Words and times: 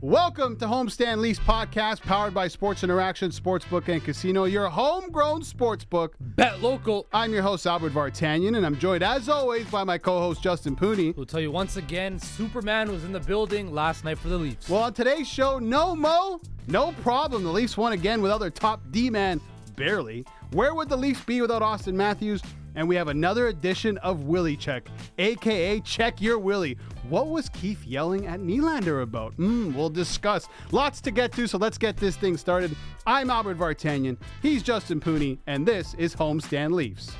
Welcome 0.00 0.54
to 0.58 0.66
Homestand 0.66 1.16
Leafs 1.16 1.40
podcast, 1.40 2.02
powered 2.02 2.32
by 2.32 2.46
Sports 2.46 2.84
Interaction 2.84 3.32
Sportsbook 3.32 3.88
and 3.88 4.00
Casino, 4.00 4.44
your 4.44 4.68
homegrown 4.68 5.42
sportsbook. 5.42 6.10
Bet 6.20 6.62
local. 6.62 7.08
I'm 7.12 7.32
your 7.32 7.42
host 7.42 7.66
Albert 7.66 7.94
Vartanian, 7.94 8.56
and 8.56 8.64
I'm 8.64 8.78
joined 8.78 9.02
as 9.02 9.28
always 9.28 9.66
by 9.66 9.82
my 9.82 9.98
co-host 9.98 10.40
Justin 10.40 10.76
Pooni. 10.76 11.16
We'll 11.16 11.26
tell 11.26 11.40
you 11.40 11.50
once 11.50 11.78
again, 11.78 12.16
Superman 12.20 12.92
was 12.92 13.02
in 13.02 13.10
the 13.10 13.18
building 13.18 13.74
last 13.74 14.04
night 14.04 14.18
for 14.18 14.28
the 14.28 14.38
Leafs. 14.38 14.68
Well, 14.68 14.84
on 14.84 14.94
today's 14.94 15.26
show, 15.26 15.58
no 15.58 15.96
Mo, 15.96 16.40
no 16.68 16.92
problem. 17.02 17.42
The 17.42 17.50
Leafs 17.50 17.76
won 17.76 17.92
again 17.92 18.22
without 18.22 18.38
their 18.38 18.50
top 18.50 18.80
D 18.92 19.10
man, 19.10 19.40
barely. 19.74 20.24
Where 20.52 20.76
would 20.76 20.88
the 20.90 20.96
Leafs 20.96 21.24
be 21.24 21.40
without 21.40 21.60
Auston 21.60 21.94
Matthews? 21.94 22.40
And 22.76 22.86
we 22.86 22.94
have 22.94 23.08
another 23.08 23.48
edition 23.48 23.98
of 23.98 24.24
Willie 24.24 24.56
Check, 24.56 24.86
aka 25.18 25.80
Check 25.80 26.20
Your 26.20 26.38
Willie. 26.38 26.78
What 27.08 27.28
was 27.28 27.48
Keefe 27.48 27.86
yelling 27.86 28.26
at 28.26 28.40
Nylander 28.40 29.02
about? 29.02 29.34
Mm, 29.38 29.74
we'll 29.74 29.88
discuss. 29.88 30.46
Lots 30.72 31.00
to 31.02 31.10
get 31.10 31.32
to, 31.32 31.46
so 31.46 31.56
let's 31.56 31.78
get 31.78 31.96
this 31.96 32.16
thing 32.16 32.36
started. 32.36 32.76
I'm 33.06 33.30
Albert 33.30 33.56
Vartanian, 33.56 34.18
he's 34.42 34.62
Justin 34.62 35.00
Pooni, 35.00 35.38
and 35.46 35.66
this 35.66 35.94
is 35.94 36.14
Homestand 36.14 36.72
Leafs. 36.72 37.12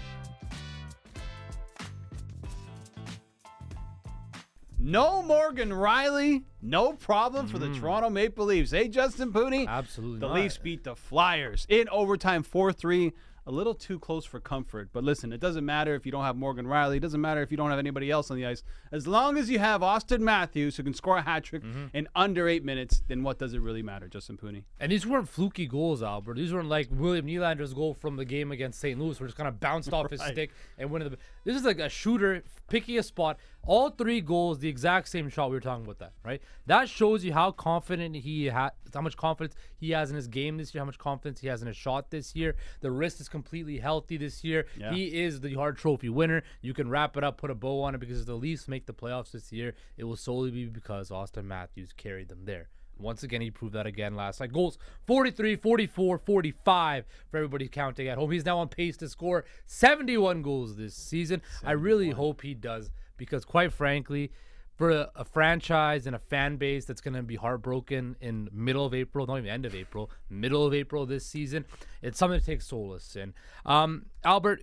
No 4.78 5.22
Morgan 5.22 5.70
Rielly, 5.70 6.45
no 6.62 6.92
problem 6.92 7.47
for 7.48 7.58
the 7.58 7.73
Toronto 7.75 8.11
Maple 8.11 8.45
Leafs. 8.47 8.70
Hey, 8.70 8.89
Justin 8.89 9.33
Pooni. 9.33 9.67
Absolutely 9.67 10.20
The 10.20 10.28
not. 10.28 10.34
Leafs 10.36 10.58
beat 10.58 10.84
the 10.84 10.95
Flyers 10.95 11.67
in 11.69 11.89
overtime 11.89 12.42
4 12.42 12.73
3. 12.73 13.12
A 13.48 13.52
little 13.52 13.72
too 13.74 13.98
close 13.98 14.27
for 14.27 14.41
comfort. 14.41 14.91
But 14.92 15.04
listen, 15.04 15.32
it 15.32 15.41
doesn't 15.41 15.64
matter 15.64 15.94
if 15.94 16.04
you 16.04 16.12
don't 16.12 16.24
have 16.24 16.36
Morgan 16.36 16.66
Rielly. 16.66 16.96
It 16.98 17.00
doesn't 17.00 17.20
matter 17.20 17.41
if 17.41 17.50
you 17.50 17.56
don't 17.56 17.70
have 17.70 17.78
anybody 17.78 18.10
else 18.10 18.30
on 18.30 18.36
the 18.36 18.44
ice. 18.44 18.62
As 18.92 19.06
long 19.06 19.38
as 19.38 19.48
you 19.48 19.58
have 19.58 19.80
Auston 19.80 20.20
Matthews, 20.20 20.77
who 20.77 20.82
can 20.82 20.92
score 20.92 21.16
a 21.16 21.22
hat 21.22 21.44
trick 21.44 21.62
Mm-hmm. 21.62 21.96
in 21.96 22.08
under 22.14 22.46
eight 22.46 22.62
minutes, 22.62 23.02
then 23.08 23.22
what 23.22 23.38
does 23.38 23.55
it 23.55 23.60
really 23.62 23.82
matter, 23.82 24.06
Justin 24.06 24.36
Pooni? 24.36 24.64
And 24.78 24.92
these 24.92 25.06
weren't 25.06 25.28
fluky 25.30 25.66
goals, 25.66 26.02
Albert. 26.02 26.34
These 26.36 26.52
weren't 26.52 26.68
like 26.68 26.88
William 26.90 27.27
Nylander's 27.27 27.72
goal 27.72 27.94
from 27.94 28.16
the 28.16 28.24
game 28.27 28.52
against 28.52 28.80
St. 28.80 28.98
Louis, 29.00 29.18
where 29.18 29.27
just 29.27 29.36
kind 29.38 29.48
of 29.48 29.58
bounced 29.58 29.92
off 29.94 30.10
his 30.10 30.20
stick 30.22 30.50
and 30.77 30.90
went 30.90 31.05
in 31.05 31.10
the. 31.12 31.18
This 31.44 31.56
is 31.56 31.64
like 31.64 31.78
a 31.78 31.88
shooter 31.88 32.42
picking 32.68 32.98
a 32.98 33.02
spot. 33.02 33.38
All 33.66 33.90
three 33.90 34.20
goals, 34.20 34.60
the 34.60 34.68
exact 34.68 35.08
same 35.08 35.28
shot. 35.30 35.50
We 35.50 35.56
were 35.56 35.60
talking 35.60 35.84
about 35.84 35.98
that, 35.98 36.12
right? 36.24 36.40
That 36.66 36.88
shows 36.88 37.24
you 37.24 37.33
how 37.33 37.50
confident 37.50 38.14
he 38.16 38.46
had, 38.46 38.70
how 38.94 39.00
much 39.00 39.16
confidence 39.16 39.55
he 39.77 39.90
has 39.90 40.10
in 40.10 40.16
his 40.16 40.27
game 40.27 40.56
this 40.58 40.74
year, 40.74 40.80
how 40.83 40.86
much 40.86 40.98
confidence 40.98 41.40
he 41.40 41.48
has 41.48 41.60
in 41.62 41.68
his 41.68 41.77
shot 41.77 42.10
this 42.10 42.34
year. 42.36 42.56
The 42.80 42.90
wrist 42.90 43.20
is 43.20 43.28
completely 43.39 43.78
healthy 43.78 44.17
this 44.17 44.42
year. 44.42 44.67
Yeah. 44.77 44.92
He 44.92 45.22
is 45.22 45.41
the 45.41 45.55
Hart 45.55 45.78
trophy 45.78 46.08
winner. 46.08 46.42
You 46.61 46.75
can 46.75 46.91
wrap 46.91 47.17
it 47.17 47.22
up, 47.22 47.39
put 47.39 47.50
a 47.50 47.55
bow 47.55 47.83
on 47.83 47.95
it 47.95 47.98
because 47.98 48.20
if 48.20 48.27
the 48.27 48.34
Leafs 48.34 48.67
make 48.67 48.86
the 48.86 48.92
playoffs 48.92 49.30
this 49.30 49.53
year, 49.53 49.75
it 49.97 50.05
will 50.05 50.17
solely 50.17 50.50
be 50.50 50.67
because 50.67 51.11
Auston 51.11 51.45
Matthews 51.45 51.92
carried 51.97 52.28
them 52.28 52.45
there. 52.45 52.69
Once 52.98 53.22
again, 53.22 53.41
he 53.41 53.48
proved 53.48 53.75
that 53.75 53.86
again 53.86 54.17
last 54.17 54.41
night. 54.41 54.53
Goals 54.53 54.77
43, 55.06 55.55
44, 55.55 56.18
45 56.18 57.05
for 57.30 57.36
everybody 57.36 57.68
counting 57.68 58.08
at 58.08 58.18
home. 58.18 58.33
He's 58.33 58.45
now 58.45 58.58
on 58.58 58.68
pace 58.68 58.96
to 58.96 59.08
score 59.08 59.45
71 59.67 60.42
goals 60.42 60.77
this 60.77 60.96
season. 60.96 61.41
I 61.64 61.73
really 61.73 62.11
hope 62.11 62.42
he 62.42 62.55
does 62.55 62.91
because, 63.17 63.45
quite 63.45 63.73
frankly, 63.73 64.33
for 64.78 65.08
a, 65.16 65.24
franchise 65.24 66.06
and 66.06 66.14
a 66.14 66.20
fan 66.20 66.56
base 66.56 66.84
that's 66.84 67.00
going 67.00 67.14
to 67.14 67.22
be 67.22 67.34
heartbroken 67.34 68.14
in 68.20 68.48
middle 68.52 68.86
of 68.86 68.94
April, 68.94 69.27
not 69.27 69.39
even 69.39 69.50
end 69.50 69.66
of 69.66 69.74
April, 69.74 70.08
middle 70.30 70.64
of 70.64 70.72
April 70.72 71.05
this 71.05 71.27
season, 71.27 71.64
it's 72.00 72.16
something 72.16 72.39
to 72.39 72.46
take 72.46 72.62
solace 72.62 73.17
in. 73.17 73.34
Um, 73.67 74.06
Albert, 74.24 74.62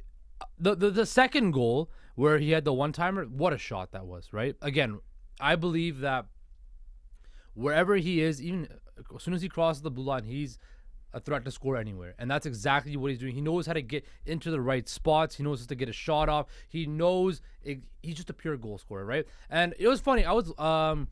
the, 0.57 0.73
the 0.73 0.89
the 0.89 1.05
second 1.05 1.51
goal 1.51 1.91
where 2.15 2.37
he 2.37 2.51
had 2.51 2.63
the 2.63 2.71
one 2.71 2.93
timer, 2.93 3.25
what 3.25 3.51
a 3.51 3.57
shot 3.57 3.91
that 3.91 4.05
was, 4.05 4.31
right? 4.31 4.55
Again, 4.61 4.99
I 5.41 5.57
believe 5.57 5.99
that 5.99 6.25
wherever 7.53 7.97
he 7.97 8.21
is, 8.21 8.41
even 8.41 8.69
as 9.13 9.21
soon 9.21 9.33
as 9.33 9.41
he 9.41 9.49
crosses 9.49 9.81
the 9.81 9.91
blue 9.91 10.05
line, 10.05 10.23
he's 10.23 10.57
a 11.15 11.19
threat 11.19 11.45
to 11.45 11.51
score 11.51 11.77
anywhere. 11.77 12.13
And 12.19 12.29
that's 12.29 12.45
exactly 12.45 12.95
what 12.97 13.09
he's 13.09 13.19
doing. 13.19 13.33
He 13.33 13.41
knows 13.41 13.65
how 13.65 13.73
to 13.73 13.81
get 13.81 14.05
into 14.25 14.51
the 14.51 14.59
right 14.61 14.87
spots. 14.87 15.35
He 15.35 15.43
knows 15.43 15.61
how 15.61 15.65
to 15.67 15.75
get 15.75 15.89
a 15.89 15.93
shot 15.93 16.29
off. 16.29 16.47
He 16.67 16.85
knows 16.85 17.41
it, 17.63 17.79
he's 18.03 18.15
just 18.15 18.29
a 18.29 18.33
pure 18.33 18.57
goal 18.57 18.77
scorer, 18.77 19.05
right? 19.05 19.25
And 19.49 19.73
it 19.79 19.87
was 19.87 20.01
funny. 20.01 20.25
I 20.25 20.33
was 20.33 20.57
um 20.59 21.07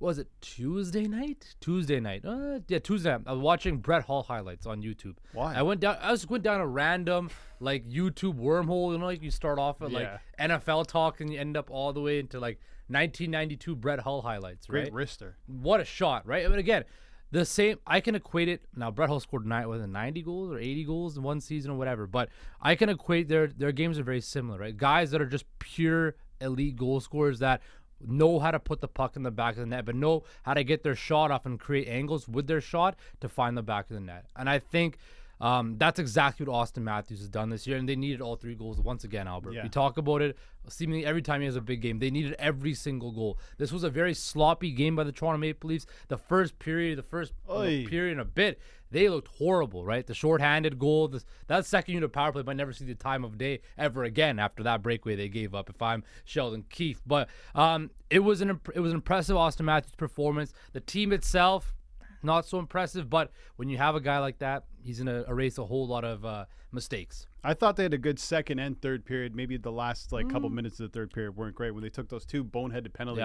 was 0.00 0.18
it 0.20 0.28
Tuesday 0.40 1.08
night? 1.08 1.56
Tuesday 1.60 1.98
night. 1.98 2.24
Uh, 2.24 2.60
yeah, 2.68 2.78
Tuesday. 2.78 3.10
Night. 3.10 3.22
I 3.26 3.32
was 3.32 3.40
watching 3.40 3.78
Brett 3.78 4.04
Hull 4.04 4.22
highlights 4.22 4.64
on 4.64 4.80
YouTube. 4.80 5.16
Why? 5.32 5.54
I 5.56 5.62
went 5.62 5.80
down. 5.80 5.96
I 6.00 6.12
just 6.12 6.30
went 6.30 6.44
down 6.44 6.60
a 6.60 6.66
random 6.68 7.30
like 7.58 7.84
YouTube 7.88 8.38
wormhole. 8.38 8.92
You 8.92 8.98
know, 8.98 9.06
like 9.06 9.22
you 9.24 9.32
start 9.32 9.58
off 9.58 9.82
at 9.82 9.90
Yeah. 9.90 10.18
like 10.38 10.50
NFL 10.50 10.86
talk 10.86 11.20
and 11.20 11.32
you 11.32 11.40
end 11.40 11.56
up 11.56 11.68
all 11.68 11.92
the 11.92 12.00
way 12.00 12.20
into 12.20 12.38
like 12.38 12.60
1992 12.86 13.74
Brett 13.74 13.98
Hull 13.98 14.22
highlights. 14.22 14.66
Great 14.66 14.92
right? 14.92 15.06
wrister. 15.08 15.32
what 15.46 15.80
a 15.80 15.84
shot, 15.84 16.24
right? 16.26 16.44
I 16.44 16.48
mean, 16.48 16.60
again, 16.60 16.84
the 17.30 17.44
same. 17.44 17.78
I 17.86 18.00
can 18.00 18.14
equate 18.14 18.48
it. 18.48 18.62
Now, 18.74 18.90
Brett 18.90 19.08
Hull 19.08 19.20
scored 19.20 19.46
nine, 19.46 19.68
was 19.68 19.82
it 19.82 19.88
90 19.88 20.22
goals 20.22 20.50
or 20.50 20.58
80 20.58 20.84
goals 20.84 21.16
in 21.16 21.22
one 21.22 21.40
season 21.40 21.70
or 21.70 21.76
whatever. 21.76 22.06
But 22.06 22.30
I 22.60 22.74
can 22.74 22.88
equate 22.88 23.28
their 23.28 23.48
their 23.48 23.72
games 23.72 23.98
are 23.98 24.02
very 24.02 24.20
similar, 24.20 24.58
right? 24.58 24.76
Guys 24.76 25.10
that 25.10 25.20
are 25.20 25.26
just 25.26 25.44
pure 25.58 26.14
elite 26.40 26.76
goal 26.76 27.00
scorers 27.00 27.40
that 27.40 27.60
know 28.00 28.38
how 28.38 28.50
to 28.50 28.60
put 28.60 28.80
the 28.80 28.88
puck 28.88 29.16
in 29.16 29.24
the 29.24 29.30
back 29.30 29.54
of 29.54 29.60
the 29.60 29.66
net, 29.66 29.84
but 29.84 29.94
know 29.94 30.22
how 30.42 30.54
to 30.54 30.62
get 30.62 30.82
their 30.82 30.94
shot 30.94 31.30
off 31.30 31.46
and 31.46 31.58
create 31.58 31.88
angles 31.88 32.28
with 32.28 32.46
their 32.46 32.60
shot 32.60 32.96
to 33.20 33.28
find 33.28 33.56
the 33.56 33.62
back 33.62 33.90
of 33.90 33.94
the 33.94 34.00
net. 34.00 34.26
And 34.36 34.48
I 34.48 34.58
think. 34.58 34.98
Um, 35.40 35.76
that's 35.78 35.98
exactly 35.98 36.44
what 36.46 36.54
Auston 36.68 36.82
Matthews 36.82 37.20
has 37.20 37.28
done 37.28 37.48
this 37.50 37.66
year, 37.66 37.76
and 37.76 37.88
they 37.88 37.94
needed 37.96 38.20
all 38.20 38.36
three 38.36 38.54
goals 38.54 38.80
once 38.80 39.04
again. 39.04 39.28
Albert, 39.28 39.52
Yeah. 39.52 39.62
we 39.62 39.68
talk 39.68 39.96
about 39.98 40.20
it 40.22 40.36
seemingly 40.68 41.06
every 41.06 41.22
time 41.22 41.40
he 41.40 41.46
has 41.46 41.56
a 41.56 41.60
big 41.60 41.80
game. 41.80 41.98
They 41.98 42.10
needed 42.10 42.34
every 42.38 42.74
single 42.74 43.12
goal. 43.12 43.38
This 43.56 43.72
was 43.72 43.84
a 43.84 43.90
very 43.90 44.14
sloppy 44.14 44.70
game 44.72 44.96
by 44.96 45.04
the 45.04 45.12
Toronto 45.12 45.38
Maple 45.38 45.68
Leafs. 45.68 45.86
The 46.08 46.18
first 46.18 46.58
period, 46.58 46.98
the 46.98 47.02
first 47.04 47.32
Oy. 47.48 47.86
period 47.86 48.12
and 48.12 48.20
a 48.20 48.24
bit, 48.24 48.60
they 48.90 49.08
looked 49.08 49.28
horrible. 49.36 49.84
Right, 49.84 50.06
the 50.06 50.14
shorthanded 50.14 50.78
goal, 50.78 51.08
this, 51.08 51.24
that 51.46 51.64
second 51.66 51.94
unit 51.94 52.12
power 52.12 52.32
play 52.32 52.42
might 52.42 52.56
never 52.56 52.72
see 52.72 52.84
the 52.84 52.94
time 52.94 53.24
of 53.24 53.38
day 53.38 53.60
ever 53.78 54.04
again 54.04 54.38
after 54.38 54.62
that 54.64 54.82
breakaway 54.82 55.14
they 55.14 55.28
gave 55.28 55.54
up. 55.54 55.70
If 55.70 55.80
I'm 55.80 56.02
Sheldon 56.24 56.64
Keefe, 56.68 57.00
but 57.06 57.28
um, 57.54 57.90
it 58.10 58.20
was 58.20 58.40
an 58.40 58.60
it 58.74 58.80
was 58.80 58.90
an 58.92 58.96
impressive 58.96 59.36
Auston 59.36 59.64
Matthews 59.64 59.94
performance. 59.94 60.52
The 60.72 60.80
team 60.80 61.12
itself 61.12 61.74
not 62.22 62.46
so 62.46 62.58
impressive. 62.58 63.08
But 63.10 63.30
when 63.56 63.68
you 63.68 63.76
have 63.78 63.94
a 63.94 64.00
guy 64.00 64.18
like 64.18 64.38
that, 64.38 64.64
he's 64.82 64.98
gonna 64.98 65.24
erase 65.28 65.58
a 65.58 65.64
whole 65.66 65.86
lot 65.86 66.04
of 66.04 66.24
uh, 66.24 66.44
mistakes. 66.72 67.26
I 67.44 67.54
thought 67.54 67.76
they 67.76 67.84
had 67.84 67.94
a 67.94 67.98
good 67.98 68.18
second 68.18 68.58
and 68.58 68.80
third 68.80 69.04
period. 69.04 69.34
Maybe 69.34 69.56
the 69.56 69.72
last 69.72 70.12
like 70.12 70.26
Mm. 70.26 70.30
couple 70.32 70.50
minutes 70.50 70.80
of 70.80 70.90
the 70.90 70.98
third 70.98 71.12
period 71.12 71.36
weren't 71.36 71.54
great 71.54 71.70
when 71.72 71.82
they 71.82 71.88
took 71.90 72.08
those 72.08 72.26
two 72.26 72.44
boneheaded 72.44 72.92
penalties, 72.92 73.20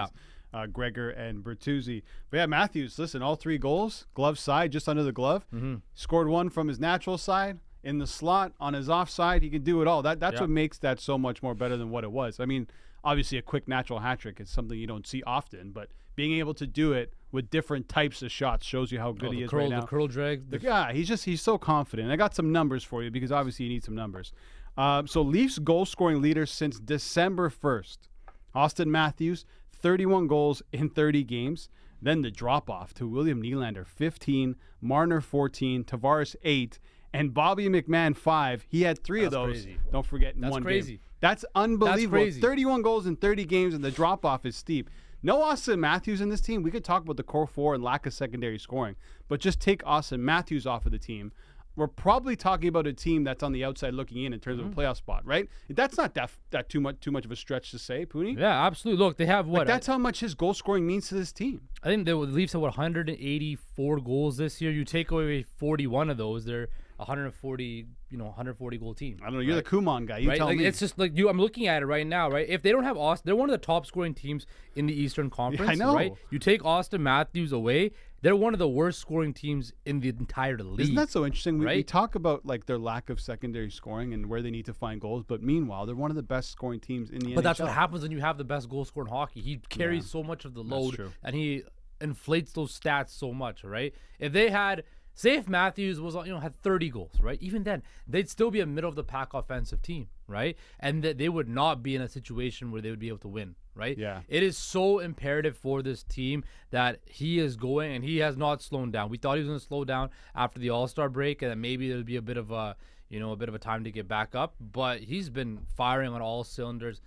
Yeah. 0.53 0.59
uh, 0.59 0.65
Gregor 0.67 1.09
and 1.09 1.43
Bertuzzi. 1.43 2.03
But 2.29 2.37
yeah, 2.37 2.45
Matthews, 2.45 2.97
listen, 2.99 3.21
all 3.21 3.35
three 3.35 3.57
goals, 3.57 4.05
glove 4.13 4.37
side, 4.39 4.71
just 4.71 4.87
under 4.87 5.03
the 5.03 5.11
glove. 5.11 5.45
Mm-hmm. 5.53 5.75
Scored 5.93 6.27
one 6.27 6.49
from 6.49 6.67
his 6.67 6.79
natural 6.79 7.17
side 7.17 7.59
in 7.83 7.97
the 7.97 8.07
slot 8.07 8.53
on 8.61 8.73
his 8.75 8.89
offside. 8.89 9.41
He 9.43 9.49
can 9.49 9.63
do 9.63 9.81
it 9.81 9.87
all. 9.87 10.01
That 10.01 10.19
that's 10.19 10.35
Yeah. 10.35 10.41
what 10.41 10.49
makes 10.51 10.77
that 10.79 10.99
so 10.99 11.17
much 11.17 11.41
more 11.43 11.55
better 11.55 11.75
than 11.75 11.89
what 11.89 12.03
it 12.03 12.11
was. 12.11 12.39
I 12.39 12.45
mean, 12.45 12.67
obviously 13.03 13.37
a 13.37 13.41
quick 13.41 13.67
natural 13.67 13.99
hat 13.99 14.19
trick 14.19 14.39
is 14.39 14.49
something 14.49 14.77
you 14.79 14.87
don't 14.87 15.05
see 15.07 15.21
often, 15.23 15.71
but 15.71 15.89
being 16.15 16.33
able 16.39 16.53
to 16.53 16.67
do 16.67 16.93
it 16.93 17.13
with 17.33 17.49
different 17.49 17.89
types 17.89 18.21
of 18.21 18.31
shots 18.31 18.65
shows 18.65 18.91
you 18.93 18.99
how 18.99 19.11
good 19.11 19.29
Oh, 19.29 19.31
he 19.31 19.41
is 19.43 19.49
curl, 19.49 19.59
right 19.61 19.69
now. 19.69 19.81
the 19.81 19.87
curl 19.87 20.07
drag. 20.07 20.49
The 20.49 20.59
guy, 20.59 20.93
he's 20.93 21.07
just 21.09 21.25
he's 21.25 21.41
so 21.41 21.57
confident. 21.57 22.09
I 22.11 22.15
got 22.15 22.33
some 22.33 22.53
numbers 22.53 22.83
for 22.85 23.03
you 23.03 23.11
because 23.11 23.31
obviously 23.33 23.65
you 23.65 23.71
need 23.71 23.83
some 23.83 23.95
numbers. 23.95 24.31
Um, 24.77 25.07
so 25.07 25.21
Leafs 25.21 25.59
goal 25.59 25.85
scoring 25.85 26.21
leader 26.21 26.45
since 26.45 26.79
December 26.79 27.49
first, 27.49 28.07
Auston 28.55 28.87
Matthews, 28.87 29.45
31 29.73 30.27
goals 30.27 30.61
in 30.71 30.89
30 30.89 31.23
games. 31.25 31.69
Then 32.01 32.21
the 32.21 32.31
drop 32.31 32.69
off 32.69 32.93
to 32.95 33.07
William 33.07 33.41
Nylander, 33.41 33.85
15, 33.87 34.55
Marner 34.81 35.21
14, 35.21 35.83
Tavares 35.85 36.35
8, 36.43 36.77
and 37.13 37.33
Bobby 37.33 37.69
McMann 37.69 38.15
5. 38.15 38.65
He 38.67 38.81
had 38.81 39.01
three 39.03 39.23
of 39.23 39.31
those. 39.31 39.51
crazy. 39.63 39.77
Don't 39.91 40.05
forget 40.05 40.35
in 40.35 40.41
That's 40.41 40.51
one 40.51 40.63
crazy. 40.63 40.93
game. 40.93 40.99
That's 41.21 41.45
unbelievable. 41.55 42.17
crazy. 42.17 42.41
31 42.41 42.81
goals 42.81 43.05
in 43.07 43.15
30 43.15 43.45
games, 43.45 43.73
and 43.73 43.81
the 43.83 43.91
drop 43.91 44.25
off 44.25 44.45
is 44.45 44.57
steep. 44.57 44.89
No 45.23 45.37
Auston 45.41 45.79
Matthews 45.79 46.19
in 46.21 46.29
this 46.29 46.41
team. 46.41 46.61
We 46.63 46.69
could 46.71 46.83
talk 46.83 47.03
about 47.03 47.17
the 47.17 47.23
core 47.23 47.47
four 47.47 47.73
and 47.73 47.83
lack 47.83 48.05
of 48.05 48.13
secondary 48.13 48.59
scoring, 48.59 48.95
but 49.29 49.39
just 49.39 49.59
take 49.61 49.81
Auston 49.83 50.19
Matthews 50.19 50.67
off 50.67 50.85
of 50.85 50.91
the 50.91 50.99
team. 50.99 51.31
we're 51.75 51.87
probably 51.87 52.35
talking 52.35 52.67
about 52.67 52.85
a 52.85 52.93
team 52.93 53.23
that's 53.23 53.41
on 53.41 53.51
the 53.51 53.63
outside 53.63 53.95
looking 53.95 54.23
in 54.23 54.31
in 54.33 54.39
terms 54.39 54.59
Mm-hmm. 54.59 54.67
of 54.69 54.77
a 54.77 54.81
playoff 54.81 54.97
spot, 54.97 55.25
right? 55.25 55.47
That's 55.69 55.97
not 55.97 56.13
that 56.13 56.29
that 56.51 56.69
too 56.69 56.79
much 56.79 56.99
too 56.99 57.09
much 57.11 57.25
of 57.25 57.31
a 57.31 57.35
stretch 57.35 57.71
to 57.71 57.79
say, 57.79 58.05
Pooni. 58.05 58.37
Yeah, 58.37 58.65
absolutely. 58.67 59.03
Look, 59.03 59.17
they 59.17 59.25
have 59.25 59.47
what? 59.47 59.59
Like 59.59 59.67
that's 59.67 59.87
how 59.87 59.97
much 59.97 60.19
his 60.19 60.35
goal 60.35 60.53
scoring 60.53 60.85
means 60.85 61.07
to 61.07 61.15
this 61.15 61.31
team. 61.31 61.61
I 61.81 61.87
think 61.87 62.05
the 62.05 62.15
Leafs 62.15 62.53
have 62.53 62.61
what 62.61 62.77
184 62.77 63.99
goals 64.01 64.37
this 64.37 64.61
year. 64.61 64.71
You 64.71 64.85
take 64.85 65.09
away 65.09 65.41
41 65.43 66.09
of 66.11 66.17
those, 66.17 66.45
they're 66.45 66.69
140, 66.97 67.85
you 68.09 68.17
know, 68.17 68.25
140 68.25 68.77
goal 68.77 68.93
team. 68.93 69.19
I 69.21 69.25
don't 69.25 69.35
know. 69.35 69.39
You're 69.39 69.55
the 69.55 69.63
Kuman 69.63 70.05
guy. 70.05 70.19
You 70.19 70.29
right? 70.29 70.37
tell 70.37 70.47
like, 70.47 70.57
me. 70.57 70.65
It's 70.65 70.79
just 70.79 70.97
like 70.97 71.17
you. 71.17 71.29
I'm 71.29 71.39
looking 71.39 71.67
at 71.67 71.81
it 71.81 71.85
right 71.85 72.05
now, 72.05 72.29
right? 72.29 72.47
If 72.47 72.61
they 72.61 72.71
don't 72.71 72.83
have 72.83 72.97
Auston, 72.97 73.23
they're 73.23 73.35
one 73.35 73.49
of 73.49 73.59
the 73.59 73.65
top 73.65 73.85
scoring 73.85 74.13
teams 74.13 74.45
in 74.75 74.87
the 74.87 74.93
Eastern 74.93 75.29
Conference. 75.29 75.69
I 75.69 75.75
know. 75.75 75.95
Right? 75.95 76.13
You 76.29 76.39
take 76.39 76.61
Auston 76.61 76.99
Matthews 76.99 77.51
away, 77.51 77.91
they're 78.23 78.37
one 78.37 78.53
of 78.53 78.59
the 78.59 78.69
worst 78.69 79.01
scoring 79.01 79.33
teams 79.33 79.73
in 79.85 79.99
the 79.99 80.09
entire 80.09 80.57
league. 80.57 80.79
Isn't 80.79 80.95
that 80.95 81.09
so 81.09 81.25
interesting? 81.25 81.59
We, 81.59 81.65
we 81.65 81.83
talk 81.83 82.15
about 82.15 82.45
like 82.45 82.65
their 82.65 82.77
lack 82.77 83.09
of 83.09 83.19
secondary 83.19 83.69
scoring 83.69 84.13
and 84.13 84.27
where 84.27 84.41
they 84.41 84.49
need 84.49 84.65
to 84.65 84.73
find 84.73 85.01
goals, 85.01 85.25
but 85.27 85.43
meanwhile, 85.43 85.85
they're 85.85 85.95
one 85.95 86.09
of 86.09 86.15
the 86.15 86.23
best 86.23 86.49
scoring 86.49 86.79
teams 86.79 87.09
in 87.09 87.19
the 87.19 87.35
But 87.35 87.41
NHL. 87.41 87.43
that's 87.43 87.59
what 87.59 87.71
happens 87.71 88.01
when 88.01 88.11
you 88.11 88.21
have 88.21 88.37
the 88.37 88.45
best 88.45 88.69
goal 88.69 88.85
scorer 88.85 89.05
in 89.07 89.11
hockey. 89.11 89.41
He 89.41 89.59
carries 89.67 90.09
so 90.09 90.23
much 90.23 90.45
of 90.45 90.53
the 90.53 90.63
load 90.63 91.11
and 91.21 91.35
he 91.35 91.63
inflates 91.99 92.53
those 92.53 92.77
stats 92.77 93.09
so 93.09 93.33
much, 93.33 93.65
right? 93.65 93.93
If 94.19 94.31
they 94.31 94.49
had 94.49 94.83
say 95.13 95.35
if 95.35 95.47
Matthews 95.47 95.99
was 95.99 96.15
you 96.15 96.33
know 96.33 96.39
had 96.39 96.55
30 96.61 96.89
goals, 96.89 97.21
right? 97.21 97.37
Even 97.41 97.63
then, 97.63 97.83
they'd 98.07 98.29
still 98.29 98.51
be 98.51 98.59
a 98.59 98.65
middle 98.65 98.89
of 98.89 98.95
the 98.95 99.03
pack 99.03 99.33
offensive 99.33 99.81
team, 99.81 100.07
right? 100.27 100.57
And 100.79 101.03
that 101.03 101.17
they 101.17 101.29
would 101.29 101.49
not 101.49 101.83
be 101.83 101.95
in 101.95 102.01
a 102.01 102.07
situation 102.07 102.71
where 102.71 102.81
they 102.81 102.89
would 102.89 102.99
be 102.99 103.07
able 103.07 103.19
to 103.19 103.27
win, 103.27 103.55
right? 103.75 103.97
Yeah. 103.97 104.21
It 104.27 104.43
is 104.43 104.57
so 104.57 104.99
imperative 104.99 105.57
for 105.57 105.81
this 105.81 106.03
team 106.03 106.43
that 106.71 106.99
he 107.05 107.39
is 107.39 107.55
going 107.55 107.93
and 107.95 108.03
he 108.03 108.17
has 108.17 108.37
not 108.37 108.61
slowed 108.61 108.91
down. 108.91 109.09
We 109.09 109.17
thought 109.17 109.35
he 109.35 109.41
was 109.41 109.47
going 109.47 109.59
to 109.59 109.65
slow 109.65 109.85
down 109.85 110.09
after 110.35 110.59
the 110.59 110.69
All-Star 110.69 111.09
break 111.09 111.41
and 111.41 111.51
that 111.51 111.57
maybe 111.57 111.89
there'd 111.89 112.05
be 112.05 112.17
a 112.17 112.21
bit 112.21 112.37
of 112.37 112.51
a 112.51 112.75
you 113.09 113.19
know, 113.19 113.31
a 113.31 113.35
bit 113.35 113.47
of 113.47 113.53
a 113.53 113.59
time 113.59 113.83
to 113.83 113.91
get 113.91 114.07
back 114.07 114.33
up, 114.33 114.55
but 114.59 114.99
he's 114.99 115.29
been 115.29 115.59
firing 115.75 116.13
on 116.13 116.21
all 116.23 116.43
cylinders 116.43 116.99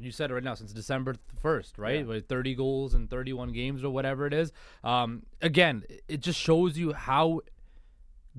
you 0.00 0.10
said 0.10 0.30
it 0.30 0.34
right 0.34 0.42
now 0.42 0.54
since 0.54 0.72
December 0.72 1.16
first, 1.40 1.78
right? 1.78 2.06
With 2.06 2.28
30 2.28 2.54
goals 2.54 2.94
in 2.94 3.06
31 3.08 3.52
games 3.52 3.84
or 3.84 3.90
whatever 3.90 4.26
it 4.26 4.32
is. 4.34 4.52
Um, 4.84 5.24
again, 5.42 5.84
it 6.08 6.20
just 6.20 6.38
shows 6.38 6.76
you 6.78 6.92
how 6.92 7.40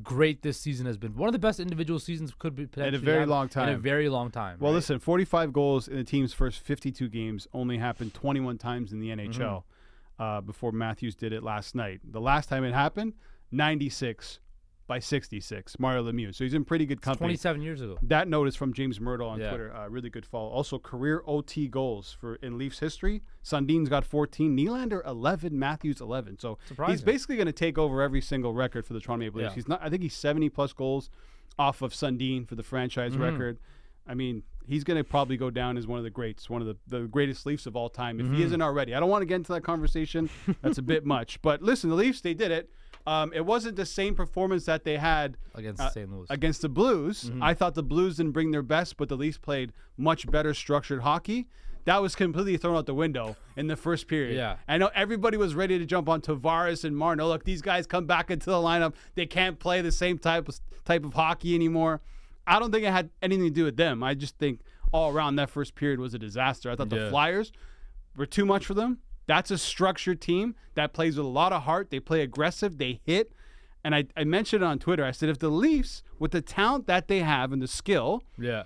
great 0.02 0.42
this 0.42 0.58
season 0.60 0.86
has 0.86 0.98
been. 0.98 1.16
One 1.16 1.28
of 1.28 1.34
the 1.34 1.40
best 1.40 1.60
individual 1.60 2.00
seasons 2.00 2.34
could 2.38 2.56
be 2.56 2.66
potentially 2.66 2.98
in 2.98 3.02
a 3.04 3.06
very 3.14 3.26
long 3.26 3.50
time. 3.50 3.70
In 3.70 3.76
a 3.76 3.78
very 3.80 4.10
long 4.10 4.32
time. 4.32 4.58
Well, 4.60 4.72
right? 4.72 4.78
listen, 4.78 5.00
45 5.00 5.52
goals 5.52 5.88
in 5.88 5.98
the 5.98 6.04
team's 6.04 6.34
first 6.34 6.60
52 6.60 7.10
games 7.10 7.48
only 7.54 7.78
happened 7.78 8.14
21 8.14 8.58
times 8.58 8.94
in 8.94 9.00
the 9.00 9.10
NHL 9.10 9.64
Mm-hmm. 10.22 10.24
uh, 10.24 10.42
before 10.42 10.72
Matthews 10.72 11.16
did 11.16 11.34
it 11.34 11.44
last 11.44 11.76
night. 11.76 12.00
The 12.04 12.22
last 12.22 12.48
time 12.48 12.64
it 12.64 12.74
happened, 12.74 13.14
96 13.52 14.40
by 14.92 15.00
66, 15.00 15.80
Mario 15.80 16.04
Lemieux. 16.04 16.36
So 16.36 16.44
he's 16.44 16.54
in 16.54 16.66
pretty 16.66 16.86
good 16.86 17.02
company. 17.02 17.28
27 17.28 17.62
years 17.62 17.80
ago. 17.82 17.98
That 18.02 18.28
note 18.28 18.50
is 18.50 18.58
from 18.58 18.74
James 18.74 19.00
Mirtle 19.00 19.26
on 19.30 19.40
Yeah. 19.40 19.48
Twitter. 19.48 19.74
Uh, 19.74 19.88
really 19.88 20.10
good 20.10 20.26
follow. 20.26 20.50
Also, 20.50 20.78
career 20.80 21.24
OT 21.26 21.70
goals 21.70 22.18
for 22.20 22.36
in 22.36 22.58
Leafs 22.58 22.80
history. 22.80 23.22
Sundin's 23.42 23.88
got 23.88 24.04
14, 24.04 24.58
Nylander 24.58 25.02
11, 25.08 25.58
Matthews 25.58 26.02
11. 26.02 26.40
So 26.40 26.58
he's 26.88 27.02
basically 27.02 27.38
going 27.38 27.46
to 27.46 27.54
take 27.54 27.78
over 27.78 28.02
every 28.02 28.20
single 28.20 28.54
record 28.54 28.86
for 28.86 28.92
the 28.92 29.00
Toronto 29.00 29.24
Maple 29.26 29.40
Leafs. 29.40 29.52
Yeah. 29.52 29.56
He's 29.56 29.68
not. 29.70 29.80
I 29.82 29.90
think 29.90 30.02
he's 30.04 30.14
70 30.14 30.50
plus 30.50 30.74
goals 30.74 31.10
off 31.58 31.82
of 31.82 31.94
Sundin 31.94 32.46
for 32.46 32.56
the 32.56 32.64
franchise 32.64 33.14
Mm-hmm. 33.14 33.22
record. 33.24 33.60
I 34.06 34.14
mean, 34.14 34.44
he's 34.68 34.84
going 34.84 34.98
to 34.98 35.06
probably 35.06 35.38
go 35.38 35.50
down 35.50 35.78
as 35.78 35.88
one 35.88 36.00
of 36.00 36.04
the 36.04 36.10
greats, 36.10 36.50
one 36.50 36.60
of 36.62 36.68
the, 36.68 36.76
the 36.88 37.06
greatest 37.08 37.46
Leafs 37.46 37.66
of 37.66 37.78
all 37.78 37.88
time, 37.88 38.20
if 38.20 38.26
Mm-hmm. 38.26 38.36
he 38.36 38.44
isn't 38.44 38.62
already. 38.62 38.94
I 38.94 39.00
don't 39.00 39.10
want 39.10 39.22
to 39.22 39.26
get 39.26 39.36
into 39.36 39.54
that 39.54 39.62
conversation. 39.64 40.30
That's 40.62 40.80
a 40.80 40.82
bit 40.82 41.06
much. 41.16 41.42
But 41.42 41.62
listen, 41.62 41.90
the 41.90 41.96
Leafs, 41.96 42.20
they 42.20 42.34
did 42.34 42.52
it. 42.52 42.70
Um, 43.08 43.34
it 43.34 43.46
wasn't 43.46 43.76
the 43.76 43.86
same 43.86 44.16
performance 44.16 44.66
that 44.66 44.84
they 44.84 44.98
had 44.98 45.38
Against 45.56 45.82
uh, 45.82 45.90
St. 45.90 46.12
Louis. 46.12 46.28
against 46.30 46.62
the 46.62 46.70
Blues. 46.70 47.26
Mm-hmm. 47.26 47.44
I 47.44 47.54
thought 47.54 47.74
the 47.74 47.84
Blues 47.84 48.18
didn't 48.18 48.32
bring 48.32 48.52
their 48.52 48.62
best, 48.62 48.98
but 48.98 49.10
the 49.10 49.16
Leafs 49.18 49.38
played 49.38 49.74
much 49.98 50.30
better 50.30 50.54
structured 50.54 51.02
hockey. 51.02 51.48
That 51.86 52.02
was 52.02 52.16
completely 52.16 52.58
thrown 52.58 52.78
out 52.78 52.86
the 52.86 52.94
window 52.94 53.36
in 53.58 53.66
the 53.68 53.76
first 53.76 54.08
period. 54.08 54.36
Yeah. 54.36 54.58
I 54.68 54.78
know 54.78 54.92
everybody 54.94 55.38
was 55.38 55.56
ready 55.56 55.80
to 55.80 55.86
jump 55.86 56.08
on 56.10 56.22
Tavares 56.22 56.84
and 56.84 56.96
Marner. 56.96 57.24
Oh, 57.24 57.30
look, 57.30 57.44
these 57.44 57.62
guys 57.62 57.88
come 57.88 58.06
back 58.06 58.30
into 58.30 58.52
the 58.52 58.58
lineup. 58.58 58.94
They 59.16 59.26
can't 59.26 59.58
play 59.58 59.82
the 59.82 59.92
same 59.92 60.20
type 60.20 60.48
of 60.48 60.60
type 60.86 61.04
of 61.04 61.14
hockey 61.14 61.56
anymore. 61.56 62.02
I 62.46 62.60
don't 62.60 62.72
think 62.72 62.86
it 62.86 62.92
had 62.92 63.10
anything 63.22 63.46
to 63.46 63.50
do 63.52 63.64
with 63.64 63.78
them. 63.78 64.04
I 64.04 64.14
just 64.14 64.38
think 64.38 64.62
all 64.92 65.12
around 65.12 65.38
that 65.38 65.50
first 65.50 65.74
period 65.74 66.00
was 66.00 66.14
a 66.14 66.20
disaster. 66.20 66.70
I 66.70 66.76
thought 66.76 66.90
the 66.90 67.10
Flyers 67.10 67.52
were 68.16 68.26
too 68.26 68.46
much 68.46 68.66
for 68.66 68.74
them. 68.74 69.00
That's 69.32 69.50
a 69.50 69.58
structured 69.58 70.20
team 70.20 70.56
that 70.76 70.92
plays 70.92 71.16
with 71.16 71.26
a 71.26 71.30
lot 71.30 71.54
of 71.54 71.62
heart. 71.62 71.90
They 71.90 72.02
play 72.02 72.20
aggressive. 72.20 72.78
They 72.78 73.00
hit. 73.06 73.32
And 73.82 73.96
I, 73.96 74.04
I 74.18 74.26
mentioned 74.26 74.62
it 74.62 74.66
on 74.66 74.78
Twitter. 74.78 75.06
I 75.06 75.12
said, 75.12 75.30
if 75.30 75.40
the 75.40 75.48
Leafs, 75.48 76.04
with 76.20 76.32
the 76.32 76.42
talent 76.42 76.86
that 76.88 77.08
they 77.08 77.20
have 77.20 77.54
and 77.54 77.62
the 77.62 77.68
skill, 77.70 78.24
yeah. 78.38 78.64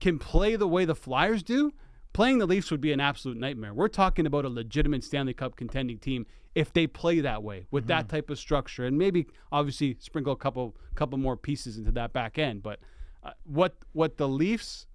can 0.00 0.18
play 0.18 0.54
the 0.54 0.68
way 0.68 0.84
the 0.84 0.94
Flyers 0.94 1.42
do, 1.42 1.72
playing 2.12 2.40
the 2.40 2.44
Leafs 2.44 2.70
would 2.70 2.82
be 2.82 2.92
an 2.92 3.00
absolute 3.00 3.38
nightmare. 3.38 3.72
We're 3.72 3.88
talking 3.88 4.26
about 4.26 4.44
a 4.44 4.50
legitimate 4.50 5.02
Stanley 5.02 5.32
Cup 5.32 5.56
contending 5.56 5.96
team 5.96 6.26
if 6.54 6.74
they 6.74 6.86
play 6.86 7.20
that 7.20 7.42
way 7.42 7.64
with 7.70 7.86
that 7.86 8.10
type 8.10 8.28
of 8.28 8.38
structure, 8.38 8.84
and 8.84 8.98
maybe 8.98 9.26
obviously 9.50 9.96
sprinkle 9.98 10.34
a 10.34 10.36
couple 10.36 10.76
couple 10.94 11.16
more 11.16 11.38
pieces 11.38 11.78
into 11.78 11.90
that 11.92 12.12
back 12.12 12.38
end. 12.38 12.62
But 12.62 12.80
uh, 13.24 13.30
what 13.44 13.76
what 13.92 14.18
the 14.18 14.28
Leafs 14.28 14.86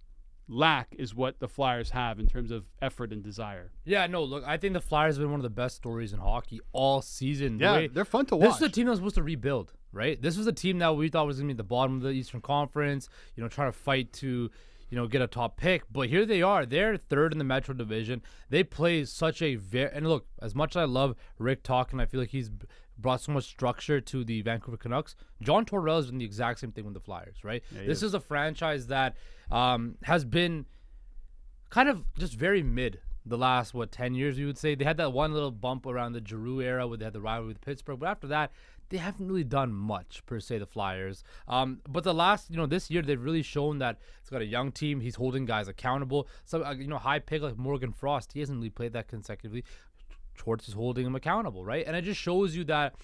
lack 0.48 0.96
is 0.98 1.14
what 1.14 1.40
the 1.40 1.48
Flyers 1.48 1.90
have 1.92 2.20
in 2.20 2.28
terms 2.28 2.52
of 2.52 2.66
effort 2.82 3.12
and 3.12 3.24
desire. 3.24 3.72
Yeah, 3.86 4.08
no, 4.08 4.24
look, 4.24 4.44
I 4.48 4.58
think 4.58 4.74
the 4.74 4.82
Flyers 4.82 5.16
have 5.16 5.24
been 5.24 5.32
one 5.32 5.40
of 5.40 5.44
the 5.44 5.50
best 5.50 5.76
stories 5.76 6.14
in 6.14 6.20
hockey 6.20 6.62
all 6.72 7.02
season. 7.02 7.58
The 7.58 7.64
Yeah, 7.66 7.76
way- 7.76 7.88
they're 7.88 8.06
fun 8.06 8.26
to 8.28 8.36
watch. 8.38 8.48
This 8.50 8.56
is 8.58 8.62
a 8.64 8.70
team 8.70 8.86
that 8.86 8.92
was 8.92 9.00
supposed 9.00 9.16
to 9.16 9.24
rebuild, 9.24 9.74
right? 9.92 10.22
This 10.22 10.38
was 10.38 10.48
a 10.48 10.54
team 10.54 10.80
that 10.80 10.96
we 10.96 11.10
thought 11.10 11.28
was 11.28 11.38
going 11.38 11.50
to 11.50 11.54
be 11.54 11.56
at 11.56 11.58
the 11.58 11.64
bottom 11.64 11.98
of 11.98 12.02
the 12.04 12.10
Eastern 12.12 12.42
Conference, 12.42 13.10
you 13.36 13.44
know, 13.44 13.50
trying 13.50 13.72
to 13.72 13.78
fight 13.78 14.14
to, 14.14 14.50
you 14.90 14.96
know, 14.98 15.06
get 15.08 15.22
a 15.22 15.28
top 15.28 15.58
pick. 15.58 15.84
But 15.92 16.08
here 16.08 16.26
they 16.26 16.42
are. 16.42 16.66
They're 16.66 16.96
third 16.96 17.34
in 17.34 17.40
the 17.40 17.44
Metro 17.44 17.74
Division. 17.74 18.22
They 18.50 18.64
play 18.64 19.04
such 19.04 19.42
a 19.42 19.56
very, 19.56 19.92
and 19.92 20.08
look, 20.08 20.28
as 20.42 20.56
much 20.56 20.78
as 20.78 20.82
I 20.82 20.86
love 20.86 21.16
Rick 21.40 21.64
Tocchet, 21.64 22.00
I 22.00 22.06
feel 22.06 22.22
like 22.22 22.30
he's 22.30 22.50
brought 22.98 23.22
so 23.22 23.32
much 23.32 23.46
structure 23.46 24.02
to 24.02 24.24
the 24.24 24.42
Vancouver 24.42 24.78
Canucks. 24.78 25.16
John 25.42 25.66
Tortorella 25.66 26.00
is 26.00 26.06
doing 26.08 26.20
the 26.20 26.26
exact 26.26 26.60
same 26.60 26.72
thing 26.72 26.86
with 26.86 26.94
the 26.94 27.00
Flyers, 27.00 27.44
right? 27.44 27.64
this 27.72 28.04
is. 28.04 28.14
a 28.14 28.20
franchise 28.20 28.88
that 28.88 29.16
um, 29.52 29.96
has 30.04 30.26
been 30.26 30.66
kind 31.70 31.90
of 31.90 32.04
just 32.18 32.34
very 32.34 32.64
mid 32.64 33.00
the 33.30 33.38
last 33.38 33.74
what 33.74 33.92
10 33.92 34.16
years 34.16 34.38
you 34.40 34.46
would 34.46 34.58
say 34.58 34.76
they 34.76 34.86
had 34.86 34.98
that 34.98 35.12
one 35.12 35.34
little 35.34 35.52
bump 35.52 35.86
around 35.86 36.14
the 36.14 36.24
Giroux 36.26 36.62
era 36.62 36.88
where 36.88 36.98
they 36.98 37.06
had 37.06 37.14
the 37.14 37.22
rivalry 37.22 37.50
with 37.50 37.62
Pittsburgh 37.62 38.00
but 38.00 38.10
after 38.10 38.28
that 38.28 38.52
they 38.90 38.98
haven't 38.98 39.28
really 39.28 39.44
done 39.44 39.74
much 39.74 40.26
per 40.26 40.40
se 40.40 40.60
the 40.60 40.66
Flyers 40.66 41.24
um, 41.48 41.82
but 41.88 42.04
the 42.04 42.14
last 42.14 42.50
you 42.50 42.58
know 42.58 42.66
this 42.66 42.90
year 42.90 43.02
they've 43.02 43.22
really 43.22 43.42
shown 43.42 43.80
that 43.80 43.98
it's 44.22 44.30
got 44.30 44.42
a 44.42 44.46
young 44.46 44.72
team 44.72 45.02
he's 45.02 45.16
holding 45.16 45.46
guys 45.46 45.68
accountable 45.68 46.28
so 46.46 46.64
uh, 46.64 46.74
you 46.74 46.88
know 46.88 46.98
high 46.98 47.20
pick 47.20 47.42
like 47.42 47.58
Morgan 47.58 47.92
Frost 47.92 48.32
he 48.34 48.40
hasn't 48.40 48.58
really 48.58 48.70
played 48.70 48.94
that 48.94 49.08
consecutively 49.08 49.64
Schwartz 50.38 50.68
is 50.68 50.74
holding 50.74 51.06
him 51.06 51.16
accountable 51.16 51.66
right 51.66 51.86
and 51.86 51.96
it 51.96 52.04
just 52.04 52.20
shows 52.20 52.56
you 52.56 52.64
that 52.66 52.96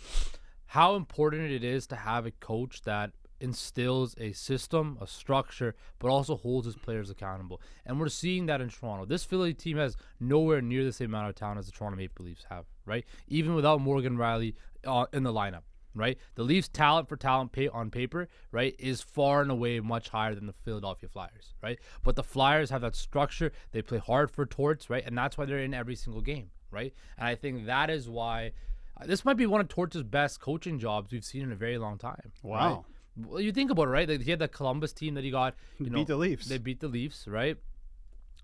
how 0.68 0.96
important 0.96 1.52
it 1.52 1.64
is 1.64 1.86
to 1.88 1.96
have 1.96 2.26
a 2.26 2.32
coach 2.32 2.82
that 2.82 3.12
instills 3.44 4.16
a 4.18 4.32
system, 4.32 4.98
a 5.02 5.06
structure, 5.06 5.76
but 6.00 6.08
also 6.08 6.38
holds 6.38 6.66
his 6.66 6.78
players 6.78 7.10
accountable. 7.10 7.62
And 7.86 8.00
we're 8.00 8.08
seeing 8.08 8.46
that 8.46 8.62
in 8.62 8.70
Toronto. 8.70 9.06
This 9.06 9.26
Philly 9.26 9.54
team 9.54 9.78
has 9.78 9.98
nowhere 10.20 10.62
near 10.62 10.86
the 10.86 10.94
same 10.94 11.10
amount 11.10 11.30
of 11.30 11.36
talent 11.36 11.60
as 11.60 11.66
the 11.66 11.74
Toronto 11.74 11.98
Maple 11.98 12.26
Leafs 12.26 12.46
have, 12.50 12.66
right? 12.86 13.06
Even 13.28 13.54
without 13.54 13.82
Morgan 13.82 14.18
Rielly 14.18 14.56
uh, 14.86 15.06
in 15.12 15.24
the 15.24 15.34
lineup. 15.34 15.64
Right, 15.96 16.18
the 16.34 16.42
Leafs' 16.42 16.70
talent 16.70 17.08
for 17.08 17.16
talent 17.16 17.52
pay 17.52 17.68
on 17.68 17.92
paper, 17.92 18.28
right, 18.52 18.76
is 18.80 19.04
far 19.04 19.44
and 19.44 19.52
away 19.52 19.80
much 19.80 20.10
higher 20.10 20.34
than 20.34 20.48
the 20.48 20.54
Philadelphia 20.66 21.08
Flyers, 21.08 21.54
right. 21.62 21.78
But 22.02 22.16
the 22.16 22.24
Flyers 22.24 22.72
have 22.72 22.82
that 22.82 22.96
structure; 22.96 23.52
they 23.74 23.84
play 23.84 24.00
hard 24.00 24.32
for 24.32 24.48
torts, 24.48 24.90
right, 24.90 25.06
and 25.06 25.16
that's 25.16 25.38
why 25.38 25.46
they're 25.46 25.60
in 25.60 25.72
every 25.72 25.96
single 25.96 26.24
game, 26.24 26.50
right. 26.74 26.94
And 27.18 27.28
I 27.28 27.36
think 27.36 27.66
that 27.68 27.90
is 27.90 28.10
why 28.10 28.52
uh, 29.00 29.06
this 29.06 29.24
might 29.24 29.38
be 29.38 29.46
one 29.46 29.62
of 29.62 29.68
Torts' 29.70 30.02
best 30.04 30.40
coaching 30.40 30.80
jobs 30.80 31.12
we've 31.12 31.24
seen 31.24 31.44
in 31.44 31.52
a 31.52 31.56
very 31.56 31.78
long 31.78 31.98
time. 31.98 32.32
right? 32.44 32.52
Wow. 32.52 32.86
Well, 33.16 33.40
you 33.40 33.52
think 33.52 33.70
about 33.70 33.84
it, 33.84 33.92
right? 33.92 34.10
Like, 34.10 34.22
he 34.22 34.32
had 34.32 34.40
the 34.40 34.48
Columbus 34.48 34.92
team 34.92 35.14
that 35.14 35.24
he 35.24 35.30
got. 35.32 35.54
You 35.80 35.90
know, 35.90 36.00
Beat 36.00 36.08
the 36.08 36.18
Leafs. 36.18 36.48
They 36.48 36.58
beat 36.58 36.80
the 36.80 36.88
Leafs, 36.88 37.28
right? 37.28 37.58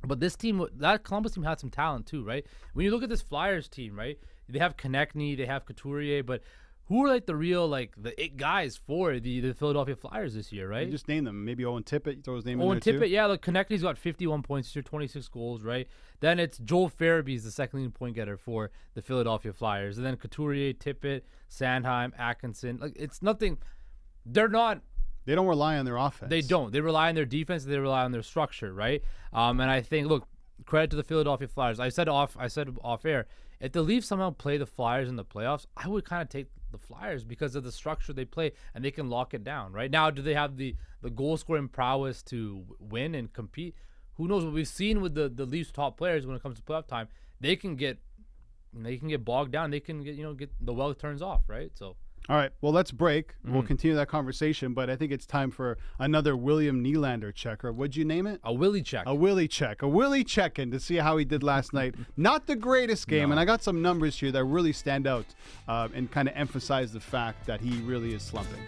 But 0.05 0.19
this 0.19 0.35
team, 0.35 0.65
that 0.77 1.03
Columbus 1.03 1.33
team 1.33 1.43
had 1.43 1.59
some 1.59 1.69
talent 1.69 2.05
too, 2.05 2.23
right? 2.23 2.45
When 2.73 2.85
you 2.85 2.91
look 2.91 3.03
at 3.03 3.09
this 3.09 3.21
Flyers 3.21 3.67
team, 3.67 3.97
right? 3.97 4.17
They 4.47 4.59
have 4.59 4.77
Konecny, 4.77 5.35
they 5.35 5.45
have 5.45 5.65
Couturier, 5.65 6.23
but 6.23 6.41
who 6.89 7.05
are 7.05 7.07
like 7.07 7.25
the 7.27 7.35
real 7.35 7.67
like 7.67 7.93
the 7.97 8.19
it 8.21 8.35
guys 8.35 8.75
for 8.75 9.19
the, 9.19 9.39
the 9.39 9.53
Philadelphia 9.53 9.95
Flyers 9.95 10.33
this 10.33 10.51
year, 10.51 10.67
right? 10.69 10.85
You 10.87 10.91
just 10.91 11.07
name 11.07 11.23
them. 11.23 11.45
Maybe 11.45 11.63
Owen 11.63 11.83
Tippett. 11.83 12.23
Throw 12.23 12.35
his 12.35 12.45
name 12.45 12.59
Owen 12.61 12.77
in 12.77 12.81
there 12.83 12.93
Tippett, 12.95 13.05
too. 13.05 13.07
yeah, 13.11 13.27
look, 13.27 13.41
Konecny's 13.41 13.83
got 13.83 13.97
51 13.97 14.41
points 14.41 14.67
this 14.69 14.75
year, 14.75 14.83
26 14.83 15.27
goals, 15.29 15.63
right? 15.63 15.87
Then 16.19 16.39
it's 16.39 16.57
Joel 16.57 16.89
Farabee 16.89 17.35
is 17.35 17.43
the 17.45 17.51
second 17.51 17.79
leading 17.79 17.91
point 17.91 18.15
getter 18.15 18.35
for 18.37 18.71
the 18.95 19.01
Philadelphia 19.01 19.53
Flyers, 19.53 19.97
and 19.97 20.05
then 20.05 20.17
Couturier, 20.17 20.73
Tippett, 20.73 21.21
Sanheim, 21.49 22.11
Atkinson. 22.17 22.77
Like 22.81 22.93
it's 22.95 23.21
nothing. 23.21 23.57
They're 24.25 24.49
not 24.49 24.81
They 25.25 25.35
don't 25.35 25.47
rely 25.47 25.77
on 25.77 25.85
their 25.85 25.97
offense. 25.97 26.29
they 26.29 26.41
don't. 26.41 26.73
They 26.73 26.81
rely 26.81 27.09
on 27.09 27.15
their 27.15 27.25
defense. 27.25 27.63
They 27.65 27.77
rely 27.77 28.03
on 28.03 28.11
their 28.11 28.23
structure, 28.23 28.73
right? 28.73 29.03
Um, 29.31 29.59
and 29.59 29.69
I 29.71 29.81
think, 29.81 30.07
look, 30.07 30.27
credit 30.65 30.89
to 30.91 30.95
the 30.97 31.03
Philadelphia 31.03 31.47
Flyers. 31.47 31.79
I 31.79 31.89
said 31.89 32.09
off. 32.09 32.35
I 32.39 32.47
said 32.47 32.75
off 32.83 33.05
air. 33.05 33.27
If 33.61 33.73
the 33.73 33.81
Leafs 33.81 34.07
somehow 34.07 34.31
play 34.31 34.57
the 34.57 34.65
Flyers 34.65 35.09
in 35.09 35.17
the 35.17 35.25
playoffs, 35.25 35.65
I 35.77 35.87
would 35.87 36.05
kind 36.05 36.21
of 36.21 36.29
take 36.29 36.47
the 36.71 36.77
Flyers 36.77 37.23
because 37.23 37.55
of 37.55 37.63
the 37.63 37.71
structure 37.71 38.13
they 38.13 38.25
play 38.25 38.51
and 38.73 38.83
they 38.83 38.91
can 38.91 39.09
lock 39.09 39.33
it 39.33 39.43
down. 39.43 39.73
Right 39.73 39.91
now, 39.91 40.09
do 40.09 40.21
they 40.21 40.33
have 40.33 40.57
the 40.57 40.75
the 41.01 41.09
goal 41.09 41.37
scoring 41.37 41.67
prowess 41.67 42.23
to 42.23 42.65
win 42.79 43.15
and 43.15 43.31
compete? 43.31 43.75
Who 44.15 44.27
knows? 44.27 44.43
What 44.43 44.53
we've 44.53 44.67
seen 44.67 45.01
with 45.01 45.15
the 45.15 45.29
the 45.29 45.45
Leafs 45.45 45.71
top 45.71 45.97
players 45.97 46.25
when 46.25 46.35
it 46.35 46.43
comes 46.43 46.57
to 46.57 46.63
playoff 46.63 46.87
time, 46.87 47.07
they 47.39 47.55
can 47.55 47.75
get 47.75 47.99
they 48.73 48.97
can 48.97 49.07
get 49.07 49.25
bogged 49.25 49.51
down. 49.51 49.71
They 49.71 49.79
can 49.79 50.03
get 50.03 50.15
you 50.15 50.23
know 50.23 50.33
get 50.33 50.51
the 50.59 50.73
well 50.73 50.93
turns 50.93 51.21
off. 51.21 51.43
Right, 51.47 51.71
so. 51.75 51.95
All 52.29 52.35
right. 52.35 52.51
Well, 52.61 52.71
let's 52.71 52.91
break. 52.91 53.33
We'll 53.43 53.63
continue 53.63 53.95
that 53.95 54.07
conversation, 54.07 54.75
but 54.75 54.87
I 54.87 54.95
think 54.95 55.11
it's 55.11 55.25
time 55.25 55.49
for 55.49 55.79
another 55.97 56.37
William 56.37 56.83
Nylander 56.83 57.33
checker. 57.33 57.73
What'd 57.73 57.95
you 57.95 58.05
name 58.05 58.27
it? 58.27 58.39
A 58.43 58.53
Willie 58.53 58.83
check. 58.83 59.05
A 59.07 59.15
Willie 59.15 59.47
check. 59.47 59.81
A 59.81 59.87
Willie 59.87 60.23
check 60.23 60.59
in 60.59 60.69
to 60.69 60.79
see 60.79 60.97
how 60.97 61.17
he 61.17 61.25
did 61.25 61.41
last 61.41 61.73
night. 61.73 61.95
Not 62.17 62.45
the 62.45 62.55
greatest 62.55 63.07
game, 63.07 63.31
and 63.31 63.39
I 63.39 63.45
got 63.45 63.63
some 63.63 63.81
numbers 63.81 64.19
here 64.19 64.31
that 64.31 64.43
really 64.43 64.73
stand 64.73 65.07
out 65.07 65.25
uh, 65.67 65.87
and 65.95 66.11
kind 66.11 66.29
of 66.29 66.35
emphasize 66.37 66.93
the 66.93 66.99
fact 66.99 67.47
that 67.47 67.61
he 67.61 67.81
really 67.81 68.13
is 68.13 68.21
slumping. 68.21 68.59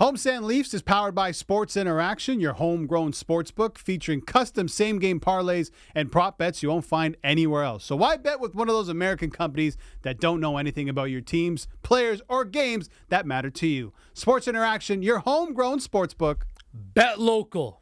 Homestand 0.00 0.42
Leafs 0.42 0.74
is 0.74 0.82
powered 0.82 1.14
by 1.14 1.30
Sports 1.30 1.76
Interaction, 1.76 2.40
your 2.40 2.54
homegrown 2.54 3.12
sportsbook 3.12 3.78
featuring 3.78 4.20
custom 4.20 4.66
same 4.66 4.98
game 4.98 5.20
parlays 5.20 5.70
and 5.94 6.10
prop 6.10 6.36
bets 6.36 6.64
you 6.64 6.68
won't 6.68 6.84
find 6.84 7.16
anywhere 7.22 7.62
else. 7.62 7.84
So 7.84 7.94
why 7.94 8.16
bet 8.16 8.40
with 8.40 8.56
one 8.56 8.68
of 8.68 8.74
those 8.74 8.88
American 8.88 9.30
companies 9.30 9.76
that 10.02 10.18
don't 10.18 10.40
know 10.40 10.56
anything 10.56 10.88
about 10.88 11.10
your 11.10 11.20
teams, 11.20 11.68
players, 11.84 12.20
or 12.28 12.44
games 12.44 12.90
that 13.08 13.24
matter 13.24 13.50
to 13.50 13.68
you? 13.68 13.92
Sports 14.14 14.48
Interaction, 14.48 15.00
your 15.00 15.20
homegrown 15.20 15.78
sportsbook. 15.78 16.38
Bet 16.72 17.20
local. 17.20 17.80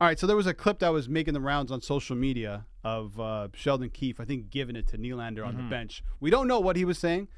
All 0.00 0.08
right, 0.08 0.18
so 0.18 0.26
there 0.26 0.34
was 0.34 0.48
a 0.48 0.54
clip 0.54 0.80
that 0.80 0.92
was 0.92 1.08
making 1.08 1.34
the 1.34 1.40
rounds 1.40 1.70
on 1.70 1.80
social 1.80 2.16
media 2.16 2.66
of 2.82 3.20
uh, 3.20 3.48
Sheldon 3.54 3.90
Keefe, 3.90 4.18
I 4.18 4.24
think, 4.24 4.50
giving 4.50 4.74
it 4.74 4.88
to 4.88 4.98
Nylander 4.98 5.46
on 5.46 5.56
the 5.56 5.62
bench. 5.62 6.02
We 6.18 6.30
don't 6.30 6.48
know 6.48 6.58
what 6.58 6.74
he 6.74 6.84
was 6.84 6.98
saying. 6.98 7.28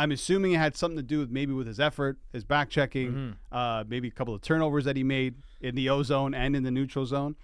I'm 0.00 0.12
assuming 0.12 0.52
it 0.52 0.58
had 0.58 0.76
something 0.76 0.96
to 0.96 1.02
do 1.02 1.18
with 1.18 1.30
maybe 1.30 1.52
with 1.52 1.66
his 1.66 1.78
effort, 1.78 2.16
his 2.32 2.42
back 2.42 2.70
checking, 2.70 3.36
uh, 3.52 3.84
maybe 3.86 4.08
a 4.08 4.10
couple 4.10 4.34
of 4.34 4.40
turnovers 4.40 4.86
that 4.86 4.96
he 4.96 5.04
made 5.04 5.34
in 5.60 5.74
the 5.74 5.90
O 5.90 6.02
zone 6.02 6.32
and 6.32 6.56
in 6.56 6.62
the 6.62 6.70
neutral 6.70 7.04
zone. 7.04 7.36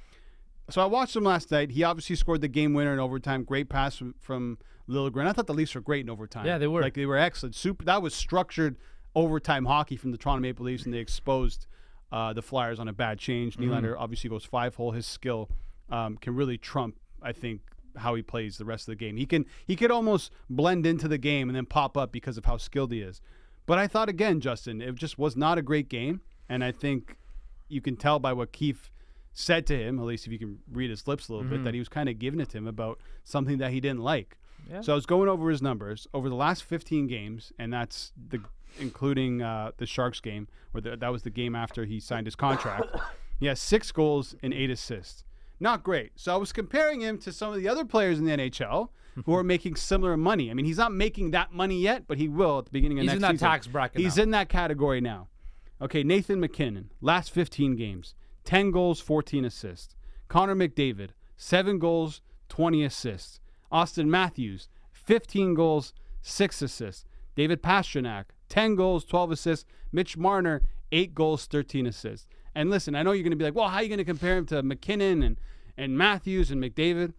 So 0.70 0.80
I 0.80 0.86
watched 0.86 1.14
him 1.14 1.25
last 1.25 1.50
night. 1.50 1.70
He 1.72 1.84
obviously 1.84 2.16
scored 2.16 2.40
the 2.40 2.48
game 2.48 2.72
winner 2.72 2.94
in 2.94 2.98
overtime. 2.98 3.44
Great 3.44 3.68
pass 3.68 3.98
from, 3.98 4.14
from 4.18 4.56
Liljegren. 4.88 5.26
I 5.26 5.32
thought 5.32 5.46
the 5.46 5.52
Leafs 5.52 5.75
were 5.75 5.82
great 5.82 6.06
in 6.06 6.10
overtime. 6.10 6.46
Yeah, 6.46 6.56
they 6.56 6.66
were. 6.66 6.80
Like 6.80 6.94
they 6.94 7.04
were 7.04 7.18
excellent. 7.18 7.54
Super. 7.54 7.84
That 7.84 8.00
was 8.00 8.14
structured 8.14 8.76
overtime 9.14 9.66
hockey 9.66 9.96
from 9.96 10.12
the 10.12 10.18
Toronto 10.18 10.40
Maple 10.40 10.64
Leafs, 10.64 10.86
and 10.86 10.94
they 10.94 10.98
exposed 10.98 11.66
uh, 12.10 12.32
the 12.32 12.42
Flyers 12.42 12.80
on 12.80 12.88
a 12.88 12.92
bad 12.92 13.18
change. 13.18 13.58
Mm-hmm. 13.58 13.70
Nylander 13.70 13.96
obviously 13.98 14.30
goes 14.30 14.46
five 14.46 14.75
hole. 14.76 14.92
His 14.92 15.04
skill 15.04 15.50
um, 15.90 16.16
can 16.16 16.34
really 16.34 16.56
trump, 16.56 16.96
I 17.22 17.32
think, 17.32 17.60
how 17.98 18.14
he 18.14 18.22
plays 18.22 18.58
the 18.58 18.64
rest 18.64 18.88
of 18.88 18.92
the 18.92 18.96
game. 18.96 19.16
He 19.16 19.26
can 19.26 19.46
he 19.66 19.76
could 19.76 19.90
almost 19.90 20.32
blend 20.48 20.86
into 20.86 21.08
the 21.08 21.18
game 21.18 21.48
and 21.48 21.56
then 21.56 21.66
pop 21.66 21.96
up 21.96 22.12
because 22.12 22.36
of 22.36 22.44
how 22.44 22.56
skilled 22.56 22.92
he 22.92 23.00
is. 23.00 23.20
But 23.66 23.78
I 23.78 23.86
thought 23.86 24.08
again, 24.08 24.40
Justin, 24.40 24.80
it 24.80 24.94
just 24.94 25.18
was 25.18 25.36
not 25.36 25.58
a 25.58 25.62
great 25.62 25.88
game, 25.88 26.20
and 26.48 26.62
I 26.62 26.72
think 26.72 27.16
you 27.68 27.80
can 27.80 27.96
tell 27.96 28.18
by 28.18 28.32
what 28.32 28.52
Keefe 28.52 28.90
said 29.32 29.66
to 29.66 29.76
him, 29.76 29.98
at 29.98 30.04
least 30.06 30.26
if 30.26 30.32
you 30.32 30.38
can 30.38 30.60
read 30.70 30.88
his 30.88 31.06
lips 31.06 31.28
a 31.28 31.32
little 31.34 31.48
bit, 31.48 31.62
that 31.64 31.74
he 31.74 31.80
was 31.80 31.88
kind 31.88 32.08
of 32.08 32.18
giving 32.18 32.40
it 32.40 32.48
to 32.50 32.58
him 32.58 32.66
about 32.66 32.98
something 33.24 33.58
that 33.58 33.70
he 33.70 33.80
didn't 33.80 34.00
like. 34.00 34.38
Yeah. 34.70 34.80
So 34.80 34.92
I 34.92 34.94
was 34.94 35.04
going 35.04 35.28
over 35.28 35.50
his 35.50 35.60
numbers 35.60 36.06
over 36.14 36.28
the 36.28 36.34
last 36.34 36.64
15 36.64 37.06
games, 37.06 37.52
and 37.58 37.72
that's 37.72 38.12
the 38.28 38.40
including 38.78 39.42
uh, 39.42 39.72
the 39.76 39.86
Sharks 39.86 40.20
game, 40.20 40.48
where 40.72 40.80
the, 40.80 40.96
that 40.96 41.08
was 41.08 41.22
the 41.22 41.30
game 41.30 41.54
after 41.54 41.84
he 41.84 42.00
signed 42.00 42.26
his 42.26 42.36
contract. 42.36 42.84
he 43.40 43.46
has 43.46 43.60
six 43.60 43.92
goals 43.92 44.34
and 44.42 44.52
eight 44.52 44.70
assists. 44.70 45.24
Not 45.58 45.82
great. 45.82 46.12
So 46.16 46.34
I 46.34 46.36
was 46.36 46.52
comparing 46.52 47.00
him 47.00 47.18
to 47.18 47.32
some 47.32 47.52
of 47.52 47.58
the 47.58 47.68
other 47.68 47.84
players 47.84 48.18
in 48.18 48.25
the 48.25 48.32
NHL 48.36 48.88
who 49.25 49.34
are 49.34 49.42
making 49.42 49.76
similar 49.76 50.16
money. 50.16 50.50
I 50.50 50.54
mean, 50.54 50.66
he's 50.66 50.76
not 50.76 50.92
making 50.92 51.30
that 51.30 51.52
money 51.52 51.80
yet, 51.80 52.06
but 52.06 52.18
he 52.18 52.28
will 52.28 52.58
at 52.58 52.66
the 52.66 52.70
beginning 52.70 52.98
of 52.98 53.02
He's 53.04 53.12
next 53.12 53.16
season. 53.16 53.22
He's 53.22 53.28
in 53.30 53.38
that 53.38 53.38
season. 53.38 53.48
tax 53.48 53.66
bracket 53.66 54.00
He's 54.00 54.16
now. 54.18 54.22
in 54.25 54.30
that 54.32 54.48
category 54.50 55.00
now. 55.00 55.28
Okay, 55.80 56.02
Nathan 56.02 56.40
MacKinnon, 56.40 56.90
last 57.00 57.30
15 57.30 57.76
games, 57.76 58.14
10 58.44 58.70
goals, 58.70 59.00
14 59.00 59.44
assists. 59.46 59.94
Connor 60.28 60.54
McDavid, 60.54 61.10
7 61.36 61.78
goals, 61.78 62.20
20 62.48 62.84
assists. 62.84 63.40
Auston 63.72 64.06
Matthews, 64.06 64.68
15 64.92 65.54
goals, 65.54 65.92
6 66.22 66.62
assists. 66.62 67.04
David 67.34 67.62
Pastrnak, 67.62 68.26
10 68.48 68.75
goals, 68.75 69.04
12 69.04 69.32
assists. 69.32 69.64
Mitch 69.92 70.16
Marner, 70.16 70.62
8 70.92 71.14
goals, 71.14 71.46
13 71.46 71.86
assists. 71.86 72.26
And 72.56 72.70
listen, 72.70 72.94
I 72.94 73.02
know 73.02 73.12
you're 73.12 73.22
going 73.22 73.32
to 73.32 73.36
be 73.36 73.44
like, 73.44 73.54
well, 73.54 73.68
how 73.68 73.76
are 73.76 73.82
you 73.82 73.88
going 73.90 73.98
to 73.98 74.04
compare 74.04 74.38
him 74.38 74.46
to 74.46 74.62
MacKinnon 74.62 75.22
and, 75.22 75.36
and 75.76 75.98
Matthews 75.98 76.50
and 76.50 76.60
McDavid? 76.62 77.12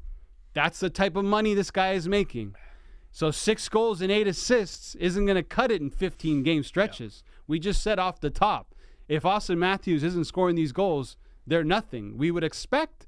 That's 0.53 0.79
the 0.79 0.89
type 0.89 1.15
of 1.15 1.25
money 1.25 1.53
this 1.53 1.69
guy 1.69 1.91
is 1.91 2.07
making. 2.07 2.55
So 3.11 3.29
six 3.29 3.69
goals 3.69 4.01
and 4.01 4.11
eight 4.11 4.25
assists 4.27 4.95
isn't 4.95 5.25
going 5.27 5.35
to 5.35 5.43
cut 5.43 5.71
it 5.71 5.79
in 5.79 5.91
15 5.91 6.41
game 6.41 6.63
stretches. 6.63 7.21
We 7.45 7.59
just 7.59 7.83
said 7.83 7.99
off 7.99 8.19
the 8.19 8.31
top, 8.31 8.73
if 9.07 9.21
Auston 9.21 9.59
Matthews 9.59 10.03
isn't 10.03 10.25
scoring 10.25 10.55
these 10.55 10.71
goals, 10.71 11.17
they're 11.45 11.63
nothing. 11.63 12.17
We 12.17 12.31
would 12.31 12.43
expect 12.43 13.05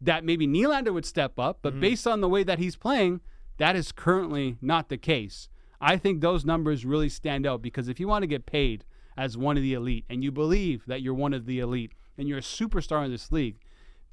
that 0.00 0.24
maybe 0.24 0.48
Nylander 0.48 0.92
would 0.92 1.06
step 1.06 1.38
up, 1.38 1.60
but 1.62 1.74
mm-hmm. 1.74 1.82
based 1.82 2.04
on 2.04 2.20
the 2.20 2.28
way 2.28 2.42
that 2.42 2.58
he's 2.58 2.74
playing, 2.74 3.20
that 3.58 3.76
is 3.76 3.92
currently 3.92 4.56
not 4.60 4.88
the 4.88 4.98
case. 4.98 5.48
I 5.80 5.98
think 5.98 6.20
those 6.20 6.44
numbers 6.44 6.84
really 6.84 7.08
stand 7.08 7.46
out 7.46 7.62
because 7.62 7.88
if 7.88 8.00
you 8.00 8.08
want 8.08 8.24
to 8.24 8.26
get 8.26 8.44
paid 8.44 8.84
as 9.20 9.36
one 9.36 9.58
of 9.58 9.62
the 9.62 9.74
elite 9.74 10.06
and 10.08 10.24
you 10.24 10.32
believe 10.32 10.82
that 10.86 11.02
you're 11.02 11.12
one 11.12 11.34
of 11.34 11.44
the 11.44 11.60
elite 11.60 11.92
and 12.16 12.26
you're 12.26 12.38
a 12.38 12.40
superstar 12.40 13.04
in 13.04 13.10
this 13.10 13.30
league, 13.30 13.58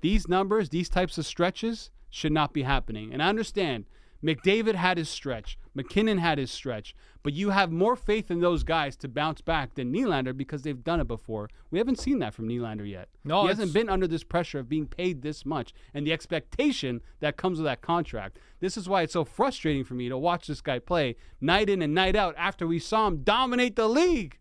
these 0.01 0.27
numbers, 0.27 0.67
these 0.67 0.89
types 0.89 1.17
of 1.17 1.25
stretches 1.25 1.91
should 2.09 2.33
not 2.33 2.51
be 2.51 2.63
happening. 2.63 3.13
And 3.13 3.23
I 3.23 3.29
understand 3.29 3.85
McDavid 4.21 4.75
had 4.75 4.97
his 4.97 5.07
stretch, 5.07 5.57
MacKinnon 5.73 6.17
had 6.17 6.37
his 6.37 6.51
stretch, 6.51 6.93
but 7.23 7.31
you 7.31 7.51
have 7.51 7.71
more 7.71 7.95
faith 7.95 8.29
in 8.29 8.41
those 8.41 8.63
guys 8.63 8.97
to 8.97 9.07
bounce 9.07 9.39
back 9.39 9.75
than 9.75 9.93
Nylander 9.93 10.35
because 10.35 10.63
they've 10.63 10.83
done 10.83 10.99
it 10.99 11.07
before. 11.07 11.49
We 11.71 11.77
haven't 11.77 11.99
seen 11.99 12.19
that 12.19 12.33
from 12.33 12.49
Nylander 12.49 12.89
yet. 12.89 13.07
No, 13.23 13.43
he 13.43 13.47
hasn't 13.47 13.73
been 13.73 13.89
under 13.89 14.07
this 14.07 14.25
pressure 14.25 14.59
of 14.59 14.67
being 14.67 14.87
paid 14.87 15.21
this 15.21 15.45
much 15.45 15.73
and 15.93 16.05
the 16.05 16.11
expectation 16.11 16.99
that 17.21 17.37
comes 17.37 17.59
with 17.59 17.65
that 17.65 17.81
contract. 17.81 18.39
This 18.59 18.75
is 18.75 18.89
why 18.89 19.03
it's 19.03 19.13
so 19.13 19.23
frustrating 19.23 19.85
for 19.85 19.93
me 19.93 20.09
to 20.09 20.17
watch 20.17 20.47
this 20.47 20.59
guy 20.59 20.79
play 20.79 21.15
night 21.39 21.69
in 21.69 21.81
and 21.81 21.93
night 21.93 22.17
out 22.17 22.35
after 22.37 22.67
we 22.67 22.79
saw 22.79 23.07
him 23.07 23.23
dominate 23.23 23.77
the 23.77 23.87
league 23.87 24.37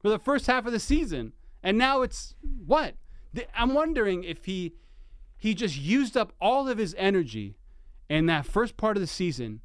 for 0.00 0.08
the 0.08 0.18
first 0.18 0.46
half 0.46 0.66
of 0.66 0.72
the 0.72 0.80
season. 0.80 1.32
And 1.62 1.76
now 1.76 2.02
it's 2.02 2.34
what? 2.66 2.94
I'm 3.54 3.74
wondering 3.74 4.24
if 4.24 4.44
he 4.46 4.74
he 5.36 5.54
just 5.54 5.78
used 5.78 6.16
up 6.16 6.32
all 6.40 6.68
of 6.68 6.78
his 6.78 6.94
energy 6.98 7.56
in 8.08 8.26
that 8.26 8.44
first 8.44 8.76
part 8.76 8.96
of 8.96 9.00
the 9.00 9.06
season 9.06 9.60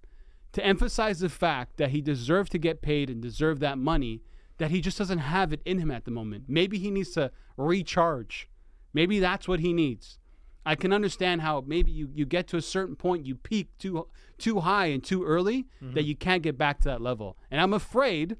to 0.53 0.65
emphasize 0.65 1.19
the 1.19 1.27
fact 1.29 1.75
that 1.77 1.89
he 1.89 1.99
deserved 1.99 2.51
to 2.53 2.57
get 2.57 2.81
paid 2.81 3.09
and 3.09 3.21
deserved 3.21 3.59
that 3.61 3.77
money 3.77 4.21
that 4.57 4.71
he 4.71 4.79
just 4.79 4.97
doesn't 4.97 5.19
have 5.19 5.51
it 5.51 5.61
in 5.65 5.79
him 5.79 5.91
at 5.91 6.05
the 6.05 6.11
moment. 6.11 6.45
Maybe 6.47 6.77
he 6.77 6.89
needs 6.89 7.11
to 7.11 7.31
recharge. 7.57 8.47
Maybe 8.93 9.19
that's 9.19 9.49
what 9.49 9.59
he 9.59 9.73
needs. 9.73 10.17
I 10.65 10.75
can 10.75 10.93
understand 10.93 11.41
how 11.41 11.63
maybe 11.67 11.91
you, 11.91 12.09
you 12.13 12.25
get 12.25 12.47
to 12.47 12.57
a 12.57 12.61
certain 12.61 12.95
point, 12.95 13.25
you 13.25 13.35
peak 13.35 13.67
too 13.77 14.07
too 14.37 14.61
high 14.61 14.87
and 14.87 15.03
too 15.03 15.23
early 15.23 15.67
that 15.81 15.87
mm-hmm. 15.87 16.07
you 16.07 16.15
can't 16.15 16.41
get 16.41 16.57
back 16.57 16.79
to 16.79 16.89
that 16.89 17.01
level. 17.01 17.37
And 17.51 17.61
I'm 17.61 17.73
afraid 17.73 18.37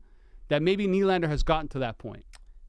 that 0.50 0.62
maybe 0.62 0.88
Nylander 0.88 1.28
has 1.28 1.44
gotten 1.44 1.68
to 1.70 1.80
that 1.80 1.98
point. 1.98 2.26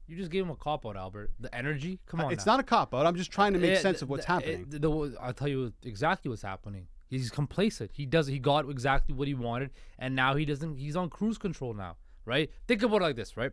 You 0.07 0.15
just 0.15 0.31
gave 0.31 0.43
him 0.45 0.51
a 0.51 0.55
cop 0.55 0.85
out, 0.85 0.95
Albert. 0.95 1.31
The 1.39 1.53
energy. 1.53 1.99
Come 2.05 2.21
on. 2.21 2.31
It's 2.31 2.45
now. 2.45 2.53
not 2.53 2.59
a 2.61 2.63
cop 2.63 2.93
out. 2.93 3.05
I'm 3.05 3.15
just 3.15 3.31
trying 3.31 3.53
to 3.53 3.59
make 3.59 3.71
Yeah, 3.73 3.79
sense 3.79 4.01
of 4.01 4.09
what's 4.09 4.25
happening. 4.25 4.61
it- 4.71 4.81
the- 4.81 5.17
I'll 5.19 5.33
tell 5.33 5.49
you 5.49 5.73
exactly 5.83 6.29
what's 6.29 6.41
happening. 6.43 6.87
He's 7.09 7.29
complacent. 7.29 7.91
He 7.93 8.05
does. 8.05 8.27
He 8.27 8.39
got 8.39 8.69
exactly 8.69 9.13
what 9.13 9.27
he 9.27 9.33
wanted, 9.33 9.71
and 9.99 10.15
now 10.15 10.35
he 10.35 10.45
doesn't. 10.45 10.77
He's 10.77 10.95
on 10.95 11.09
cruise 11.09 11.37
control 11.37 11.73
now, 11.73 11.97
right? 12.25 12.49
Think 12.67 12.83
about 12.83 13.01
it 13.01 13.03
like 13.05 13.15
this, 13.17 13.35
right? 13.37 13.51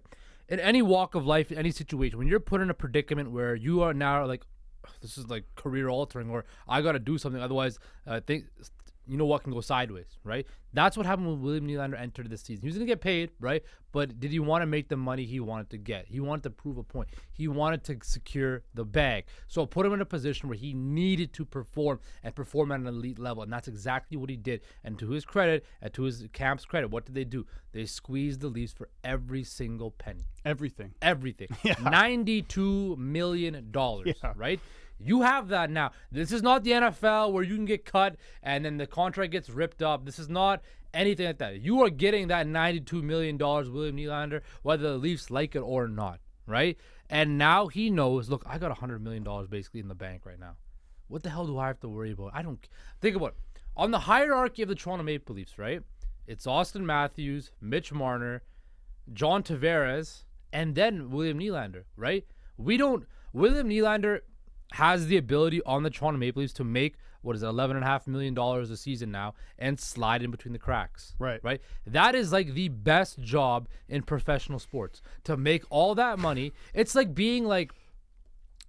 In 0.49 0.61
any 0.61 0.83
walk 0.83 1.15
of 1.15 1.25
life, 1.27 1.51
in 1.51 1.59
any 1.59 1.71
situation, 1.71 2.19
when 2.19 2.29
you're 2.29 2.41
put 2.41 2.61
in 2.61 2.71
a 2.71 2.75
predicament 2.75 3.31
where 3.31 3.55
you 3.55 3.81
are 3.83 3.95
now 3.95 4.25
like, 4.27 4.45
this 5.01 5.17
is 5.19 5.29
like 5.29 5.45
career 5.57 5.89
altering, 5.89 6.31
or 6.31 6.45
I 6.69 6.83
got 6.83 6.93
to 6.93 6.99
do 6.99 7.17
something, 7.19 7.41
otherwise, 7.41 7.79
uh, 8.07 8.15
I 8.15 8.21
think 8.21 8.45
you 9.07 9.17
know 9.17 9.27
what 9.27 9.43
can 9.43 9.53
go 9.53 9.61
sideways, 9.61 10.19
right? 10.25 10.47
That's 10.73 10.97
what 10.97 11.07
happened 11.07 11.29
when 11.29 11.41
William 11.41 11.69
Nylander 11.69 12.01
entered 12.01 12.29
this 12.31 12.43
season. 12.43 12.63
He 12.63 12.69
was 12.69 12.75
gonna 12.77 12.87
get 12.87 13.01
paid, 13.01 13.31
right? 13.39 13.63
But 13.93 14.19
did 14.19 14.33
he 14.33 14.41
want 14.41 14.63
to 14.63 14.67
make 14.67 14.89
the 14.89 14.97
money 14.97 15.25
he 15.25 15.39
wanted 15.39 15.71
to 15.71 15.79
get? 15.79 16.07
He 16.09 16.19
wanted 16.19 16.43
to 16.45 16.51
prove 16.51 16.79
a 16.79 16.83
point. 16.83 17.11
He 17.33 17.47
wanted 17.47 17.85
to 17.85 17.99
secure 18.03 18.63
the 18.75 18.85
bag. 18.85 19.27
So 19.47 19.67
put 19.67 19.87
him 19.87 19.93
in 19.93 20.01
a 20.01 20.05
position 20.05 20.49
where 20.49 20.59
he 20.59 20.75
needed 20.75 21.33
to 21.35 21.45
perform 21.45 22.01
and 22.25 22.35
perform 22.35 22.73
at 22.73 22.81
an 22.81 22.89
elite 22.89 23.21
level, 23.21 23.45
and 23.45 23.53
that's 23.53 23.69
exactly 23.69 24.17
what 24.17 24.31
he 24.31 24.37
did. 24.37 24.63
And 24.83 24.99
to 24.99 25.11
his 25.11 25.25
credit, 25.25 25.65
and 25.81 25.93
to 25.95 26.03
his 26.03 26.27
camp's 26.33 26.65
credit, 26.65 26.89
what 26.91 27.05
did 27.07 27.15
they 27.15 27.25
do? 27.25 27.47
They 27.73 27.87
squeezed 27.87 28.41
the 28.41 28.49
Leafs 28.49 28.73
for 28.73 28.89
every 29.05 29.45
single 29.45 29.91
penny 29.93 30.25
Everything. 30.45 30.93
everything. 31.03 31.49
Yeah. 31.63 31.75
Ninety-two 31.83 32.97
million 32.97 33.69
dollars, 33.71 34.15
Yeah. 34.23 34.33
right? 34.37 34.61
You 34.99 35.23
have 35.23 35.49
that 35.49 35.71
now. 35.71 35.91
This 36.11 36.33
is 36.33 36.43
not 36.43 36.65
the 36.65 36.73
NFL 36.73 37.33
where 37.33 37.43
you 37.43 37.57
can 37.57 37.65
get 37.65 37.85
cut 37.85 38.17
and 38.43 38.65
then 38.65 38.77
the 38.77 38.87
contract 38.87 39.33
gets 39.33 39.51
ripped 39.51 39.83
up. 39.83 40.05
This 40.05 40.19
is 40.19 40.29
not 40.29 40.63
anything 40.93 41.27
like 41.27 41.39
that. 41.39 41.61
You 41.61 41.83
are 41.83 41.91
getting 41.91 42.29
that 42.29 42.47
ninety-two 42.47 43.03
million 43.03 43.37
dollars, 43.37 43.69
William 43.69 43.97
Nylander, 43.97 44.41
whether 44.63 44.85
the 44.93 44.99
Leafs 44.99 45.31
like 45.31 45.55
it 45.57 45.61
or 45.61 45.89
not, 45.89 46.21
right? 46.47 46.79
And 47.11 47.37
now 47.37 47.67
he 47.67 47.91
knows. 47.91 48.31
Look, 48.31 48.45
I 48.47 48.59
got 48.59 48.77
hundred 48.79 49.03
million 49.03 49.25
dollars 49.25 49.49
basically 49.49 49.81
in 49.81 49.89
the 49.89 49.95
bank 49.95 50.25
right 50.25 50.39
now. 50.39 50.57
What 51.09 51.23
the 51.23 51.31
hell 51.31 51.47
do 51.47 51.59
I 51.59 51.67
have 51.67 51.81
to 51.81 51.89
worry 51.89 52.13
about? 52.13 52.31
I 52.33 52.43
don't 52.43 52.67
think 53.01 53.17
about. 53.17 53.31
It. 53.31 53.61
on 53.77 53.91
the 53.91 54.01
hierarchy 54.01 54.63
of 54.63 54.69
the 54.69 54.75
Toronto 54.75 55.05
Maple 55.05 55.35
Leafs, 55.35 55.59
right? 55.59 55.83
It's 56.27 56.47
Auston 56.47 56.83
Matthews, 56.83 57.51
Mitch 57.61 57.93
Marner, 57.93 58.43
John 59.13 59.43
Tavares, 59.43 60.25
and 60.53 60.75
then 60.75 61.11
William 61.11 61.39
Nylander, 61.39 61.85
right? 61.97 62.25
We 62.57 62.77
don't. 62.77 63.05
William 63.33 63.69
Nylander 63.69 64.21
has 64.75 65.07
the 65.07 65.17
ability 65.17 65.63
on 65.65 65.83
the 65.83 65.91
Toronto 65.91 66.19
Maple 66.19 66.41
Leafs 66.41 66.53
to 66.55 66.65
make 66.65 66.97
what 67.23 67.35
is 67.35 67.43
it, 67.43 67.47
eleven 67.47 67.77
and 67.77 67.85
a 67.85 67.89
half 67.89 68.07
million 68.07 68.35
dollars 68.35 68.71
a 68.71 68.77
season 68.77 69.11
now, 69.11 69.35
and 69.59 69.81
slide 69.81 70.23
in 70.23 70.31
between 70.31 70.53
the 70.53 70.59
cracks. 70.59 71.15
Right. 71.19 71.41
Right. 71.43 71.61
That 71.87 72.15
is 72.15 72.33
like 72.33 72.53
the 72.53 72.69
best 72.69 73.21
job 73.21 73.69
in 73.89 74.03
professional 74.03 74.59
sports 74.59 75.01
to 75.25 75.37
make 75.37 75.65
all 75.71 75.95
that 75.95 76.19
money. 76.19 76.53
It's 76.75 76.95
like 76.95 77.15
being 77.15 77.47
like 77.47 77.73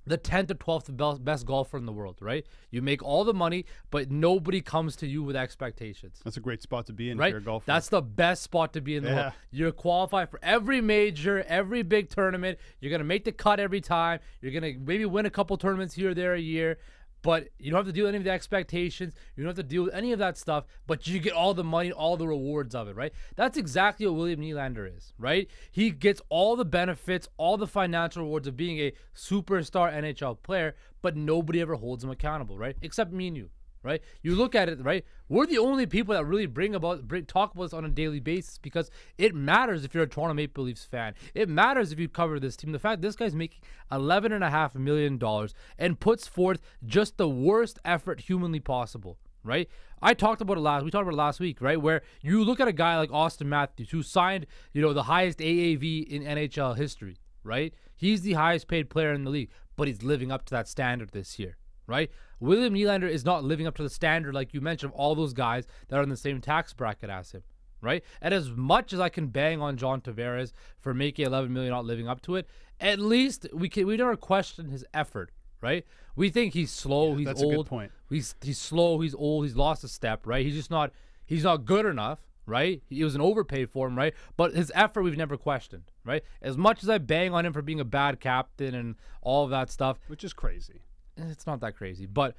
the 0.08 0.18
10th 0.18 0.52
or 0.52 0.56
12th 0.56 1.24
best, 1.24 1.46
golfer 1.46 1.78
in 1.78 1.86
the 1.86 1.92
world, 1.92 2.18
right? 2.22 2.46
You 2.70 2.82
make 2.82 3.02
all 3.04 3.24
the 3.24 3.34
money, 3.34 3.66
but 3.90 4.12
nobody 4.12 4.62
comes 4.62 4.96
to 4.98 5.08
you 5.08 5.24
with 5.24 5.36
expectations. 5.36 6.22
That's 6.24 6.38
a 6.38 6.42
great 6.42 6.62
spot 6.62 6.86
to 6.88 6.94
be 6.94 7.10
in 7.10 7.18
if 7.18 7.22
Right? 7.22 7.30
you're 7.30 7.40
a 7.40 7.44
golfer. 7.44 7.66
That's 7.66 7.90
the 7.90 8.02
best 8.02 8.44
spot 8.44 8.74
to 8.74 8.82
be 8.82 8.96
in 8.96 9.04
the 9.04 9.10
Yeah. 9.10 9.16
world. 9.16 9.34
You're 9.52 9.72
qualified 9.72 10.30
for 10.30 10.40
every 10.44 10.82
major, 10.82 11.44
every 11.48 11.82
big 11.82 12.10
tournament. 12.10 12.60
You're 12.80 12.90
going 12.92 13.00
to 13.00 13.06
make 13.06 13.26
the 13.26 13.32
cut 13.32 13.60
every 13.60 13.82
time. 13.82 14.20
You're 14.42 14.52
going 14.52 14.74
to 14.74 14.80
maybe 14.80 15.06
win 15.06 15.26
a 15.26 15.30
couple 15.32 15.58
tournaments 15.58 15.96
here 15.96 16.12
or 16.12 16.14
there 16.14 16.34
a 16.34 16.40
year, 16.40 16.78
but 17.26 17.50
you 17.58 17.72
don't 17.72 17.80
have 17.80 17.88
to 17.88 17.92
deal 17.92 18.06
with 18.06 18.10
any 18.10 18.20
of 18.20 18.24
the 18.24 18.30
expectations. 18.30 19.16
You 19.36 19.44
don't 19.44 19.50
have 19.50 19.56
to 19.56 19.68
deal 19.68 19.86
with 19.86 19.96
any 19.96 20.12
of 20.12 20.20
that 20.20 20.38
stuff, 20.38 20.66
but 20.86 21.08
you 21.08 21.18
get 21.18 21.34
all 21.34 21.56
the 21.56 21.64
money, 21.64 21.92
all 21.92 22.18
the 22.18 22.28
rewards 22.28 22.76
of 22.76 22.88
it, 22.88 22.96
right? 22.96 23.12
That's 23.36 23.58
exactly 23.58 24.06
what 24.06 24.16
William 24.16 24.42
Nylander 24.42 24.96
is, 24.96 25.12
right? 25.18 25.50
He 25.72 25.90
gets 25.90 26.22
all 26.30 26.56
the 26.56 26.66
benefits, 26.66 27.28
all 27.38 27.58
the 27.58 27.66
financial 27.66 28.22
rewards 28.22 28.48
of 28.48 28.56
being 28.56 28.78
a 28.80 28.94
superstar 29.16 29.92
NHL 29.92 30.40
player, 30.44 30.76
but 31.02 31.18
nobody 31.18 31.62
ever 31.62 31.74
holds 31.74 32.04
him 32.04 32.12
accountable, 32.12 32.60
right? 32.60 32.78
Except 32.84 33.12
me 33.12 33.30
and 33.30 33.38
you 33.38 33.50
right? 33.86 34.02
You 34.24 34.36
look 34.36 34.56
at 34.56 34.68
it, 34.68 34.84
right? 34.84 35.06
We're 35.30 35.46
the 35.46 35.60
only 35.60 35.86
people 35.86 36.16
that 36.16 36.26
really 36.26 36.48
bring 36.48 36.74
about, 36.74 37.08
bring, 37.08 37.26
talk 37.26 37.54
about 37.54 37.66
this 37.66 37.74
on 37.74 37.86
a 37.86 37.90
daily 37.90 38.20
basis 38.20 38.58
because 38.58 38.90
it 39.18 39.36
matters 39.36 39.86
if 39.86 39.94
you're 39.94 40.04
a 40.04 40.08
Toronto 40.08 40.34
Maple 40.34 40.64
Leafs 40.64 40.84
fan. 40.84 41.14
It 41.36 41.48
matters 41.48 41.92
if 41.92 42.00
you 42.00 42.10
cover 42.10 42.40
this 42.40 42.58
team. 42.58 42.72
The 42.72 42.80
fact 42.80 43.02
this 43.02 43.16
guy's 43.16 43.36
making 43.36 43.62
eleven 43.92 44.32
and 44.32 44.44
a 44.44 44.50
half 44.50 44.74
million 44.76 45.18
dollars 45.18 45.54
and 45.78 46.00
puts 46.00 46.28
forth 46.28 46.60
just 46.86 47.18
the 47.18 47.30
worst 47.30 47.80
effort 47.86 48.22
humanly 48.22 48.60
possible. 48.60 49.18
Right, 49.44 49.70
I 50.02 50.16
talked 50.16 50.42
about 50.42 50.58
it 50.58 50.62
last. 50.62 50.84
We 50.84 50.90
talked 50.90 51.04
about 51.04 51.14
it 51.14 51.18
last 51.18 51.40
week, 51.40 51.62
right? 51.62 51.80
Where 51.80 52.02
you 52.24 52.44
look 52.44 52.60
at 52.60 52.68
a 52.68 52.74
guy 52.74 52.98
like 52.98 53.12
Auston 53.12 53.46
Matthews, 53.46 53.92
who 53.92 54.02
signed, 54.02 54.48
you 54.74 54.82
know, 54.82 54.92
the 54.92 55.04
highest 55.04 55.38
AAV 55.38 56.08
in 56.08 56.24
NHL 56.24 56.76
history. 56.76 57.18
Right, 57.44 57.76
he's 57.96 58.24
the 58.24 58.34
highest 58.34 58.68
paid 58.68 58.90
player 58.90 59.14
in 59.14 59.24
the 59.24 59.30
league, 59.30 59.52
but 59.76 59.88
he's 59.88 60.02
living 60.02 60.32
up 60.32 60.46
to 60.46 60.52
that 60.56 60.68
standard 60.68 61.12
this 61.12 61.38
year 61.38 61.58
right? 61.88 62.12
William 62.40 62.74
Nylander 62.74 63.10
is 63.10 63.26
not 63.26 63.44
living 63.44 63.68
up 63.68 63.76
to 63.76 63.84
the 63.84 63.90
standard, 63.90 64.34
like 64.34 64.54
you 64.54 64.62
mentioned, 64.62 64.92
of 64.92 65.00
all 65.00 65.16
those 65.16 65.34
guys 65.34 65.66
that 65.88 65.98
are 65.98 66.04
in 66.04 66.10
the 66.10 66.18
same 66.18 66.42
tax 66.42 66.74
bracket 66.74 67.10
as 67.10 67.32
him, 67.32 67.44
right? 67.82 68.04
And 68.22 68.34
as 68.34 68.52
much 68.52 68.94
as 68.94 69.00
I 69.00 69.10
can 69.10 69.28
bang 69.28 69.62
on 69.62 69.78
John 69.78 70.02
Tavares 70.02 70.52
for 70.80 70.94
making 70.94 71.26
11 71.26 71.52
million 71.52 71.72
not 71.72 71.86
living 71.86 72.08
up 72.08 72.22
to 72.24 72.36
it, 72.36 72.48
at 72.80 73.00
least 73.00 73.48
we 73.54 73.70
can 73.70 73.88
we 73.88 73.98
never 73.98 74.16
question 74.16 74.70
his 74.70 74.86
effort, 74.94 75.32
right? 75.62 75.86
We 76.16 76.30
think 76.30 76.54
he's 76.54 76.72
slow, 76.72 77.16
he's 77.16 77.26
that's 77.26 77.42
a 77.42 77.46
old, 77.46 77.56
good 77.56 77.66
point. 77.68 77.92
he's 78.10 78.36
he's 78.42 78.60
slow, 78.60 79.00
he's 79.00 79.16
old, 79.16 79.46
he's 79.46 79.56
lost 79.56 79.84
a 79.84 79.88
step, 79.88 80.26
right? 80.26 80.46
He's 80.46 80.56
just 80.56 80.72
not 80.72 80.92
he's 81.26 81.44
not 81.44 81.66
good 81.66 81.86
enough. 81.86 82.20
Right, 82.48 82.84
he 82.92 83.04
was 83.04 83.16
an 83.16 83.22
overpay 83.22 83.66
for 83.66 83.88
him, 83.88 83.98
right? 83.98 84.14
But 84.38 84.54
his 84.54 84.72
effort 84.76 85.02
we've 85.02 85.18
never 85.18 85.36
questioned, 85.36 85.86
right? 86.04 86.22
As 86.44 86.56
much 86.56 86.84
as 86.84 86.90
I 86.92 87.00
bang 87.00 87.34
on 87.34 87.44
him 87.44 87.54
for 87.54 87.64
being 87.64 87.80
a 87.80 87.84
bad 87.84 88.20
captain 88.20 88.76
and 88.76 88.98
all 89.24 89.46
of 89.46 89.50
that 89.50 89.72
stuff, 89.72 89.98
which 90.06 90.24
is 90.24 90.32
crazy. 90.32 90.84
It's 91.18 91.48
not 91.48 91.60
that 91.62 91.76
crazy. 91.76 92.06
But 92.06 92.36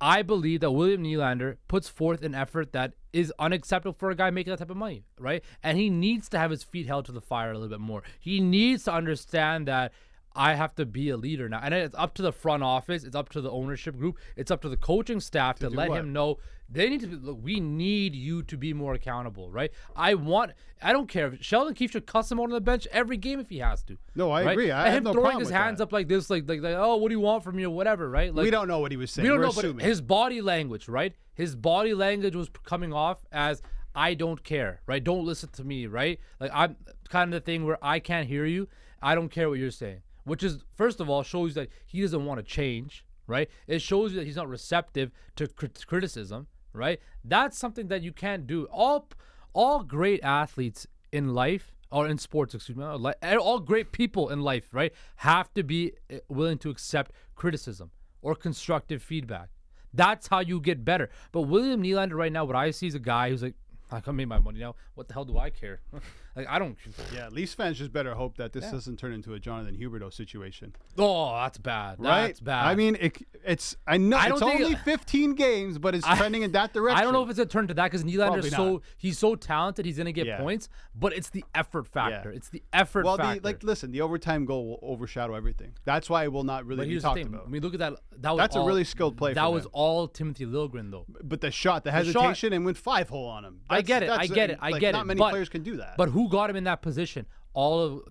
I 0.00 0.22
believe 0.22 0.60
that 0.60 0.72
William 0.72 1.04
Nylander 1.04 1.56
puts 1.68 1.88
forth 1.88 2.22
an 2.22 2.34
effort 2.34 2.72
that 2.72 2.94
is 3.12 3.32
unacceptable 3.38 3.94
for 3.96 4.10
a 4.10 4.16
guy 4.16 4.30
making 4.30 4.50
that 4.50 4.58
type 4.58 4.70
of 4.70 4.76
money, 4.76 5.04
right? 5.18 5.44
And 5.62 5.78
he 5.78 5.90
needs 5.90 6.28
to 6.30 6.38
have 6.38 6.50
his 6.50 6.64
feet 6.64 6.86
held 6.86 7.04
to 7.06 7.12
the 7.12 7.20
fire 7.20 7.50
a 7.50 7.54
little 7.54 7.68
bit 7.68 7.80
more. 7.80 8.02
He 8.18 8.40
needs 8.40 8.84
to 8.84 8.92
understand 8.92 9.68
that 9.68 9.92
I 10.34 10.54
have 10.54 10.74
to 10.76 10.86
be 10.86 11.10
a 11.10 11.16
leader 11.16 11.48
now. 11.48 11.60
And 11.62 11.74
it's 11.74 11.94
up 11.96 12.14
to 12.14 12.22
the 12.22 12.32
front 12.32 12.62
office, 12.62 13.04
it's 13.04 13.14
up 13.14 13.28
to 13.30 13.40
the 13.40 13.50
ownership 13.50 13.96
group, 13.96 14.18
it's 14.34 14.50
up 14.50 14.62
to 14.62 14.68
the 14.68 14.76
coaching 14.76 15.20
staff 15.20 15.58
to, 15.60 15.68
do 15.68 15.76
let 15.76 15.90
what? 15.90 16.00
him 16.00 16.12
know 16.12 16.38
they 16.72 16.88
need 16.88 17.00
to 17.00 17.06
be, 17.06 17.16
look, 17.16 17.38
we 17.42 17.60
need 17.60 18.14
you 18.14 18.42
to 18.44 18.56
be 18.56 18.72
more 18.72 18.94
accountable, 18.94 19.50
right? 19.50 19.70
I 19.94 20.14
want 20.14 20.52
I 20.82 20.92
don't 20.92 21.08
care 21.08 21.28
if 21.28 21.42
Sheldon 21.44 21.74
Keefe 21.74 21.92
should 21.92 22.06
cuss 22.06 22.32
him 22.32 22.40
out 22.40 22.44
on 22.44 22.50
the 22.50 22.60
bench 22.60 22.88
every 22.90 23.16
game 23.16 23.38
if 23.38 23.48
he 23.50 23.58
has 23.58 23.82
to. 23.84 23.98
No, 24.14 24.30
I 24.30 24.44
right? 24.44 24.52
agree. 24.52 24.70
I 24.70 24.86
and 24.86 24.96
him 24.96 25.04
no 25.04 25.12
throwing 25.12 25.38
his 25.38 25.50
hands 25.50 25.78
that. 25.78 25.84
up 25.84 25.92
like 25.92 26.08
this, 26.08 26.30
like, 26.30 26.48
like 26.48 26.60
like 26.60 26.74
oh, 26.74 26.96
what 26.96 27.08
do 27.08 27.14
you 27.14 27.20
want 27.20 27.44
from 27.44 27.56
me 27.56 27.64
or 27.64 27.70
whatever, 27.70 28.08
right? 28.10 28.34
Like 28.34 28.44
we 28.44 28.50
don't 28.50 28.68
know 28.68 28.78
what 28.80 28.90
he 28.90 28.96
was 28.96 29.10
saying. 29.10 29.24
we 29.24 29.28
don't 29.28 29.38
We're 29.38 29.44
know, 29.44 29.50
assuming. 29.50 29.76
but 29.76 29.84
his 29.84 30.00
body 30.00 30.40
language, 30.40 30.88
right? 30.88 31.14
His 31.34 31.54
body 31.54 31.94
language 31.94 32.34
was 32.34 32.48
coming 32.64 32.92
off 32.92 33.24
as 33.30 33.62
I 33.94 34.14
don't 34.14 34.42
care, 34.42 34.80
right? 34.86 35.02
Don't 35.02 35.24
listen 35.24 35.50
to 35.50 35.64
me, 35.64 35.86
right? 35.86 36.18
Like 36.40 36.50
I'm 36.54 36.76
kind 37.08 37.32
of 37.32 37.40
the 37.42 37.44
thing 37.44 37.64
where 37.64 37.78
I 37.84 37.98
can't 38.00 38.26
hear 38.26 38.46
you. 38.46 38.68
I 39.02 39.14
don't 39.14 39.28
care 39.28 39.48
what 39.48 39.58
you're 39.58 39.70
saying, 39.70 40.02
which 40.24 40.42
is 40.42 40.64
first 40.76 41.00
of 41.00 41.10
all 41.10 41.22
shows 41.22 41.54
that 41.54 41.68
he 41.86 42.00
doesn't 42.00 42.24
want 42.24 42.38
to 42.38 42.42
change, 42.44 43.04
right? 43.26 43.48
It 43.66 43.82
shows 43.82 44.12
you 44.12 44.18
that 44.20 44.26
he's 44.26 44.36
not 44.36 44.48
receptive 44.48 45.10
to 45.36 45.48
crit- 45.48 45.86
criticism, 45.86 46.46
right? 46.72 47.00
That's 47.24 47.58
something 47.58 47.88
that 47.88 48.02
you 48.02 48.12
can't 48.12 48.46
do. 48.46 48.66
All 48.70 49.08
all 49.54 49.82
great 49.82 50.20
athletes 50.22 50.86
in 51.12 51.34
life 51.34 51.72
or 51.90 52.08
in 52.08 52.16
sports, 52.16 52.54
excuse 52.54 52.76
me, 52.76 52.84
all 52.84 53.60
great 53.60 53.92
people 53.92 54.30
in 54.30 54.40
life, 54.40 54.68
right, 54.72 54.92
have 55.16 55.52
to 55.54 55.62
be 55.62 55.92
uh, 56.10 56.16
willing 56.28 56.58
to 56.58 56.70
accept 56.70 57.12
criticism 57.34 57.90
or 58.22 58.34
constructive 58.34 59.02
feedback. 59.02 59.50
That's 59.92 60.28
how 60.28 60.40
you 60.40 60.58
get 60.58 60.86
better. 60.86 61.10
But 61.32 61.42
William 61.42 61.82
Nylander 61.82 62.14
right 62.14 62.32
now, 62.32 62.46
what 62.46 62.56
I 62.56 62.70
see 62.70 62.86
is 62.86 62.94
a 62.94 62.98
guy 62.98 63.28
who's 63.28 63.42
like, 63.42 63.56
I 63.96 64.00
can 64.00 64.16
make 64.16 64.28
my 64.28 64.38
money 64.38 64.60
now. 64.60 64.74
What 64.94 65.08
the 65.08 65.14
hell 65.14 65.24
do 65.24 65.38
I 65.38 65.50
care? 65.50 65.80
like 66.36 66.46
I 66.48 66.58
don't. 66.58 66.76
yeah, 67.14 67.28
Leafs 67.28 67.54
fans 67.54 67.78
just 67.78 67.92
better 67.92 68.14
hope 68.14 68.36
that 68.38 68.52
this 68.52 68.70
doesn't 68.70 68.98
turn 68.98 69.12
into 69.12 69.34
a 69.34 69.38
Jonathan 69.38 69.76
Huberdeau 69.76 70.12
situation, 70.12 70.74
Oh, 70.98 71.34
that's 71.36 71.58
bad. 71.58 72.00
right? 72.00 72.28
That's 72.28 72.40
bad. 72.40 72.66
I 72.66 72.74
mean, 72.74 72.96
it, 73.00 73.18
it's 73.44 73.76
I 73.86 73.96
know 73.98 74.16
I 74.16 74.28
it's 74.30 74.42
only 74.42 74.74
15 74.84 75.34
games, 75.34 75.78
but 75.78 75.94
it's 75.94 76.06
I- 76.06 76.16
trending 76.16 76.42
in 76.42 76.52
that 76.52 76.72
direction. 76.72 76.98
I 76.98 77.02
don't 77.02 77.12
know 77.12 77.22
if 77.22 77.30
it's 77.30 77.38
a 77.38 77.46
turn 77.46 77.68
to 77.68 77.74
that 77.74 77.84
because 77.90 78.04
Nylander's 78.04 78.50
so 78.50 78.82
he's 78.96 79.18
so 79.18 79.34
talented. 79.34 79.84
He's 79.86 79.98
gonna 79.98 80.12
get 80.12 80.26
Yeah. 80.26 80.38
points, 80.38 80.68
but 80.94 81.12
it's 81.12 81.30
the 81.30 81.44
effort 81.54 81.86
factor. 81.86 82.30
Yeah. 82.30 82.36
It's 82.36 82.48
the 82.48 82.62
effort 82.72 83.04
well, 83.04 83.16
factor. 83.16 83.40
the, 83.40 83.44
like 83.46 83.62
listen, 83.62 83.90
the 83.90 84.00
overtime 84.00 84.44
goal 84.44 84.66
will 84.68 84.78
overshadow 84.82 85.34
everything. 85.34 85.72
That's 85.84 86.08
why 86.08 86.24
it 86.24 86.32
will 86.32 86.44
not 86.44 86.64
really 86.66 86.86
but 86.86 86.88
be 86.88 87.00
talked 87.00 87.20
about. 87.22 87.44
I 87.46 87.48
mean, 87.50 87.62
look 87.62 87.74
at 87.74 87.80
that. 87.80 87.94
That 88.18 88.30
was 88.30 88.38
That's 88.38 88.56
a 88.56 88.60
really 88.62 88.84
skilled 88.84 89.16
play 89.16 89.34
That 89.34 89.52
was 89.52 89.66
all 89.72 90.08
Timothy 90.08 90.46
Liljegren 90.46 90.90
though. 90.90 91.04
but 91.22 91.40
the 91.40 91.50
shot, 91.50 91.84
the 91.84 91.90
shot- 91.90 92.04
hesitation, 92.06 92.52
and 92.52 92.64
went 92.64 92.78
five 92.78 93.08
hole 93.08 93.26
on 93.28 93.44
him. 93.44 93.60
That's- 93.68 93.81
get 93.82 94.02
it. 94.02 94.10
I 94.10 94.26
get 94.26 94.50
it. 94.50 94.58
I 94.60 94.70
like, 94.70 94.80
get 94.80 94.92
not 94.92 94.98
it. 94.98 95.00
Not 95.00 95.06
many 95.06 95.18
but, 95.18 95.30
players 95.30 95.48
can 95.48 95.62
do 95.62 95.76
that. 95.76 95.96
But 95.96 96.08
who 96.08 96.28
got 96.28 96.50
him 96.50 96.56
in 96.56 96.64
that 96.64 96.82
position? 96.82 97.26
All 97.54 97.80
of 97.80 98.02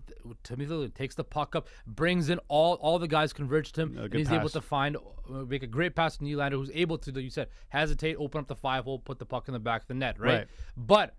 Timothy 0.43 0.89
takes 0.89 1.15
the 1.15 1.23
puck 1.23 1.55
up, 1.55 1.67
brings 1.87 2.29
in 2.29 2.39
all 2.47 2.75
all 2.75 2.99
the 2.99 3.07
guys 3.07 3.33
converge 3.33 3.71
to 3.71 3.81
him, 3.81 3.97
and 3.97 4.13
he's 4.13 4.31
able 4.31 4.49
to 4.49 4.61
find 4.61 4.97
uh, 4.97 5.33
make 5.47 5.63
a 5.63 5.67
great 5.67 5.95
pass 5.95 6.17
to 6.17 6.23
Nylander, 6.23 6.53
who's 6.53 6.69
able 6.75 6.99
to, 6.99 7.11
like 7.11 7.23
you 7.23 7.31
said, 7.31 7.47
hesitate, 7.69 8.17
open 8.19 8.39
up 8.39 8.47
the 8.47 8.55
five 8.55 8.83
hole, 8.83 8.99
put 8.99 9.17
the 9.17 9.25
puck 9.25 9.47
in 9.47 9.53
the 9.53 9.59
back 9.59 9.83
of 9.83 9.87
the 9.87 9.95
net, 9.95 10.19
right? 10.19 10.31
Right. 10.31 10.47
But 10.77 11.15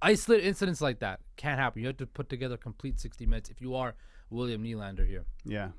isolated 0.00 0.46
incidents 0.46 0.80
like 0.80 1.00
that 1.00 1.20
can't 1.36 1.58
happen. 1.58 1.82
You 1.82 1.88
have 1.88 1.96
to 1.98 2.06
put 2.06 2.28
together 2.28 2.56
complete 2.56 3.00
60 3.00 3.26
minutes 3.26 3.50
if 3.50 3.60
you 3.60 3.74
are 3.74 3.94
William 4.30 4.62
Nylander 4.64 5.06
here. 5.06 5.24
Yeah. 5.44 5.70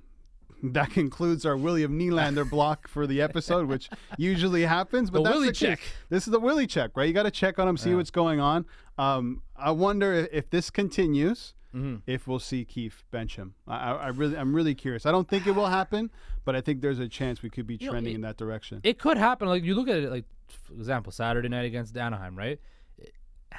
That 0.63 0.89
concludes 0.91 1.45
our 1.45 1.55
William 1.57 1.99
Nylander 1.99 2.49
block 2.49 2.87
for 2.87 3.05
the 3.05 3.21
episode, 3.21 3.67
which 3.67 3.89
usually 4.17 4.63
happens. 4.63 5.09
But 5.11 5.19
The 5.19 5.23
that's 5.25 5.35
Willie 5.35 5.47
the 5.49 5.53
case. 5.53 5.59
check. 5.59 5.79
This 6.09 6.25
is 6.27 6.31
the 6.31 6.39
Willie 6.39 6.67
check, 6.67 6.91
right? 6.95 7.07
You 7.07 7.13
got 7.13 7.23
to 7.23 7.31
check 7.31 7.59
on 7.59 7.67
him, 7.67 7.77
see 7.77 7.93
what's 7.93 8.11
going 8.11 8.39
on. 8.39 8.65
Um, 8.97 9.41
I 9.55 9.71
wonder 9.71 10.13
if, 10.13 10.27
if 10.31 10.49
this 10.49 10.69
continues, 10.69 11.53
Mm-hmm. 11.75 11.95
if 12.07 12.25
we'll 12.25 12.39
see 12.39 12.63
Keefe 12.63 13.03
bench 13.11 13.35
him. 13.35 13.53
I, 13.67 13.91
I, 13.91 14.07
really, 14.07 14.37
I'm 14.37 14.55
really 14.55 14.73
curious. 14.73 15.05
I 15.05 15.11
don't 15.11 15.27
think 15.27 15.45
it 15.45 15.51
will 15.51 15.65
happen, 15.67 16.09
but 16.45 16.55
I 16.55 16.61
think 16.61 16.79
there's 16.79 16.99
a 16.99 17.09
chance 17.09 17.41
we 17.43 17.49
could 17.49 17.67
be 17.67 17.77
know, 17.81 17.89
trending 17.91 18.13
it- 18.13 18.15
in 18.15 18.21
that 18.21 18.37
direction. 18.37 18.79
It 18.83 18.97
could 18.97 19.17
happen. 19.17 19.49
Like 19.49 19.65
you 19.65 19.75
look 19.75 19.89
at 19.89 19.97
it, 19.97 20.09
like 20.09 20.23
for 20.47 20.71
example, 20.73 21.11
Saturday 21.11 21.49
night 21.49 21.65
against 21.65 21.97
Anaheim, 21.97 22.37
right? 22.37 22.61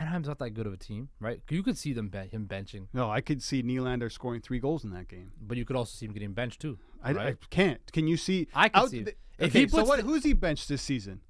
Anaheim's 0.00 0.28
not 0.28 0.38
that 0.40 0.50
good 0.50 0.66
of 0.66 0.72
a 0.72 0.76
team, 0.76 1.08
right? 1.20 1.40
You 1.50 1.62
could 1.62 1.78
see 1.78 1.92
them 1.92 2.08
ben- 2.08 2.28
him 2.28 2.46
benching, 2.46 2.88
no, 2.92 3.10
I 3.10 3.20
could 3.20 3.42
see 3.42 3.62
Nylander 3.62 4.10
scoring 4.12 4.40
three 4.40 4.58
goals 4.58 4.84
in 4.84 4.90
that 4.90 5.08
game. 5.08 5.32
but 5.40 5.56
you 5.56 5.64
could 5.64 5.76
also 5.76 5.94
see 5.96 6.06
him 6.06 6.12
getting 6.12 6.32
benched 6.32 6.60
too. 6.60 6.78
I, 7.02 7.12
right? 7.12 7.36
I 7.40 7.46
can't. 7.50 7.80
Can 7.92 8.06
you 8.06 8.16
see? 8.16 8.48
I 8.54 8.68
can 8.68 8.88
see 8.88 8.98
it. 9.00 9.18
If 9.38 9.52
he 9.52 9.68
so 9.68 9.84
what, 9.84 9.98
the- 9.98 10.02
who's 10.02 10.24
he 10.24 10.32
benched 10.32 10.68
this 10.68 10.82
season? 10.82 11.20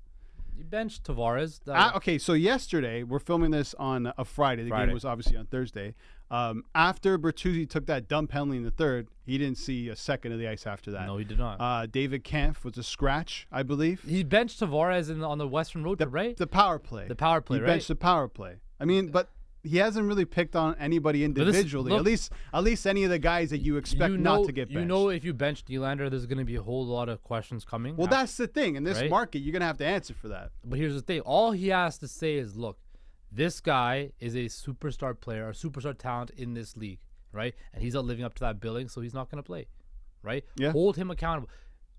You 0.57 0.64
benched 0.64 1.05
Tavares. 1.05 1.61
Ah, 1.69 1.95
okay, 1.97 2.19
so 2.19 2.33
yesterday 2.33 3.03
we're 3.03 3.19
filming 3.19 3.51
this 3.51 3.75
on 3.79 4.12
a 4.19 4.25
Friday. 4.25 4.62
The 4.64 4.71
Friday. 4.71 4.87
game 4.87 4.95
was 4.95 5.05
obviously 5.05 5.37
on 5.37 5.47
Thursday. 5.47 5.95
Um, 6.31 6.64
after 6.75 7.19
Bertuzzi 7.19 7.69
took 7.71 7.87
that 7.87 8.09
dumb 8.09 8.27
penalty 8.27 8.57
in 8.57 8.64
the 8.64 8.71
third, 8.73 9.09
he 9.25 9.38
didn't 9.38 9.59
see 9.59 9.88
a 9.88 9.95
second 9.97 10.33
of 10.33 10.38
the 10.40 10.49
ice 10.49 10.66
after 10.66 10.90
that. 10.90 11.07
no, 11.07 11.19
he 11.19 11.25
did 11.25 11.38
not. 11.38 11.61
Uh, 11.61 11.87
David 11.87 12.25
Kampf 12.25 12.64
was 12.64 12.77
a 12.79 12.83
scratch, 12.83 13.47
I 13.53 13.62
believe. 13.62 14.03
he 14.03 14.25
benched 14.25 14.59
Tavares 14.61 15.09
in 15.09 15.21
the, 15.21 15.29
on 15.29 15.38
the 15.38 15.47
Western 15.47 15.85
Road, 15.85 15.99
The, 15.99 16.05
trip, 16.07 16.14
right? 16.14 16.37
the 16.37 16.47
power 16.49 16.79
play. 16.81 17.07
The 17.07 17.14
power 17.14 17.40
play, 17.40 17.59
He 17.59 17.62
right? 17.62 17.69
benched 17.75 17.88
the 17.88 17.95
power 17.97 18.27
play. 18.27 18.57
I 18.81 18.85
mean, 18.87 19.09
but 19.09 19.31
he 19.66 19.79
hasn't 19.79 20.07
really 20.07 20.24
picked 20.24 20.55
on 20.57 20.74
anybody 20.76 21.20
this- 21.20 21.26
individually. 21.26 21.94
at 21.94 22.02
least, 22.02 22.33
at 22.55 22.62
least 22.64 22.87
any 22.87 23.05
of 23.05 23.11
the 23.11 23.18
guys 23.18 23.50
that 23.50 23.59
you 23.59 23.76
expect 23.76 24.12
you 24.12 24.18
know, 24.18 24.37
not 24.38 24.46
to 24.46 24.52
get 24.52 24.68
benched. 24.68 24.79
You 24.81 24.85
know, 24.87 25.09
if 25.11 25.24
you 25.24 25.35
bench 25.35 25.64
Nylander, 25.64 26.09
there's 26.11 26.26
going 26.26 26.38
to 26.38 26.44
be 26.44 26.57
a 26.57 26.62
whole 26.62 26.87
lot 26.87 27.09
of 27.09 27.22
questions 27.22 27.64
coming. 27.64 27.96
well, 27.96 28.07
af- 28.07 28.11
that's 28.11 28.37
the 28.37 28.46
thing. 28.46 28.76
In 28.76 28.85
this 28.85 29.00
Right? 29.00 29.11
market, 29.11 29.40
you're 29.40 29.52
gonna 29.52 29.64
have 29.66 29.79
to 29.79 29.87
answer 29.87 30.14
for 30.14 30.29
that. 30.29 30.52
But 30.64 30.79
here's 30.79 30.94
the 30.94 31.02
thing: 31.02 31.20
all 31.20 31.52
he 31.52 31.68
has 31.68 31.98
to 31.98 32.09
say 32.09 32.37
is, 32.37 32.57
"Look, 32.57 32.79
this 33.33 33.61
guy 33.61 34.12
is 34.20 34.35
a 34.35 34.46
superstar 34.46 35.18
player, 35.18 35.48
a 35.48 35.52
superstar 35.52 35.96
talent 35.98 36.31
in 36.37 36.55
this 36.55 36.76
league, 36.76 37.00
right? 37.33 37.55
And 37.74 37.83
he's 37.83 37.94
not 37.94 38.05
living 38.05 38.24
up 38.24 38.35
to 38.35 38.40
that 38.40 38.61
billing, 38.61 38.88
so 38.88 39.00
he's 39.00 39.12
not 39.14 39.31
going 39.31 39.42
to 39.42 39.46
play, 39.46 39.66
right? 40.22 40.44
Yeah. 40.57 40.72
Hold 40.72 40.96
him 40.96 41.11
accountable. 41.11 41.50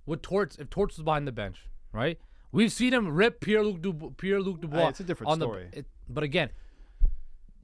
With 0.06 0.22
Torts, 0.22 0.56
if 0.58 0.70
Torts 0.70 0.98
was 0.98 1.04
behind 1.04 1.28
the 1.28 1.32
bench, 1.34 1.68
right? 1.92 2.18
We've 2.54 2.72
seen 2.72 2.94
him 2.94 3.10
rip 3.10 3.42
Pierre 3.42 3.62
Luc 3.64 3.82
Dubois. 3.82 4.12
Pierre 4.18 4.40
Luc 4.42 4.62
Dubois. 4.62 4.88
it's 4.88 5.02
a 5.02 5.04
different 5.04 5.32
on 5.32 5.40
the- 5.40 5.46
story. 5.46 5.68
it- 5.74 5.86
but 6.08 6.24
again, 6.24 6.50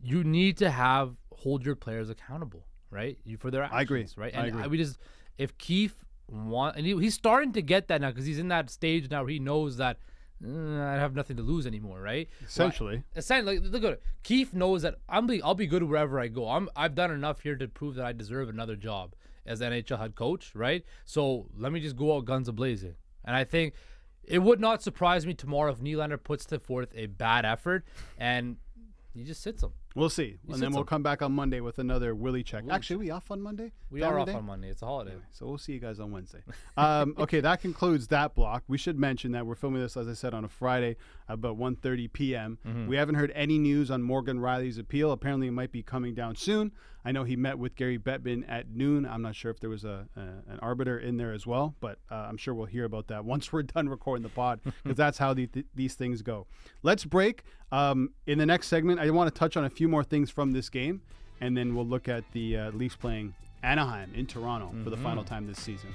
you 0.03 0.23
need 0.23 0.57
to 0.57 0.69
have 0.69 1.15
hold 1.33 1.65
your 1.65 1.75
players 1.75 2.09
accountable, 2.09 2.65
right? 2.91 3.17
You 3.23 3.37
for 3.37 3.49
their 3.51 3.63
actions, 3.63 3.79
I 3.79 3.81
agree. 3.81 4.05
right? 4.17 4.35
I 4.35 4.39
And 4.47 4.49
agree. 4.59 4.67
we 4.67 4.77
just 4.77 4.97
if 5.37 5.57
Keefe 5.57 5.95
want 6.27 6.75
and 6.77 6.85
he, 6.85 6.95
he's 6.99 7.13
starting 7.15 7.51
to 7.53 7.61
get 7.61 7.87
that 7.87 8.01
now 8.01 8.09
because 8.09 8.25
he's 8.25 8.39
in 8.39 8.49
that 8.49 8.69
stage 8.69 9.09
now 9.09 9.21
where 9.21 9.29
he 9.31 9.39
knows 9.39 9.77
that 9.77 9.97
"Uh, 10.45 10.81
I 10.81 10.93
have 10.95 11.15
nothing 11.15 11.37
to 11.37 11.43
lose 11.43 11.65
anymore, 11.65 12.01
right? 12.01 12.27
Essentially. 12.43 13.03
Essentially, 13.15 13.59
like, 13.59 13.71
look 13.71 13.83
at 13.83 13.93
it. 13.93 14.03
Keefe 14.23 14.53
knows 14.53 14.81
that 14.81 14.95
I'm 15.07 15.25
be, 15.27 15.41
I'll 15.41 15.55
be 15.55 15.67
good 15.67 15.83
wherever 15.83 16.19
I 16.19 16.27
go. 16.27 16.49
I'm 16.49 16.69
I've 16.75 16.95
done 16.95 17.11
enough 17.11 17.41
here 17.41 17.55
to 17.55 17.67
prove 17.67 17.95
that 17.95 18.05
I 18.05 18.11
deserve 18.13 18.49
another 18.49 18.75
job 18.75 19.15
as 19.45 19.61
NHL 19.61 19.99
head 19.99 20.15
coach, 20.15 20.51
right? 20.55 20.83
So 21.05 21.47
let 21.57 21.71
me 21.71 21.79
just 21.79 21.95
go 21.95 22.15
out 22.15 22.25
guns 22.25 22.47
a 22.47 22.53
blazing. 22.53 22.95
And 23.25 23.35
I 23.35 23.43
think 23.43 23.73
it 24.23 24.39
would 24.39 24.59
not 24.59 24.81
surprise 24.81 25.25
me 25.25 25.33
tomorrow 25.33 25.71
if 25.71 25.79
Nylander 25.79 26.21
puts 26.21 26.45
forth 26.45 26.89
a 26.95 27.07
bad 27.07 27.45
effort 27.45 27.85
and 28.17 28.57
he 29.13 29.23
just 29.23 29.41
sits 29.41 29.61
him. 29.61 29.71
We'll 29.95 30.10
see, 30.10 30.38
and 30.51 30.62
then 30.62 30.71
we'll 30.71 30.86
come 30.86 31.03
back 31.03 31.21
on 31.21 31.34
Monday 31.34 31.60
with 31.60 31.77
another 31.77 32.15
Willie 32.15 32.41
check. 32.41 32.63
Actually, 32.69 32.95
we 32.95 33.12
off 33.12 33.29
on 33.29 33.41
Monday. 33.41 33.71
We 33.91 33.99
Family 33.99 34.15
are 34.15 34.19
off 34.19 34.27
Day? 34.27 34.34
on 34.34 34.45
Monday. 34.45 34.69
It's 34.69 34.82
a 34.82 34.88
holiday. 34.88 35.13
So 35.32 35.45
we'll 35.45 35.60
see 35.60 35.73
you 35.73 35.79
guys 35.79 35.99
on 35.99 36.12
Wednesday. 36.12 36.39
Um, 36.75 37.13
okay, 37.19 37.41
that 37.41 37.62
concludes 37.62 38.08
that 38.08 38.34
block. 38.34 38.63
We 38.67 38.79
should 38.79 38.97
mention 38.97 39.34
that 39.34 39.45
we're 39.45 39.53
filming 39.53 39.84
this, 39.84 39.95
as 39.95 40.08
I 40.08 40.13
said, 40.13 40.34
on 40.34 40.43
a 40.45 40.49
Friday 40.49 40.95
about 41.27 41.60
1.30 41.60 42.12
p.m. 42.12 42.58
Mm-hmm. 42.67 42.88
We 42.88 42.95
haven't 42.95 43.15
heard 43.15 43.32
any 43.36 43.60
news 43.60 43.91
on 43.91 44.01
Morgan 44.01 44.39
Rielly's 44.39 44.79
appeal. 44.79 45.12
Apparently, 45.12 45.47
it 45.47 45.51
might 45.51 45.71
be 45.71 45.84
coming 45.84 46.15
down 46.15 46.36
soon. 46.36 46.71
I 47.06 47.12
know 47.12 47.23
he 47.23 47.36
met 47.36 47.60
with 47.60 47.75
Gary 47.75 47.99
Bettman 47.99 48.45
at 48.47 48.69
noon. 48.69 49.06
I'm 49.06 49.21
not 49.21 49.36
sure 49.36 49.51
if 49.51 49.60
there 49.60 49.69
was 49.69 49.84
a, 49.84 50.08
a 50.15 50.21
an 50.21 50.60
arbiter 50.62 50.97
in 50.97 51.17
there 51.17 51.34
as 51.34 51.45
well, 51.45 51.75
but 51.82 51.99
uh, 52.10 52.15
I'm 52.15 52.38
sure 52.38 52.53
we'll 52.53 52.65
hear 52.65 52.86
about 52.86 53.08
that 53.08 53.25
once 53.34 53.51
we're 53.51 53.63
done 53.63 53.89
recording 53.89 54.23
the 54.23 54.29
pod 54.29 54.62
because 54.84 54.97
that's 54.97 55.17
how 55.17 55.34
the, 55.34 55.47
th- 55.47 55.65
these 55.75 55.95
things 55.95 56.21
go. 56.21 56.47
Let's 56.82 57.06
break. 57.06 57.43
Um, 57.71 58.12
in 58.27 58.38
the 58.38 58.45
next 58.45 58.67
segment, 58.67 58.99
I 58.99 59.10
want 59.10 59.34
to 59.34 59.38
touch 59.38 59.58
on 59.58 59.65
a 59.65 59.69
few 59.69 59.83
more 59.88 60.04
things 60.04 60.30
from 60.30 60.52
this 60.52 60.69
game, 60.69 61.02
and 61.41 61.56
then 61.56 61.76
we'll 61.76 61.88
look 61.88 62.08
at 62.08 62.24
the 62.32 62.58
uh, 62.58 62.72
Leafs 62.72 62.96
playing 62.96 63.34
Anaheim 63.63 64.12
in 64.13 64.26
Toronto 64.26 64.74
for 64.84 64.89
the 64.89 64.98
final 64.98 65.24
time 65.24 65.48
this 65.48 65.60
season. 65.60 65.89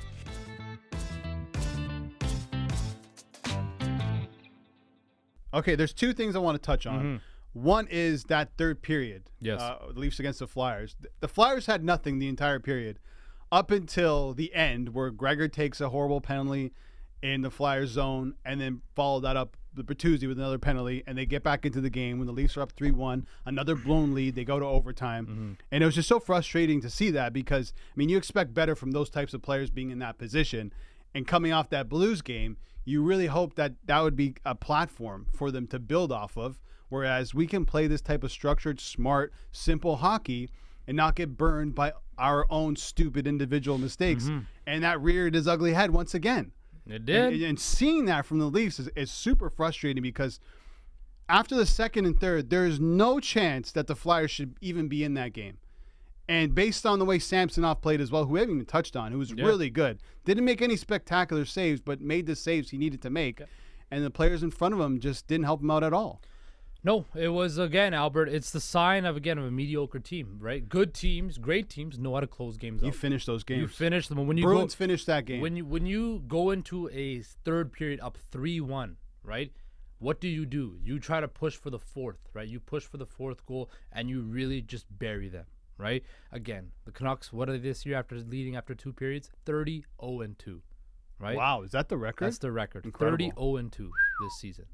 Okay, 5.55 5.75
there's 5.75 5.93
two 5.95 6.13
things 6.13 6.37
I 6.37 6.39
want 6.41 6.61
to 6.61 6.65
touch 6.65 6.87
on. 6.87 7.21
One 7.55 7.89
is 7.91 8.25
that 8.25 8.51
third 8.59 8.83
period. 8.83 9.25
Yes. 9.41 9.61
Uh, 9.61 9.79
the 9.93 9.99
Leafs 10.01 10.21
against 10.21 10.39
the 10.39 10.47
Flyers. 10.47 10.95
The 11.21 11.29
Flyers 11.29 11.67
had 11.67 11.83
nothing 11.83 12.19
the 12.19 12.29
entire 12.29 12.61
period 12.61 12.99
up 13.51 13.71
until 13.71 14.35
the 14.35 14.55
end 14.55 14.91
where 14.95 15.11
Gregor 15.11 15.49
takes 15.49 15.81
a 15.81 15.89
horrible 15.89 16.21
penalty 16.21 16.73
in 17.23 17.41
the 17.41 17.51
Flyers 17.51 17.91
zone 17.91 18.35
and 18.45 18.61
then 18.61 18.83
followed 18.95 19.21
that 19.21 19.37
up 19.37 19.57
the 19.79 19.85
Bertuzzi 19.85 20.29
with 20.29 20.39
another 20.39 20.59
penalty 20.59 21.03
and 21.07 21.17
they 21.17 21.27
get 21.27 21.43
back 21.43 21.65
into 21.65 21.81
the 21.81 21.91
game 21.91 22.19
when 22.19 22.27
the 22.27 22.33
Leafs 22.33 22.57
are 22.57 22.63
up 22.63 22.75
3-1, 22.75 23.25
another 23.47 23.75
blown 23.75 24.15
lead, 24.15 24.35
they 24.35 24.45
go 24.45 24.59
to 24.59 24.67
overtime. 24.67 25.27
Mm-hmm. 25.27 25.53
And 25.73 25.83
it 25.83 25.87
was 25.87 25.95
just 25.95 26.09
so 26.09 26.21
frustrating 26.21 26.81
to 26.83 26.91
see 26.91 27.11
that 27.13 27.33
because 27.33 27.73
I 27.77 27.93
mean 27.97 28.09
you 28.09 28.19
expect 28.19 28.53
better 28.55 28.75
from 28.75 28.91
those 28.91 29.09
types 29.11 29.35
of 29.35 29.43
players 29.43 29.71
being 29.71 29.91
in 29.91 29.99
that 30.01 30.19
position 30.19 30.73
and 31.15 31.27
coming 31.27 31.53
off 31.53 31.71
that 31.71 31.89
Blues 31.89 32.21
game, 32.21 32.59
you 32.85 33.03
really 33.03 33.27
hope 33.27 33.55
that 33.55 33.75
that 33.87 34.01
would 34.01 34.17
be 34.17 34.35
a 34.45 34.55
platform 34.55 35.27
for 35.33 35.51
them 35.51 35.67
to 35.69 35.79
build 35.79 36.13
off 36.13 36.37
of 36.37 36.59
whereas 36.89 37.35
we 37.35 37.47
can 37.47 37.65
play 37.65 37.87
this 37.87 38.01
type 38.01 38.25
of 38.25 38.33
structured, 38.33 38.81
smart, 38.81 39.33
simple 39.53 39.97
hockey 39.97 40.51
and 40.87 40.97
not 40.97 41.15
get 41.15 41.37
burned 41.37 41.75
by 41.75 41.93
our 42.17 42.47
own 42.51 42.75
stupid 42.75 43.27
individual 43.27 43.79
mistakes. 43.79 44.25
Mm-hmm. 44.25 44.39
And 44.67 44.85
that 44.85 45.01
reared 45.01 45.35
his 45.35 45.47
ugly 45.47 45.75
head 45.75 45.91
once 45.91 46.15
again. 46.15 46.53
It 46.89 47.05
did. 47.05 47.35
And, 47.35 47.43
and 47.43 47.61
seeing 47.61 48.07
that 48.07 48.27
from 48.27 48.39
the 48.39 48.47
Leafs 48.47 48.79
is, 48.79 48.89
is 48.97 49.11
super 49.11 49.51
frustrating 49.51 50.03
because 50.03 50.41
after 51.29 51.55
the 51.55 51.67
second 51.67 52.07
and 52.07 52.19
third, 52.19 52.51
there 52.51 52.65
is 52.65 52.81
no 52.81 53.21
chance 53.21 53.71
that 53.73 53.87
the 53.87 53.95
Flyers 53.97 54.31
should 54.31 54.55
even 54.61 54.89
be 54.89 55.05
in 55.05 55.15
that 55.15 55.33
game. 55.33 55.59
And 56.29 56.55
based 56.55 56.85
on 56.85 56.99
the 56.99 57.07
way 57.07 57.19
Samsonov 57.19 57.81
played 57.81 58.01
as 58.01 58.11
well, 58.11 58.25
who 58.27 58.35
we 58.35 58.41
haven't 58.41 58.55
even 58.55 58.67
touched 58.67 58.97
on, 58.97 59.13
who 59.13 59.19
was 59.19 59.33
really 59.33 59.71
good, 59.71 59.99
didn't 60.27 60.45
make 60.45 60.61
any 60.61 60.77
spectacular 60.77 61.47
saves, 61.47 61.81
but 61.81 62.03
made 62.03 62.27
the 62.27 62.37
saves 62.37 62.71
he 62.71 62.77
needed 62.77 63.01
to 63.03 63.11
make. 63.11 63.41
And 63.91 64.05
the 64.05 64.11
players 64.11 64.43
in 64.43 64.51
front 64.51 64.75
of 64.75 64.81
him 64.81 65.01
just 65.01 65.27
didn't 65.27 65.45
help 65.45 65.63
him 65.63 65.71
out 65.71 65.83
at 65.83 65.95
all. 65.95 66.21
No, 66.85 67.07
it 67.15 67.29
was 67.29 67.59
again, 67.59 67.93
Albert. 67.93 68.29
It's 68.29 68.51
the 68.51 68.61
sign 68.61 69.05
of 69.05 69.17
again 69.17 69.37
of 69.37 69.45
a 69.45 69.51
mediocre 69.51 69.99
team, 69.99 70.39
right? 70.41 70.67
Good 70.69 70.95
teams, 70.95 71.37
great 71.37 71.69
teams 71.69 71.99
know 71.99 72.15
how 72.15 72.21
to 72.21 72.27
close 72.27 72.57
games 72.57 72.83
You 72.83 72.89
out. 72.89 72.95
finished 72.95 73.27
those 73.27 73.43
games. 73.43 73.61
You 73.61 73.69
finish 73.69 74.07
them 74.09 74.27
when 74.27 74.37
you 74.37 74.45
Bruins 74.45 74.75
go, 74.75 74.79
finished 74.79 75.07
that 75.07 75.25
game. 75.25 75.41
when 75.41 75.57
you 75.57 75.65
when 75.65 75.87
you 75.87 76.23
go 76.29 76.51
into 76.51 76.89
a 76.91 77.21
third 77.45 77.73
period 77.73 77.99
up 78.01 78.17
three 78.31 78.61
one, 78.61 78.97
right? 79.25 79.53
What 79.99 80.21
do 80.21 80.29
you 80.29 80.47
do? 80.47 80.79
You 80.81 81.01
try 81.01 81.21
to 81.21 81.27
push 81.27 81.57
for 81.57 81.71
the 81.71 81.79
fourth, 81.81 82.21
right? 82.33 82.47
You 82.47 82.61
push 82.61 82.85
for 82.85 82.97
the 82.99 83.07
fourth 83.07 83.45
goal 83.45 83.69
and 83.93 84.09
you 84.09 84.21
really 84.23 84.63
just 84.63 84.87
bury 84.97 85.29
them, 85.29 85.47
right? 85.77 86.05
Again, 86.31 86.71
the 86.85 86.93
Canucks. 86.93 87.33
What 87.33 87.49
are 87.49 87.53
they 87.53 87.59
this 87.59 87.85
year 87.85 87.99
after 87.99 88.15
leading 88.21 88.55
after 88.55 88.77
two 88.77 88.93
periods? 88.93 89.33
30 89.45 89.85
0 90.01 90.21
and 90.21 90.39
two, 90.39 90.63
right? 91.19 91.37
wow, 91.37 91.63
is 91.63 91.73
that 91.73 91.89
the 91.89 91.97
record? 91.99 92.27
That's 92.27 92.39
the 92.39 92.53
record. 92.53 92.85
Incredible. 92.87 93.17
30 93.31 93.33
0 93.37 93.57
and 93.57 93.73
2 93.73 93.91
this 94.23 94.35
season. 94.41 94.67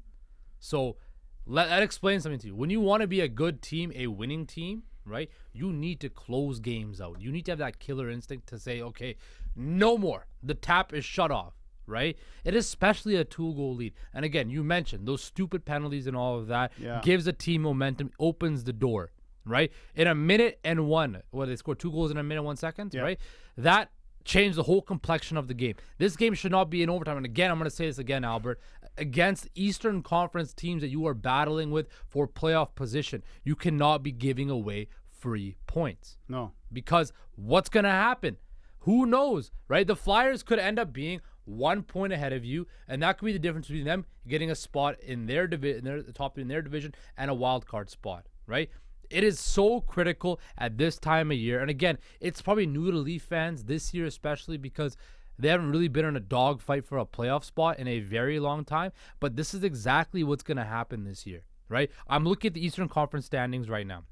So 0.59 0.97
let, 1.45 1.69
that 1.69 1.83
explains 1.83 2.23
something 2.23 2.39
to 2.39 2.47
you. 2.47 2.55
When 2.55 2.69
you 2.69 2.81
want 2.81 3.01
to 3.01 3.07
be 3.07 3.21
a 3.21 3.27
good 3.27 3.61
team, 3.61 3.91
a 3.95 4.07
winning 4.07 4.45
team, 4.45 4.83
right? 5.05 5.29
You 5.53 5.71
need 5.71 5.99
to 6.01 6.09
close 6.09 6.59
games 6.59 6.99
out. 6.99 7.21
You 7.21 7.31
need 7.31 7.45
to 7.45 7.51
have 7.51 7.59
that 7.59 7.79
killer 7.79 8.09
instinct 8.09 8.47
to 8.47 8.59
say, 8.59 8.81
okay, 8.81 9.15
no 9.55 9.97
more. 9.97 10.25
The 10.41 10.55
tap 10.55 10.93
is 10.93 11.05
shut 11.05 11.29
off, 11.31 11.53
right? 11.85 12.17
It 12.43 12.55
is 12.55 12.65
especially 12.65 13.15
a 13.15 13.23
two 13.23 13.53
goal 13.53 13.75
lead. 13.75 13.93
And 14.13 14.25
again, 14.25 14.49
you 14.49 14.63
mentioned 14.63 15.07
those 15.07 15.23
stupid 15.23 15.63
penalties 15.65 16.07
and 16.07 16.17
all 16.17 16.37
of 16.39 16.47
that 16.47 16.71
Yeah. 16.79 17.01
gives 17.03 17.27
a 17.27 17.33
team 17.33 17.61
momentum, 17.61 18.09
opens 18.19 18.63
the 18.63 18.73
door, 18.73 19.11
right? 19.45 19.71
In 19.95 20.07
a 20.07 20.15
minute 20.15 20.59
and 20.63 20.87
one, 20.87 21.21
well, 21.31 21.45
they 21.47 21.55
scored 21.55 21.77
two 21.79 21.91
goals 21.91 22.09
in 22.09 22.17
a 22.17 22.23
minute 22.23 22.39
and 22.39 22.45
one 22.47 22.57
second, 22.57 22.93
Yeah. 22.93 23.01
right? 23.01 23.19
That 23.57 23.91
changed 24.23 24.57
the 24.57 24.63
whole 24.63 24.81
complexion 24.81 25.37
of 25.37 25.47
the 25.47 25.53
game. 25.53 25.75
This 25.99 26.15
game 26.15 26.33
should 26.33 26.51
not 26.51 26.71
be 26.71 26.81
in 26.81 26.89
overtime. 26.89 27.17
And 27.17 27.27
again, 27.27 27.51
I'm 27.51 27.59
going 27.59 27.69
to 27.69 27.75
say 27.75 27.85
this 27.85 27.99
again, 27.99 28.23
Albert, 28.25 28.59
against 28.97 29.47
Eastern 29.55 30.01
Conference 30.01 30.53
teams 30.53 30.81
that 30.81 30.89
you 30.89 31.05
are 31.07 31.13
battling 31.13 31.71
with 31.71 31.87
for 32.07 32.27
playoff 32.27 32.75
position, 32.75 33.23
you 33.43 33.55
cannot 33.55 34.03
be 34.03 34.11
giving 34.11 34.49
away 34.49 34.87
free 35.09 35.55
points 35.67 36.17
no. 36.27 36.51
because 36.71 37.11
what's 37.35 37.69
going 37.69 37.83
to 37.83 37.89
happen? 37.89 38.37
Who 38.79 39.05
knows, 39.05 39.51
right? 39.67 39.87
The 39.87 39.95
Flyers 39.95 40.43
could 40.43 40.59
end 40.59 40.77
up 40.77 40.93
being 40.93 41.21
one 41.45 41.83
point 41.83 42.13
ahead 42.13 42.33
of 42.33 42.45
you, 42.45 42.67
and 42.87 43.01
that 43.01 43.17
could 43.17 43.25
be 43.25 43.33
the 43.33 43.39
difference 43.39 43.67
between 43.67 43.85
them 43.85 44.05
getting 44.27 44.51
a 44.51 44.55
spot 44.55 44.99
in 44.99 45.25
their 45.25 45.47
division, 45.47 45.83
their 45.83 46.01
the 46.01 46.11
top 46.11 46.37
in 46.37 46.47
their 46.47 46.61
division, 46.61 46.93
and 47.17 47.31
a 47.31 47.33
wild 47.33 47.65
card 47.65 47.89
spot, 47.89 48.25
right? 48.47 48.69
It 49.09 49.23
is 49.23 49.39
so 49.39 49.81
critical 49.81 50.39
at 50.57 50.77
this 50.77 50.97
time 50.97 51.31
of 51.31 51.37
year, 51.37 51.59
and 51.59 51.69
again, 51.69 51.97
it's 52.19 52.41
probably 52.41 52.65
new 52.65 52.91
to 52.91 52.97
Leaf 52.97 53.23
fans 53.23 53.63
this 53.63 53.93
year, 53.93 54.05
especially 54.05 54.57
because 54.57 54.97
they 55.37 55.49
haven't 55.49 55.71
really 55.71 55.87
been 55.87 56.05
in 56.05 56.15
a 56.15 56.19
dogfight 56.21 56.85
for 56.85 56.97
a 56.97 57.05
playoff 57.05 57.43
spot 57.43 57.79
in 57.79 57.87
a 57.87 57.99
very 57.99 58.39
long 58.39 58.63
time. 58.65 58.91
But 59.19 59.35
this 59.35 59.53
is 59.53 59.63
exactly 59.63 60.23
what's 60.23 60.43
going 60.43 60.57
to 60.57 60.63
happen 60.65 61.03
this 61.03 61.25
year, 61.25 61.41
right? 61.69 61.89
I'm 62.07 62.23
looking 62.25 62.49
at 62.49 62.53
the 62.53 62.65
Eastern 62.65 62.87
Conference 62.89 63.25
standings 63.25 63.69
right 63.69 63.85
now. 63.87 64.03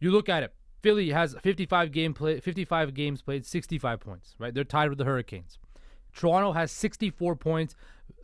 You 0.00 0.10
look 0.10 0.28
at 0.28 0.42
it. 0.42 0.54
Philly 0.82 1.10
has 1.10 1.34
55 1.42 1.92
game 1.92 2.12
play, 2.12 2.40
55 2.40 2.92
games 2.92 3.22
played, 3.22 3.46
65 3.46 4.00
points. 4.00 4.34
Right, 4.38 4.52
they're 4.52 4.64
tied 4.64 4.90
with 4.90 4.98
the 4.98 5.04
Hurricanes. 5.04 5.58
Toronto 6.14 6.52
has 6.52 6.70
64 6.70 7.36
points. 7.36 7.74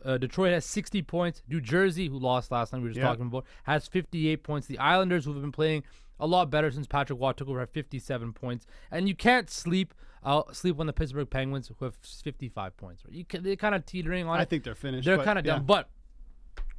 Uh, 0.05 0.17
Detroit 0.17 0.53
has 0.53 0.65
60 0.65 1.01
points. 1.01 1.41
New 1.49 1.59
Jersey, 1.59 2.07
who 2.07 2.17
lost 2.19 2.51
last 2.51 2.71
night, 2.71 2.79
we 2.79 2.83
were 2.83 2.89
just 2.89 2.99
Yeah. 2.99 3.07
talking 3.07 3.25
about, 3.27 3.45
has 3.63 3.87
58 3.87 4.43
points. 4.43 4.67
The 4.67 4.77
Islanders, 4.79 5.25
who 5.25 5.33
have 5.33 5.41
been 5.41 5.51
playing 5.51 5.83
a 6.21 6.27
lot 6.27 6.49
better 6.49 6.71
since 6.71 6.87
Patrick 6.87 7.19
Roy 7.19 7.33
took 7.33 7.49
over, 7.49 7.59
at 7.59 7.73
57 7.73 8.31
points. 8.31 8.65
And 8.91 9.07
you 9.09 9.15
can't 9.15 9.49
sleep 9.49 9.93
uh, 10.23 10.43
sleep 10.51 10.79
on 10.79 10.85
the 10.85 10.93
Pittsburgh 10.93 11.29
Penguins, 11.29 11.67
who 11.67 11.83
have 11.83 11.95
55 11.95 12.77
points. 12.77 13.03
Right? 13.03 13.13
You 13.13 13.25
can, 13.25 13.41
they're 13.43 13.55
kind 13.55 13.73
of 13.73 13.85
teetering 13.87 14.27
on 14.27 14.39
I 14.39 14.43
it. 14.43 14.49
think 14.49 14.63
they're 14.63 14.75
finished. 14.75 15.05
They're 15.05 15.17
kind 15.17 15.39
of 15.39 15.45
yeah. 15.45 15.53
done. 15.53 15.65
But 15.65 15.89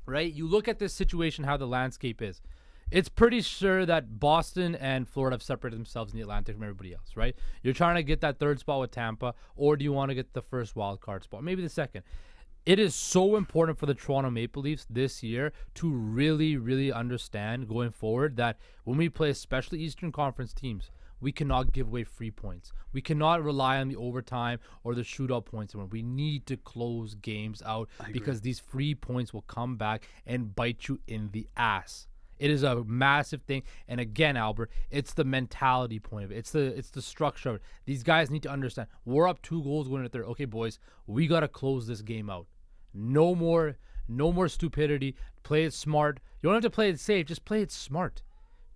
right, 0.06 0.32
you 0.32 0.46
look 0.46 0.68
at 0.68 0.78
this 0.78 0.92
situation, 0.92 1.44
how 1.44 1.56
the 1.56 1.66
landscape 1.66 2.22
is. 2.22 2.40
It's 2.92 3.08
pretty 3.08 3.40
sure 3.40 3.86
that 3.86 4.20
Boston 4.20 4.74
and 4.74 5.08
Florida 5.08 5.34
have 5.34 5.42
separated 5.42 5.78
themselves 5.78 6.12
in 6.12 6.18
the 6.18 6.22
Atlantic 6.22 6.54
from 6.56 6.62
everybody 6.62 6.92
else, 6.92 7.16
right? 7.16 7.34
You're 7.62 7.72
trying 7.72 7.96
to 7.96 8.02
get 8.02 8.20
that 8.20 8.38
third 8.38 8.60
spot 8.60 8.80
with 8.80 8.90
Tampa, 8.90 9.34
or 9.56 9.76
do 9.76 9.82
you 9.82 9.92
want 9.92 10.10
to 10.10 10.14
get 10.14 10.34
the 10.34 10.42
first 10.42 10.76
wild 10.76 11.00
card 11.00 11.24
spot? 11.24 11.42
Maybe 11.42 11.62
the 11.62 11.70
second. 11.70 12.02
It 12.64 12.78
is 12.78 12.94
so 12.94 13.36
important 13.36 13.78
for 13.78 13.86
the 13.86 13.94
Toronto 13.94 14.30
Maple 14.30 14.62
Leafs 14.62 14.86
this 14.88 15.22
year 15.22 15.52
to 15.74 15.90
really, 15.90 16.56
really 16.56 16.92
understand 16.92 17.68
going 17.68 17.90
forward 17.90 18.36
that 18.36 18.58
when 18.84 18.96
we 18.96 19.08
play, 19.08 19.30
especially 19.30 19.80
Eastern 19.80 20.12
Conference 20.12 20.52
teams, 20.52 20.90
we 21.20 21.32
cannot 21.32 21.72
give 21.72 21.88
away 21.88 22.04
free 22.04 22.30
points. 22.30 22.72
We 22.92 23.00
cannot 23.00 23.42
rely 23.42 23.78
on 23.78 23.88
the 23.88 23.96
overtime 23.96 24.58
or 24.82 24.94
the 24.94 25.02
shootout 25.02 25.44
points. 25.44 25.74
We 25.74 26.02
need 26.02 26.46
to 26.46 26.56
close 26.56 27.14
games 27.14 27.62
out 27.64 27.88
because 28.12 28.40
these 28.40 28.58
free 28.58 28.94
points 28.94 29.32
will 29.32 29.42
come 29.42 29.76
back 29.76 30.08
and 30.26 30.54
bite 30.54 30.88
you 30.88 31.00
in 31.06 31.30
the 31.32 31.48
ass. 31.56 32.08
It 32.42 32.50
is 32.50 32.64
a 32.64 32.82
massive 32.84 33.42
thing. 33.42 33.62
And 33.86 34.00
again, 34.00 34.36
Albert, 34.36 34.70
it's 34.90 35.14
the 35.14 35.22
mentality 35.24 36.00
point 36.00 36.24
of 36.24 36.32
it. 36.32 36.38
It's 36.38 36.50
the 36.50 36.76
it's 36.76 36.90
the 36.90 37.00
structure 37.00 37.50
of 37.50 37.54
it. 37.56 37.62
These 37.84 38.02
guys 38.02 38.30
need 38.30 38.42
to 38.42 38.50
understand. 38.50 38.88
We're 39.04 39.28
up 39.28 39.40
two 39.42 39.62
goals 39.62 39.86
going 39.86 40.02
to 40.02 40.08
third. 40.08 40.24
Okay, 40.24 40.44
boys, 40.46 40.80
we 41.06 41.28
gotta 41.28 41.46
close 41.46 41.86
this 41.86 42.02
game 42.02 42.28
out. 42.28 42.48
No 42.92 43.36
more 43.36 43.76
no 44.08 44.32
more 44.32 44.48
stupidity. 44.48 45.14
Play 45.44 45.64
it 45.64 45.72
smart. 45.72 46.18
You 46.42 46.48
don't 46.48 46.54
have 46.54 46.64
to 46.64 46.70
play 46.70 46.88
it 46.90 46.98
safe, 46.98 47.26
just 47.26 47.44
play 47.44 47.62
it 47.62 47.70
smart. 47.70 48.22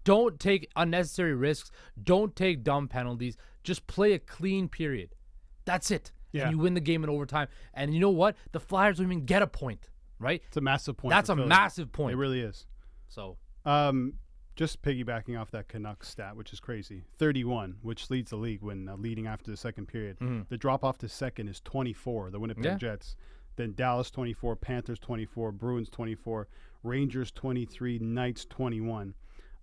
Don't 0.05 0.39
take 0.39 0.71
unnecessary 0.77 1.35
risks. 1.35 1.73
Don't 2.01 2.37
take 2.37 2.63
dumb 2.63 2.87
penalties. 2.87 3.37
Just 3.65 3.89
play 3.89 4.13
a 4.13 4.21
clean 4.21 4.69
period. 4.69 5.17
That's 5.65 5.91
it. 5.91 6.13
Yeah. 6.31 6.43
And 6.43 6.53
you 6.53 6.59
win 6.59 6.75
the 6.75 6.81
game 6.81 7.03
in 7.03 7.11
overtime. 7.11 7.49
And 7.75 7.93
you 7.93 7.99
know 7.99 8.11
what? 8.11 8.37
The 8.53 8.61
Flyers 8.61 8.99
don't 8.99 9.07
even 9.07 9.25
get 9.25 9.43
a 9.43 9.49
point, 9.49 9.89
right? 10.21 10.41
It's 10.47 10.57
a 10.57 10.61
massive 10.61 10.97
point. 10.97 11.11
That's 11.11 11.29
a 11.31 11.35
Philly. 11.35 11.49
massive 11.49 11.91
point. 11.91 12.13
It 12.13 12.17
really 12.17 12.41
is. 12.41 12.67
so 13.09 13.39
Um, 13.67 14.15
just 14.55 14.81
piggybacking 14.81 15.39
off 15.39 15.51
that 15.51 15.69
Canucks 15.69 16.09
stat, 16.09 16.35
which 16.35 16.53
is 16.55 16.61
crazy. 16.61 17.05
31, 17.19 17.77
which 17.83 18.09
leads 18.09 18.31
the 18.31 18.37
league 18.37 18.63
when 18.63 18.89
uh, 18.89 18.97
leading 18.97 19.27
after 19.27 19.51
the 19.51 19.57
second 19.57 19.87
period. 19.87 20.17
The 20.49 20.57
drop 20.57 20.83
off 20.83 20.97
to 20.99 21.09
second 21.11 21.49
is 21.49 21.61
24, 21.61 22.31
the 22.31 22.41
Winnipeg 22.41 22.65
Yeah. 22.65 22.77
Jets. 22.77 23.17
Then 23.57 23.75
Dallas 23.75 24.11
24, 24.11 24.57
Panthers 24.57 24.99
24, 24.99 25.53
Bruins 25.53 25.91
24, 25.91 26.49
Rangers 26.83 27.31
23, 27.33 27.99
Knights 27.99 28.45
21. 28.47 29.15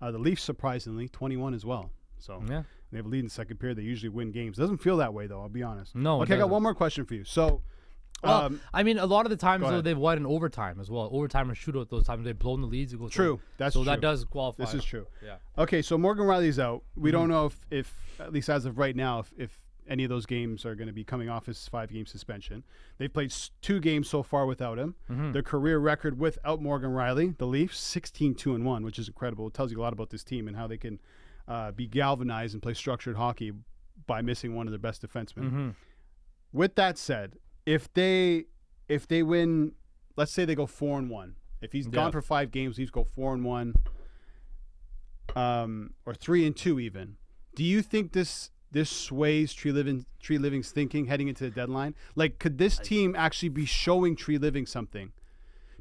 Uh, 0.02 0.12
the 0.12 0.18
Leafs, 0.20 0.44
surprisingly, 0.44 1.08
21 1.10 1.54
as 1.56 1.66
well. 1.66 1.90
So 2.20 2.44
Yeah. 2.48 2.64
they 2.92 2.98
have 2.98 3.06
a 3.06 3.10
lead 3.10 3.20
in 3.20 3.26
the 3.26 3.32
second 3.32 3.58
period. 3.58 3.78
They 3.78 3.84
usually 3.84 4.10
win 4.10 4.32
games. 4.32 4.58
Doesn't 4.58 4.78
feel 4.80 4.98
that 4.98 5.14
way, 5.14 5.26
though, 5.28 5.42
I'll 5.42 5.50
be 5.50 5.64
honest. 5.64 5.96
No, 5.96 6.22
Okay, 6.22 6.36
I 6.36 6.38
got 6.38 6.50
one 6.50 6.62
more 6.64 6.76
question 6.76 7.06
for 7.06 7.14
you. 7.16 7.24
So, 7.24 7.62
Well, 8.24 8.42
um, 8.44 8.62
I 8.74 8.84
mean, 8.84 8.98
a 8.98 9.06
lot 9.06 9.26
of 9.26 9.30
the 9.30 9.36
times 9.36 9.64
though 9.64 9.82
they've 9.82 9.98
won 9.98 10.18
in 10.18 10.26
overtime 10.26 10.80
as 10.80 10.90
well. 10.90 11.10
Overtime 11.12 11.52
or 11.52 11.56
shootout. 11.56 11.90
Those 11.90 12.06
times 12.06 12.24
they've 12.26 12.38
blown 12.38 12.62
the 12.62 12.68
leads. 12.68 12.94
It 12.94 13.00
goes 13.00 13.12
True. 13.12 13.40
That's 13.58 13.74
so 13.74 13.82
true. 13.82 13.86
that 13.92 14.02
does 14.02 14.24
qualify. 14.26 14.64
This 14.64 14.74
is 14.74 14.84
true. 14.86 15.08
Yeah. 15.24 15.36
Okay, 15.58 15.82
so 15.82 15.98
Morgan 15.98 16.26
Rielly's 16.26 16.60
out. 16.60 16.84
We 16.96 17.12
don't 17.12 17.24
Mm-hmm. 17.24 17.32
know 17.32 17.46
if, 17.48 17.60
if 17.70 17.94
at 18.20 18.32
least 18.34 18.50
as 18.50 18.66
of 18.66 18.78
right 18.78 18.96
now, 18.96 19.20
if, 19.20 19.32
if 19.38 19.60
any 19.88 20.06
of 20.06 20.10
those 20.10 20.26
games 20.26 20.66
are 20.66 20.76
going 20.76 20.88
to 20.88 20.94
be 20.94 21.04
coming 21.04 21.28
off 21.30 21.46
his 21.46 21.68
five 21.68 21.92
game 21.92 22.06
suspension. 22.06 22.64
They've 22.98 23.12
played 23.14 23.34
two 23.62 23.82
games 23.82 24.10
so 24.10 24.24
far 24.24 24.46
without 24.46 24.80
him. 24.80 24.96
Mm-hmm. 25.12 25.34
Their 25.34 25.44
career 25.44 25.78
record 25.78 26.18
without 26.18 26.62
Morgan 26.62 26.92
Rielly, 26.92 27.38
the 27.38 27.46
Leafs, 27.48 27.80
16 27.82 28.36
2 28.36 28.56
and 28.56 28.66
1, 28.66 28.86
which 28.86 28.98
is 28.98 29.10
incredible. 29.10 29.48
It 29.48 29.54
tells 29.54 29.74
you 29.74 29.80
a 29.80 29.84
lot 29.84 29.92
about 29.92 30.10
this 30.10 30.24
team 30.24 30.48
and 30.48 30.56
how 30.56 30.68
they 30.68 30.78
can 30.78 31.02
uh, 31.50 31.72
be 31.72 31.86
galvanized 31.88 32.54
and 32.54 32.64
play 32.64 32.74
structured 32.74 33.18
hockey 33.18 33.52
by 34.08 34.22
missing 34.22 34.56
one 34.56 34.68
of 34.68 34.72
their 34.72 34.80
best 34.80 35.02
defensemen. 35.06 35.44
Mm-hmm. 35.44 35.70
With 36.54 36.76
that 36.76 36.98
said, 36.98 37.34
if 37.66 37.92
they 37.94 38.46
if 38.90 39.08
they 39.08 39.24
win, 39.24 39.74
let's 40.16 40.32
say 40.32 40.46
they 40.46 40.56
go 40.56 40.66
four 40.66 41.00
and 41.00 41.10
one. 41.10 41.36
If 41.62 41.72
he's 41.72 41.86
Yeah. 41.86 41.92
gone 41.94 42.12
for 42.12 42.22
five 42.22 42.52
games, 42.52 42.78
he's 42.78 42.92
go 42.92 43.04
four 43.04 43.34
and 43.34 43.44
one, 43.46 43.74
um, 45.36 45.94
or 46.06 46.14
three 46.14 46.46
and 46.46 46.56
two 46.56 46.80
even. 46.80 47.18
Do 47.56 47.64
you 47.64 47.82
think 47.82 48.12
this 48.14 48.50
this 48.72 48.90
sways 48.90 49.54
Treliving 49.54 50.06
Tree 50.20 50.40
Living's 50.40 50.72
thinking 50.72 51.06
heading 51.06 51.28
into 51.28 51.44
the 51.44 51.52
deadline? 51.52 51.94
Like, 52.16 52.40
could 52.40 52.58
this 52.58 52.80
team 52.80 53.16
actually 53.16 53.50
be 53.50 53.66
showing 53.66 54.16
Treliving 54.16 54.68
something? 54.68 55.12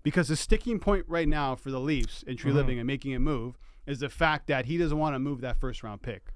Because 0.02 0.28
the 0.28 0.36
sticking 0.36 0.78
point 0.78 1.06
right 1.08 1.28
now 1.28 1.54
for 1.54 1.70
the 1.70 1.80
Leafs 1.80 2.22
and 2.26 2.38
Tree 2.38 2.50
Mm-hmm. 2.50 2.58
Living 2.58 2.78
and 2.78 2.86
making 2.86 3.14
a 3.14 3.18
move 3.20 3.56
is 3.86 4.00
the 4.00 4.10
fact 4.10 4.46
that 4.48 4.66
he 4.66 4.76
doesn't 4.76 4.98
want 4.98 5.14
to 5.14 5.18
move 5.18 5.40
that 5.40 5.58
first 5.58 5.82
round 5.82 6.02
pick. 6.02 6.28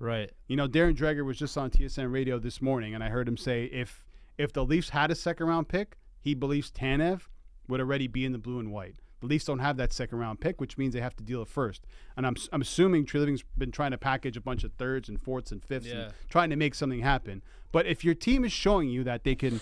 Right. 0.00 0.30
You 0.48 0.56
know, 0.56 0.66
Darren 0.66 0.96
Dreger 0.96 1.24
was 1.24 1.38
just 1.38 1.56
on 1.56 1.70
TSN 1.70 2.10
radio 2.10 2.38
this 2.38 2.60
morning, 2.60 2.94
and 2.94 3.04
I 3.04 3.08
heard 3.10 3.28
him 3.28 3.36
say 3.36 3.64
if 3.66 4.04
if 4.40 4.52
the 4.52 4.64
Leafs 4.64 4.90
had 4.90 5.10
a 5.10 5.14
second 5.14 5.46
round 5.46 5.68
pick, 5.68 5.96
he 6.20 6.34
believes 6.34 6.70
Tanev 6.70 7.22
would 7.68 7.80
already 7.80 8.08
be 8.08 8.24
in 8.24 8.32
the 8.32 8.38
blue 8.38 8.58
and 8.58 8.72
white. 8.72 8.96
The 9.20 9.26
Leafs 9.26 9.44
don't 9.44 9.58
have 9.58 9.76
that 9.76 9.92
second 9.92 10.18
round 10.18 10.40
pick, 10.40 10.60
which 10.60 10.78
means 10.78 10.94
they 10.94 11.00
have 11.00 11.16
to 11.16 11.22
deal 11.22 11.42
it 11.42 11.48
first. 11.48 11.86
And 12.16 12.26
I'm, 12.26 12.36
I'm 12.52 12.62
assuming 12.62 13.04
Treliving's 13.04 13.44
been 13.58 13.70
trying 13.70 13.90
to 13.90 13.98
package 13.98 14.36
a 14.36 14.40
bunch 14.40 14.64
of 14.64 14.72
thirds 14.72 15.08
and 15.08 15.20
fourths 15.20 15.52
and 15.52 15.62
fifths 15.62 15.88
Yeah. 15.88 15.94
and 15.94 16.14
trying 16.30 16.50
to 16.50 16.56
make 16.56 16.74
something 16.74 17.00
happen. 17.00 17.42
But 17.70 17.86
if 17.86 18.02
your 18.02 18.14
team 18.14 18.44
is 18.44 18.52
showing 18.52 18.88
you 18.88 19.04
that 19.04 19.24
they 19.24 19.34
can 19.34 19.60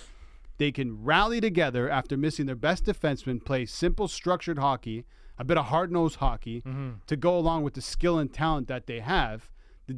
they 0.58 0.72
can 0.72 1.04
rally 1.04 1.40
together 1.40 1.88
after 1.88 2.16
missing 2.16 2.46
their 2.46 2.56
best 2.56 2.84
defenseman, 2.84 3.44
play 3.44 3.64
simple, 3.64 4.08
structured 4.08 4.58
hockey, 4.58 5.04
a 5.38 5.44
bit 5.44 5.56
of 5.56 5.66
hard 5.66 5.92
nosed 5.92 6.16
hockey 6.16 6.62
mm-hmm. 6.62 6.90
to 7.06 7.16
go 7.16 7.36
along 7.36 7.62
with 7.62 7.74
the 7.74 7.80
skill 7.80 8.18
and 8.18 8.32
talent 8.32 8.66
that 8.68 8.86
they 8.86 8.98
have. 9.00 9.50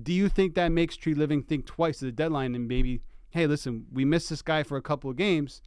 Do 0.02 0.12
you 0.12 0.28
think 0.28 0.54
that 0.54 0.68
makes 0.68 0.96
Treliving 0.96 1.46
think 1.46 1.66
twice 1.66 2.02
at 2.02 2.06
the 2.06 2.12
deadline 2.12 2.54
and 2.54 2.68
maybe, 2.68 3.00
hey, 3.30 3.46
listen, 3.46 3.86
we 3.92 4.04
missed 4.04 4.30
this 4.30 4.42
guy 4.42 4.62
for 4.62 4.76
a 4.76 4.82
couple 4.82 5.10
of 5.10 5.16
games, 5.16 5.62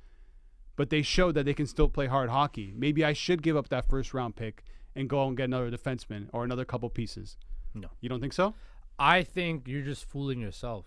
but 0.75 0.89
they 0.89 1.01
showed 1.01 1.35
that 1.35 1.45
they 1.45 1.53
can 1.53 1.67
still 1.67 1.89
play 1.89 2.07
hard 2.07 2.29
hockey. 2.29 2.73
Maybe 2.75 3.03
I 3.03 3.13
should 3.13 3.41
give 3.41 3.55
up 3.55 3.69
that 3.69 3.87
first 3.89 4.13
round 4.13 4.35
pick 4.35 4.63
and 4.95 5.09
go 5.09 5.23
out 5.23 5.29
and 5.29 5.37
get 5.37 5.45
another 5.45 5.71
defenseman 5.71 6.27
or 6.33 6.43
another 6.43 6.65
couple 6.65 6.89
pieces. 6.89 7.37
No. 7.73 7.89
You 8.01 8.09
don't 8.09 8.19
think 8.21 8.33
so? 8.33 8.53
I 8.99 9.23
think 9.23 9.67
you're 9.67 9.81
just 9.81 10.05
fooling 10.05 10.39
yourself. 10.39 10.85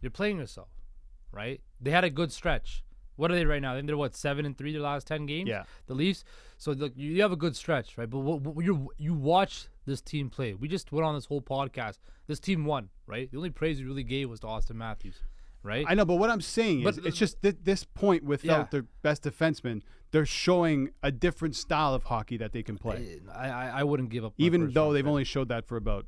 You're 0.00 0.10
playing 0.10 0.38
yourself, 0.38 0.68
right? 1.32 1.60
They 1.80 1.90
had 1.90 2.04
a 2.04 2.10
good 2.10 2.32
stretch. 2.32 2.82
What 3.16 3.30
are 3.30 3.34
they 3.34 3.46
right 3.46 3.62
now? 3.62 3.72
I 3.72 3.76
think 3.76 3.86
they're 3.86 3.96
what 3.96 4.14
seven 4.14 4.44
and 4.44 4.56
three 4.56 4.72
their 4.72 4.82
last 4.82 5.06
ten 5.06 5.26
games. 5.26 5.48
Yeah. 5.48 5.64
the 5.86 5.94
Leafs. 5.94 6.24
So 6.58 6.72
look, 6.72 6.92
you 6.96 7.12
you 7.12 7.22
have 7.22 7.32
a 7.32 7.36
good 7.36 7.56
stretch, 7.56 7.96
right? 7.96 8.08
But 8.08 8.18
what, 8.18 8.40
what 8.42 8.64
you 8.64 8.90
you 8.98 9.14
watch 9.14 9.68
this 9.86 10.00
team 10.02 10.28
play. 10.28 10.52
We 10.54 10.68
just 10.68 10.92
went 10.92 11.06
on 11.06 11.14
this 11.14 11.24
whole 11.24 11.40
podcast. 11.40 11.98
This 12.26 12.40
team 12.40 12.64
won, 12.64 12.90
right? 13.06 13.30
The 13.30 13.38
only 13.38 13.50
praise 13.50 13.80
we 13.80 13.86
really 13.86 14.02
gave 14.02 14.28
was 14.28 14.40
to 14.40 14.48
Austin 14.48 14.76
Matthews, 14.76 15.22
right? 15.66 15.84
I 15.88 15.94
know, 15.94 16.04
but 16.04 16.16
what 16.16 16.30
I'm 16.30 16.40
saying 16.40 16.80
is, 16.80 16.96
But- 16.96 17.06
it's 17.06 17.18
just 17.18 17.42
th- 17.42 17.56
this 17.62 17.84
point 17.84 18.24
without 18.24 18.46
Yeah. 18.58 18.66
their 18.70 18.86
best 19.02 19.24
defenseman, 19.24 19.82
they're 20.12 20.24
showing 20.24 20.90
a 21.02 21.10
different 21.12 21.56
style 21.56 21.92
of 21.94 22.04
hockey 22.04 22.36
that 22.38 22.52
they 22.52 22.62
can 22.62 22.78
play. 22.78 23.20
Uh, 23.28 23.32
I, 23.32 23.48
I, 23.48 23.80
I 23.80 23.82
wouldn't 23.84 24.08
give 24.10 24.24
up. 24.24 24.32
Even 24.38 24.72
though 24.72 24.92
they've 24.92 25.06
only 25.06 25.24
showed 25.24 25.48
that 25.48 25.66
for 25.66 25.76
about 25.76 26.06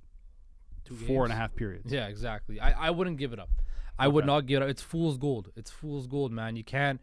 Two 0.85 0.97
four 0.97 1.25
and 1.25 1.33
a 1.33 1.37
half 1.37 1.55
periods. 1.55 1.93
Yeah, 1.93 2.07
exactly. 2.07 2.59
I, 2.61 2.87
I 2.87 2.91
wouldn't 2.91 3.19
give 3.19 3.33
it 3.35 3.39
up. 3.39 3.51
I 3.99 4.09
would 4.09 4.25
not 4.25 4.47
give 4.47 4.63
it 4.63 4.65
up. 4.65 4.71
It's 4.71 4.81
fool's 4.81 5.19
gold. 5.19 5.51
It's 5.57 5.71
fool's 5.71 6.07
gold, 6.07 6.33
man. 6.33 6.57
You 6.57 6.65
can't 6.65 7.01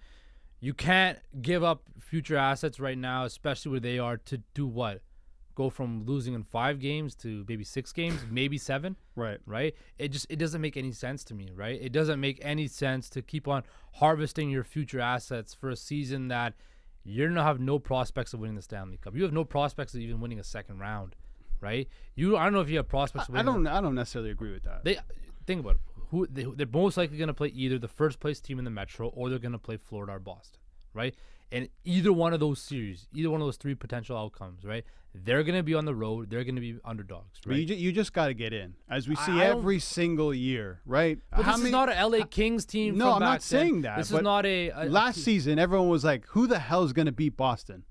you 0.62 0.74
can't 0.74 1.20
give 1.41 1.63
up 1.63 1.84
future 2.00 2.38
assets 2.38 2.80
right 2.80 2.98
now, 2.98 3.26
especially 3.26 3.72
where 3.72 3.80
they 3.82 4.00
are 4.00 4.18
to 4.18 4.38
do 4.56 4.65
what? 4.65 5.02
Go 5.56 5.70
from 5.70 6.06
losing 6.06 6.34
in 6.34 6.44
five 6.44 6.80
games 6.80 7.15
to 7.15 7.46
maybe 7.48 7.63
six 7.63 7.94
games, 7.94 8.20
maybe 8.30 8.58
seven, 8.58 8.98
Right. 9.15 9.39
right? 9.46 9.74
It 9.98 10.10
just 10.10 10.28
it 10.30 10.36
doesn't 10.38 10.60
make 10.62 10.76
any 10.78 10.91
sense 10.91 11.24
to 11.26 11.34
me, 11.34 11.50
right? 11.56 11.80
It 11.82 11.91
doesn't 11.94 12.20
make 12.20 12.39
any 12.41 12.68
sense 12.68 13.10
to 13.12 13.22
keep 13.22 13.48
on 13.48 13.63
harvesting 13.94 14.50
your 14.50 14.63
future 14.65 15.00
assets 15.00 15.54
for 15.54 15.70
a 15.70 15.76
season 15.76 16.28
that 16.28 16.54
you're 17.04 17.30
gonna 17.30 17.44
have 17.44 17.60
no 17.60 17.80
prospects 17.80 18.34
of 18.34 18.39
winning 18.41 18.56
the 18.58 18.62
Stanley 18.62 18.98
Cup. 18.98 19.15
You 19.15 19.24
have 19.24 19.32
no 19.34 19.46
prospects 19.46 19.94
of 19.94 20.02
even 20.02 20.20
winning 20.20 20.39
a 20.39 20.44
second 20.44 20.80
round, 20.80 21.15
right? 21.62 21.88
You 22.15 22.36
I 22.36 22.44
don't 22.44 22.54
know 22.54 22.62
if 22.62 22.70
you 22.70 22.78
have 22.78 22.89
prospects. 22.89 23.30
of 23.30 23.36
I 23.36 23.41
don't. 23.41 23.65
I 23.68 23.80
don't 23.80 23.96
necessarily 23.96 24.32
agree 24.32 24.52
with 24.52 24.63
that. 24.63 24.84
they 24.84 24.98
think 25.48 25.62
about 25.62 25.76
it. 25.76 25.82
Who 26.10 26.28
they, 26.28 26.44
they're 26.44 26.68
most 26.72 26.98
likely 26.98 27.18
going 27.18 27.30
to 27.30 27.34
play 27.34 27.48
either 27.48 27.80
the 27.80 27.88
first 27.88 28.20
place 28.20 28.39
team 28.39 28.60
in 28.60 28.65
the 28.65 28.72
Metro 28.72 29.08
or 29.08 29.30
they're 29.30 29.39
going 29.39 29.52
to 29.54 29.58
play 29.58 29.78
Florida 29.78 30.13
or 30.13 30.20
Boston, 30.20 30.60
right? 30.96 31.14
And 31.52 31.70
either 31.84 32.12
one 32.12 32.34
of 32.34 32.40
those 32.40 32.60
series, 32.60 33.08
either 33.14 33.30
one 33.30 33.40
of 33.40 33.46
those 33.48 33.58
three 33.58 33.76
potential 33.76 34.18
outcomes, 34.18 34.66
right? 34.66 34.84
They're 35.14 35.44
going 35.44 35.56
to 35.56 35.64
be 35.64 35.76
on 35.76 35.86
the 35.86 35.94
road. 35.96 36.30
They're 36.30 36.44
going 36.44 36.56
to 36.56 36.62
be 36.62 36.78
underdogs, 36.84 37.40
But 37.46 37.54
you, 37.54 37.60
right? 37.60 37.68
ju- 37.68 37.76
you 37.76 37.92
just 37.94 38.12
got 38.12 38.28
to 38.28 38.34
get 38.34 38.52
in, 38.52 38.74
as 38.90 39.08
we 39.08 39.16
see 39.16 39.32
I 39.34 39.46
every 39.46 39.80
single 39.80 40.34
year, 40.34 40.82
right? 40.86 41.20
But 41.30 41.44
How 41.46 41.52
this 41.54 41.60
many- 41.60 41.70
is 41.70 41.72
not 41.72 41.90
a 41.90 42.06
LA 42.08 42.26
Kings 42.26 42.66
team. 42.66 42.98
No, 42.98 43.06
from 43.06 43.14
I'm 43.14 43.20
back 43.20 43.26
not 43.28 43.32
then. 43.34 43.40
saying 43.42 43.82
that. 43.84 43.98
This 43.98 44.08
is 44.08 44.12
but 44.14 44.24
not 44.24 44.46
a, 44.46 44.70
a- 44.72 44.86
last 44.86 45.24
season, 45.24 45.60
everyone 45.60 45.88
was 45.88 46.04
like, 46.04 46.26
"Who 46.30 46.48
the 46.48 46.60
hell 46.60 46.84
is 46.84 46.92
going 46.92 47.06
to 47.06 47.12
beat 47.14 47.38
Boston? 47.38 47.86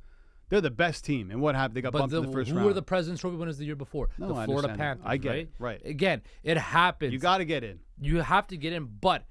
They're 0.50 0.60
the 0.60 0.70
best 0.70 1.04
team." 1.06 1.30
And 1.30 1.40
what 1.40 1.54
happened? 1.54 1.76
They 1.76 1.80
got 1.80 1.92
But 1.92 2.00
bumped 2.00 2.14
in 2.14 2.26
the 2.26 2.32
first 2.32 2.50
who 2.50 2.56
round. 2.56 2.66
were 2.66 2.74
the 2.74 2.82
President's 2.82 3.22
Trophy 3.22 3.36
winners 3.36 3.56
the 3.56 3.64
year 3.64 3.76
before? 3.76 4.10
No, 4.18 4.28
the 4.28 4.34
I 4.34 4.44
Florida 4.44 4.68
understand 4.68 5.00
that. 5.00 5.04
Panthers. 5.04 5.06
I 5.06 5.16
get 5.16 5.28
right? 5.30 5.38
it, 5.38 5.50
right. 5.58 5.80
Again, 5.86 6.22
it 6.42 6.58
happens. 6.58 7.12
you 7.12 7.18
got 7.20 7.38
to 7.38 7.44
get 7.46 7.64
in. 7.64 7.78
you 8.00 8.18
have 8.20 8.46
to 8.48 8.56
get 8.58 8.74
in. 8.74 8.84
But 9.00 9.24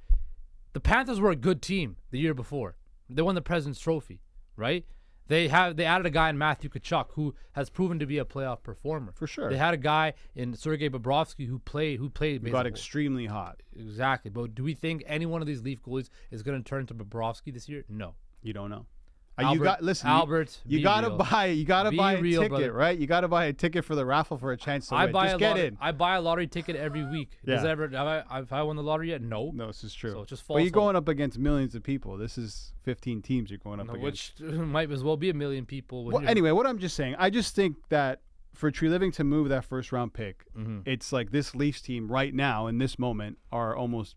the 0.72 0.80
Panthers 0.80 1.20
were 1.20 1.30
a 1.30 1.36
good 1.36 1.62
team 1.62 1.98
the 2.10 2.18
year 2.18 2.34
before. 2.34 2.76
They 3.10 3.22
won 3.22 3.36
the 3.36 3.42
President's 3.42 3.80
Trophy, 3.80 4.22
right? 4.56 4.86
They 5.28 5.48
have 5.48 5.78
they 5.78 5.86
added 5.86 6.06
a 6.06 6.10
guy 6.10 6.30
in 6.30 6.38
Matthew 6.38 6.70
Tkachuk 6.70 7.12
who 7.12 7.34
has 7.54 7.70
proven 7.70 7.98
to 8.00 8.06
be 8.06 8.18
a 8.18 8.26
playoff 8.26 8.62
performer. 8.62 9.13
For 9.13 9.26
sure. 9.26 9.50
They 9.50 9.58
had 9.58 9.74
a 9.74 9.78
guy 9.78 10.13
in 10.36 10.54
Sergei 10.54 10.89
Bobrovsky 10.89 11.48
who 11.48 11.60
played 11.60 12.00
who 12.00 12.10
played 12.10 12.42
Who 12.44 12.52
got 12.52 12.68
extremely 12.68 13.26
hot. 13.26 13.62
exactly. 13.76 14.30
But 14.30 14.54
do 14.54 14.63
we 14.63 14.74
think 14.74 15.04
any 15.06 15.26
one 15.26 15.42
of 15.42 15.48
these 15.48 15.62
Leaf 15.62 15.82
goalies 15.82 16.10
is 16.30 16.44
going 16.44 16.62
to 16.62 16.68
turn 16.70 16.86
to 16.88 16.94
Bobrovsky 16.94 17.54
this 17.54 17.70
year? 17.70 17.86
No. 17.88 18.16
You 18.42 18.52
don't 18.52 18.70
know. 18.70 18.86
Uh, 19.38 19.41
you 19.41 19.48
Albert- 19.48 19.63
got 19.63 19.82
listen. 19.84 20.08
Albert, 20.10 20.60
you, 20.65 20.78
be 20.78 20.84
gotta 20.84 21.08
real. 21.08 21.17
buy. 21.17 21.46
You 21.48 21.65
gotta 21.65 21.89
Be 21.89 21.98
buy 21.98 22.13
a 22.13 22.22
real, 22.22 22.41
ticket, 22.41 22.50
brother. 22.52 22.74
right? 22.74 22.98
You 23.00 23.08
gotta 23.08 23.28
buy 23.28 23.46
a 23.46 23.54
ticket 23.54 23.84
for 23.84 23.96
the 23.96 24.06
raffle 24.06 24.38
for 24.38 24.52
a 24.52 24.58
chance 24.58 24.88
to 24.89 24.96
I 24.96 25.06
win. 25.06 25.12
buy 25.13 25.24
Just 25.26 25.36
a 25.36 25.39
get 25.39 25.48
lottery, 25.50 25.67
in. 25.67 25.78
I 25.82 25.91
buy 25.91 26.15
a 26.17 26.22
lottery 26.22 26.46
ticket 26.48 26.76
every 26.76 27.04
week. 27.04 27.32
Does 27.43 27.63
Yeah. 27.63 27.69
it 27.69 27.72
ever 27.72 27.88
have 27.88 28.08
I, 28.30 28.38
have 28.38 28.54
I 28.54 28.62
won 28.62 28.76
the 28.76 28.84
lottery 28.84 29.10
yet? 29.10 29.24
No. 29.24 29.52
No, 29.56 29.67
this 29.67 29.84
is 29.84 29.93
true. 29.96 30.12
So 30.12 30.26
just 30.26 30.48
but 30.48 30.58
you're 30.62 30.69
going 30.69 30.96
up 30.96 31.08
against 31.08 31.39
millions 31.39 31.74
of 31.74 31.82
people. 31.82 32.15
This 32.17 32.38
is 32.38 32.74
15 32.84 33.24
teams 33.24 33.50
you're 33.50 33.58
going 33.58 33.80
up 33.80 33.88
No, 33.88 33.93
against. 33.96 34.39
which 34.39 34.52
might 34.54 34.91
as 34.91 35.04
well 35.04 35.17
be 35.17 35.32
a 35.32 35.34
million 35.34 35.65
people. 35.65 36.06
Well, 36.06 36.28
anyway, 36.28 36.52
what 36.52 36.67
I'm 36.67 36.78
just 36.78 36.96
saying, 36.96 37.15
I 37.17 37.32
just 37.32 37.56
think 37.56 37.78
that 37.89 38.22
for 38.54 38.69
Treliving 38.72 39.12
to 39.13 39.24
move 39.24 39.50
that 39.50 39.65
first 39.65 39.91
round 39.91 40.13
pick, 40.13 40.46
Mm-hmm. 40.56 40.82
it's 40.86 41.12
like 41.12 41.32
this 41.32 41.56
Leafs 41.56 41.82
team 41.82 42.08
right 42.12 42.36
now 42.36 42.67
in 42.67 42.78
this 42.78 43.00
moment 43.00 43.39
are 43.52 43.76
almost 43.76 44.15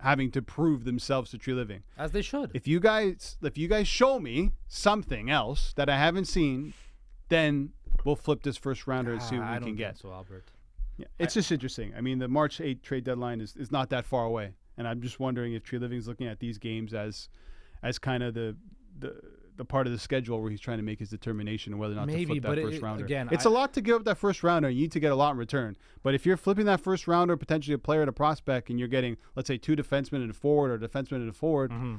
having 0.00 0.30
to 0.32 0.42
prove 0.42 0.84
themselves 0.84 1.30
to 1.30 1.38
Treliving. 1.38 1.80
as 1.96 2.12
they 2.12 2.22
should. 2.22 2.50
If 2.54 2.66
you 2.68 2.80
guys, 2.80 3.36
if 3.42 3.56
you 3.56 3.66
guys 3.68 3.88
show 3.88 4.20
me 4.20 4.52
something 4.68 5.30
else 5.30 5.72
that 5.76 5.88
I 5.88 5.96
haven't 5.98 6.26
seen, 6.26 6.74
then 7.28 7.70
we'll 8.04 8.16
flip 8.16 8.42
this 8.42 8.56
first 8.56 8.86
rounder 8.86 9.12
and 9.12 9.22
see 9.22 9.36
what 9.38 9.46
Ah, 9.46 9.58
we 9.58 9.64
can 9.66 9.76
get. 9.76 9.96
so, 9.98 10.12
Albert. 10.12 10.44
Yeah, 10.98 11.06
it's 11.18 11.34
just 11.34 11.50
interesting. 11.52 11.92
I 11.96 12.00
mean, 12.00 12.18
the 12.18 12.28
March 12.28 12.60
8 12.60 12.82
trade 12.82 13.04
deadline 13.04 13.40
is, 13.40 13.54
is 13.56 13.70
not 13.72 13.90
that 13.90 14.04
far 14.06 14.24
away, 14.24 14.52
and 14.78 14.86
I'm 14.88 15.00
just 15.02 15.18
wondering 15.20 15.52
if 15.54 15.62
Treliving 15.62 15.98
is 15.98 16.08
looking 16.08 16.26
at 16.26 16.40
these 16.40 16.58
games 16.58 16.94
as 16.94 17.28
as 17.82 17.98
kind 17.98 18.22
of 18.22 18.34
the 18.34 18.56
the 18.98 19.20
the 19.56 19.64
part 19.64 19.86
of 19.86 19.92
the 19.92 19.98
schedule 19.98 20.40
where 20.40 20.50
he's 20.50 20.60
trying 20.60 20.78
to 20.78 20.82
make 20.82 20.98
his 20.98 21.10
determination 21.10 21.72
on 21.72 21.78
whether 21.78 21.94
or 21.94 21.96
not 21.96 22.08
to 22.08 22.12
Maybe, 22.12 22.26
flip 22.26 22.42
that 22.42 22.48
but 22.48 22.58
it- 22.58 22.70
first 22.70 22.82
rounder. 22.82 23.04
again, 23.04 23.28
it's 23.30 23.46
I- 23.46 23.50
a 23.50 23.52
lot 23.52 23.72
to 23.74 23.80
give 23.80 23.96
up 23.96 24.04
that 24.04 24.18
first 24.18 24.42
rounder. 24.42 24.70
You 24.70 24.82
need 24.82 24.92
to 24.92 25.00
get 25.00 25.12
a 25.12 25.16
lot 25.16 25.32
in 25.32 25.36
return. 25.38 25.76
But 26.02 26.14
if 26.14 26.26
you're 26.26 26.36
flipping 26.36 26.66
that 26.66 26.80
first 26.80 27.06
rounder, 27.06 27.36
potentially 27.36 27.74
a 27.74 27.78
player 27.78 28.00
and 28.00 28.08
a 28.08 28.12
prospect, 28.12 28.70
and 28.70 28.78
you're 28.78 28.88
getting, 28.88 29.16
let's 29.34 29.48
say, 29.48 29.58
two 29.58 29.76
defensemen 29.76 30.16
and 30.16 30.30
a 30.30 30.34
forward, 30.34 30.70
or 30.70 30.84
a 30.84 30.88
defenseman 30.88 31.16
and 31.16 31.30
a 31.30 31.32
forward, 31.32 31.70
mm-hmm. 31.70 31.96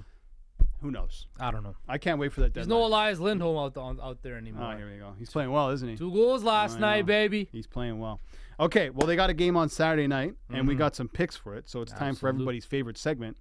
who 0.81 0.91
knows? 0.91 1.27
I 1.39 1.51
don't 1.51 1.63
know. 1.63 1.75
I 1.87 1.97
can't 1.97 2.19
wait 2.19 2.33
for 2.33 2.41
that 2.41 2.53
There's 2.53 2.67
deadline. 2.67 2.81
no 2.81 2.87
Elias 2.87 3.19
Lindholm 3.19 3.57
out 3.57 3.77
on, 3.77 3.99
out 4.01 4.21
there 4.21 4.35
oh, 4.35 4.37
anymore. 4.37 4.63
Ah, 4.63 4.77
here 4.77 4.89
we 4.91 4.97
go. 4.97 5.13
He's 5.17 5.29
playing 5.29 5.51
well, 5.51 5.69
isn't 5.71 5.87
he? 5.87 5.95
Two 5.97 6.11
goals 6.11 6.43
last 6.43 6.79
night, 6.79 7.05
baby. 7.05 7.49
He's 7.51 7.67
playing 7.67 7.99
well. 7.99 8.21
Okay, 8.59 8.89
well, 8.89 9.05
they 9.05 9.15
got 9.15 9.29
a 9.29 9.35
game 9.35 9.55
on 9.55 9.69
Saturday 9.69 10.07
night, 10.07 10.33
and 10.49 10.67
we 10.67 10.73
mm-hmm. 10.73 10.79
got 10.79 10.95
some 10.95 11.07
picks 11.07 11.35
for 11.35 11.55
it. 11.55 11.69
So 11.69 11.81
it's 11.81 11.91
time 11.91 12.15
for 12.15 12.27
everybody's 12.27 12.65
favorite 12.65 12.97
segment. 12.97 13.37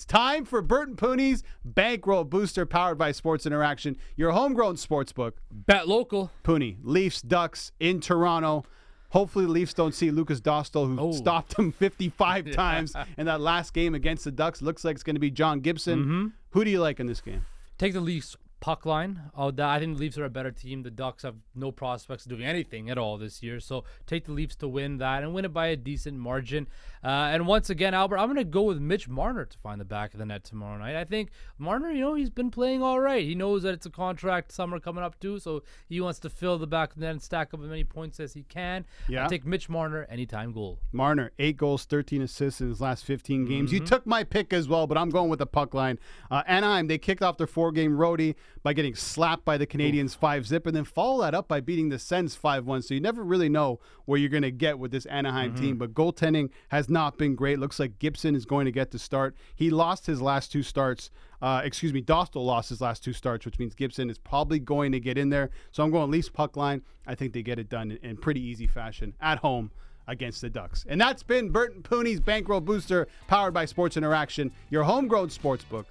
It's 0.00 0.06
time 0.06 0.46
for 0.46 0.62
Burton 0.62 0.96
Pooni's 0.96 1.44
Bankroll 1.62 2.24
Booster, 2.24 2.64
powered 2.64 2.96
by 2.96 3.12
Sports 3.12 3.44
Interaction, 3.44 3.98
your 4.16 4.30
homegrown 4.30 4.78
sports 4.78 5.12
book. 5.12 5.36
Bet 5.52 5.88
local. 5.88 6.30
Pooney, 6.42 6.78
Leafs, 6.82 7.20
Ducks 7.20 7.70
in 7.80 8.00
Toronto. 8.00 8.64
Hopefully, 9.10 9.44
the 9.44 9.50
Leafs 9.50 9.74
don't 9.74 9.94
see 9.94 10.10
Lukas 10.10 10.40
Dostal, 10.40 10.86
who 10.86 10.98
Oh. 10.98 11.12
stopped 11.12 11.54
them 11.54 11.70
55 11.78 12.50
times 12.52 12.94
in 13.18 13.26
that 13.26 13.42
last 13.42 13.74
game 13.74 13.94
against 13.94 14.24
the 14.24 14.30
Ducks. 14.30 14.62
Looks 14.62 14.86
like 14.86 14.94
it's 14.94 15.02
going 15.02 15.16
to 15.16 15.20
be 15.20 15.30
John 15.30 15.60
Gibson. 15.60 15.98
Mm-hmm. 15.98 16.26
Who 16.52 16.64
do 16.64 16.70
you 16.70 16.80
like 16.80 16.98
in 16.98 17.06
this 17.06 17.20
game? 17.20 17.44
Take 17.76 17.92
the 17.92 18.00
Leafs 18.00 18.38
puck 18.60 18.84
line. 18.84 19.30
Oh, 19.34 19.50
that, 19.50 19.68
I 19.68 19.78
think 19.78 19.96
the 19.96 20.00
Leafs 20.00 20.18
are 20.18 20.24
a 20.24 20.30
better 20.30 20.50
team. 20.50 20.82
The 20.82 20.90
Ducks 20.90 21.22
have 21.22 21.36
no 21.54 21.72
prospects 21.72 22.24
doing 22.24 22.44
anything 22.44 22.90
at 22.90 22.98
all 22.98 23.18
this 23.18 23.42
year. 23.42 23.58
So 23.58 23.84
take 24.06 24.26
the 24.26 24.32
Leafs 24.32 24.54
to 24.56 24.68
win 24.68 24.98
that 24.98 25.22
and 25.22 25.34
win 25.34 25.44
it 25.44 25.52
by 25.52 25.68
a 25.68 25.76
decent 25.76 26.18
margin. 26.18 26.68
Uh, 27.02 27.30
and 27.32 27.46
once 27.46 27.70
again, 27.70 27.94
Albert, 27.94 28.18
I'm 28.18 28.26
going 28.26 28.36
to 28.36 28.44
go 28.44 28.62
with 28.62 28.78
Mitch 28.78 29.08
Marner 29.08 29.46
to 29.46 29.58
find 29.58 29.80
the 29.80 29.86
back 29.86 30.12
of 30.12 30.18
the 30.18 30.26
net 30.26 30.44
tomorrow 30.44 30.78
night. 30.78 30.96
I 30.96 31.04
think 31.04 31.30
Marner, 31.58 31.90
you 31.90 32.00
know, 32.00 32.14
he's 32.14 32.28
been 32.28 32.50
playing 32.50 32.82
all 32.82 33.00
right. 33.00 33.24
He 33.24 33.34
knows 33.34 33.62
that 33.62 33.72
it's 33.72 33.86
a 33.86 33.90
contract 33.90 34.52
summer 34.52 34.78
coming 34.78 35.02
up 35.02 35.18
too, 35.18 35.38
so 35.38 35.62
he 35.88 36.00
wants 36.00 36.18
to 36.20 36.30
fill 36.30 36.58
the 36.58 36.66
back 36.66 36.90
of 36.90 36.96
the 36.96 37.06
net 37.06 37.12
and 37.12 37.22
stack 37.22 37.54
up 37.54 37.62
as 37.62 37.68
many 37.68 37.84
points 37.84 38.20
as 38.20 38.34
he 38.34 38.42
can. 38.42 38.84
Yeah. 39.08 39.24
I 39.24 39.28
take 39.28 39.46
Mitch 39.46 39.70
Marner 39.70 40.06
anytime 40.10 40.52
goal. 40.52 40.78
Marner, 40.92 41.32
eight 41.38 41.56
goals, 41.56 41.84
13 41.86 42.20
assists 42.20 42.60
in 42.60 42.68
his 42.68 42.80
last 42.80 43.04
15 43.04 43.46
games. 43.46 43.70
Mm-hmm. 43.70 43.82
You 43.82 43.86
took 43.86 44.06
my 44.06 44.22
pick 44.22 44.52
as 44.52 44.68
well, 44.68 44.86
but 44.86 44.98
I'm 44.98 45.08
going 45.08 45.30
with 45.30 45.38
the 45.38 45.46
puck 45.46 45.72
line. 45.72 45.98
Uh, 46.30 46.42
Anaheim, 46.46 46.86
they 46.86 46.98
kicked 46.98 47.22
off 47.22 47.38
their 47.38 47.46
four 47.46 47.72
game 47.72 47.96
roadie 47.96 48.34
by 48.62 48.72
getting 48.72 48.94
slapped 48.94 49.44
by 49.44 49.56
the 49.56 49.66
Canadiens 49.66 50.16
5 50.16 50.46
zip 50.46 50.66
and 50.66 50.76
then 50.76 50.84
follow 50.84 51.22
that 51.22 51.34
up 51.34 51.48
by 51.48 51.60
beating 51.60 51.88
the 51.88 51.98
Sens 51.98 52.34
5 52.36 52.66
1. 52.66 52.82
So 52.82 52.94
you 52.94 53.00
never 53.00 53.22
really 53.22 53.48
know 53.48 53.80
where 54.04 54.18
you're 54.18 54.28
going 54.28 54.42
to 54.42 54.50
get 54.50 54.78
with 54.78 54.90
this 54.90 55.06
Anaheim 55.06 55.52
Mm-hmm. 55.52 55.62
team. 55.62 55.78
But 55.78 55.94
goaltending 55.94 56.50
has 56.68 56.88
not 56.90 57.16
been 57.18 57.34
great. 57.34 57.58
Looks 57.58 57.80
like 57.80 57.98
Gibson 57.98 58.34
is 58.34 58.44
going 58.44 58.66
to 58.66 58.72
get 58.72 58.90
the 58.90 58.98
start. 58.98 59.34
He 59.54 59.70
lost 59.70 60.06
his 60.06 60.20
last 60.20 60.52
two 60.52 60.62
starts. 60.62 61.10
Uh, 61.40 61.62
excuse 61.64 61.92
me, 61.94 62.02
Dostal 62.02 62.44
lost 62.44 62.68
his 62.68 62.80
last 62.82 63.02
two 63.02 63.12
starts, 63.14 63.46
which 63.46 63.58
means 63.58 63.74
Gibson 63.74 64.10
is 64.10 64.18
probably 64.18 64.58
going 64.58 64.92
to 64.92 65.00
get 65.00 65.16
in 65.16 65.30
there. 65.30 65.48
So 65.70 65.82
I'm 65.82 65.90
going 65.90 66.10
Leafs 66.10 66.28
puck 66.28 66.56
line. 66.56 66.82
I 67.06 67.14
think 67.14 67.32
they 67.32 67.42
get 67.42 67.58
it 67.58 67.68
done 67.70 67.92
in, 67.92 68.10
in 68.10 68.16
pretty 68.18 68.42
easy 68.42 68.66
fashion 68.66 69.14
at 69.20 69.38
home 69.38 69.70
against 70.06 70.40
the 70.42 70.50
Ducks. 70.50 70.84
And 70.88 71.00
that's 71.00 71.22
been 71.22 71.50
Burton 71.50 71.82
Pooni's 71.82 72.20
Bankroll 72.20 72.60
Booster, 72.60 73.06
powered 73.28 73.54
by 73.54 73.64
Sports 73.64 73.96
Interaction, 73.96 74.50
your 74.68 74.82
homegrown 74.82 75.30
sports 75.30 75.64
book. 75.64 75.86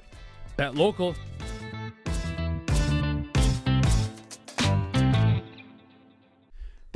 Bet 0.57 0.75
local. 0.75 1.15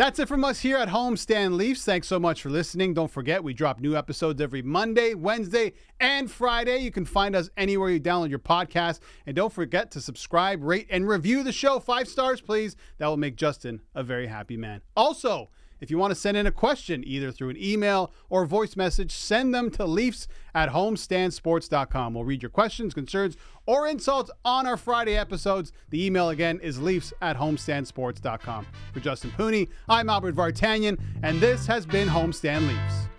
That's 0.03 0.19
it 0.19 0.27
from 0.27 0.43
us 0.43 0.59
here 0.59 0.75
at 0.75 0.89
Homestand 0.89 1.55
Leafs. 1.55 1.85
Thanks 1.85 2.09
so 2.09 2.19
much 2.19 2.41
for 2.41 2.49
listening. 2.49 2.93
Don't 2.93 3.09
forget, 3.09 3.41
we 3.41 3.53
drop 3.53 3.79
new 3.79 3.95
episodes 3.95 4.41
every 4.41 4.61
Monday, 4.61 5.13
Wednesday, 5.13 5.71
and 5.97 6.29
Friday. 6.29 6.79
You 6.79 6.91
can 6.91 7.05
find 7.05 7.33
us 7.37 7.49
anywhere 7.55 7.89
you 7.89 8.01
download 8.01 8.29
your 8.29 8.39
podcast. 8.39 8.99
And 9.25 9.33
don't 9.33 9.53
forget 9.53 9.91
to 9.91 10.01
subscribe, 10.01 10.61
rate, 10.61 10.87
and 10.89 11.07
review 11.07 11.41
the 11.41 11.53
show. 11.53 11.79
Five 11.79 12.09
stars, 12.09 12.41
please. 12.41 12.75
That 12.97 13.07
will 13.07 13.15
make 13.15 13.37
Justin 13.37 13.79
a 13.95 14.03
very 14.03 14.27
happy 14.27 14.57
man. 14.57 14.81
Also, 14.97 15.49
if 15.84 15.91
you 15.91 15.98
want 15.98 16.12
to 16.12 16.15
send 16.15 16.38
in 16.38 16.48
a 16.48 16.52
question, 16.52 17.04
either 17.06 17.30
through 17.30 17.50
an 17.50 17.58
email 17.62 18.13
or 18.30 18.46
voice 18.46 18.78
message, 18.78 19.12
send 19.12 19.54
them 19.54 19.69
to 19.72 19.84
Leafs 19.84 20.30
at 20.56 20.69
homestandsports.com. 20.69 22.13
We'll 22.13 22.24
read 22.24 22.41
your 22.41 22.52
questions, 22.52 22.93
concerns, 22.93 23.36
or 23.65 23.86
insults 23.86 24.32
on 24.46 24.65
our 24.65 24.78
Friday 24.78 25.17
episodes. 25.17 25.74
The 25.89 26.06
email 26.06 26.30
again 26.30 26.62
is 26.63 26.82
Leafs 26.82 27.12
at 27.22 27.36
homestandsports.com. 27.36 28.65
For 28.93 29.00
Justin 29.02 29.32
Pooni, 29.32 29.67
I'm 29.89 30.10
Albert 30.10 30.36
Vartanian, 30.36 30.98
and 31.22 31.41
this 31.41 31.67
has 31.67 31.86
been 31.86 32.08
Homestand 32.08 32.65
Leafs. 32.69 33.12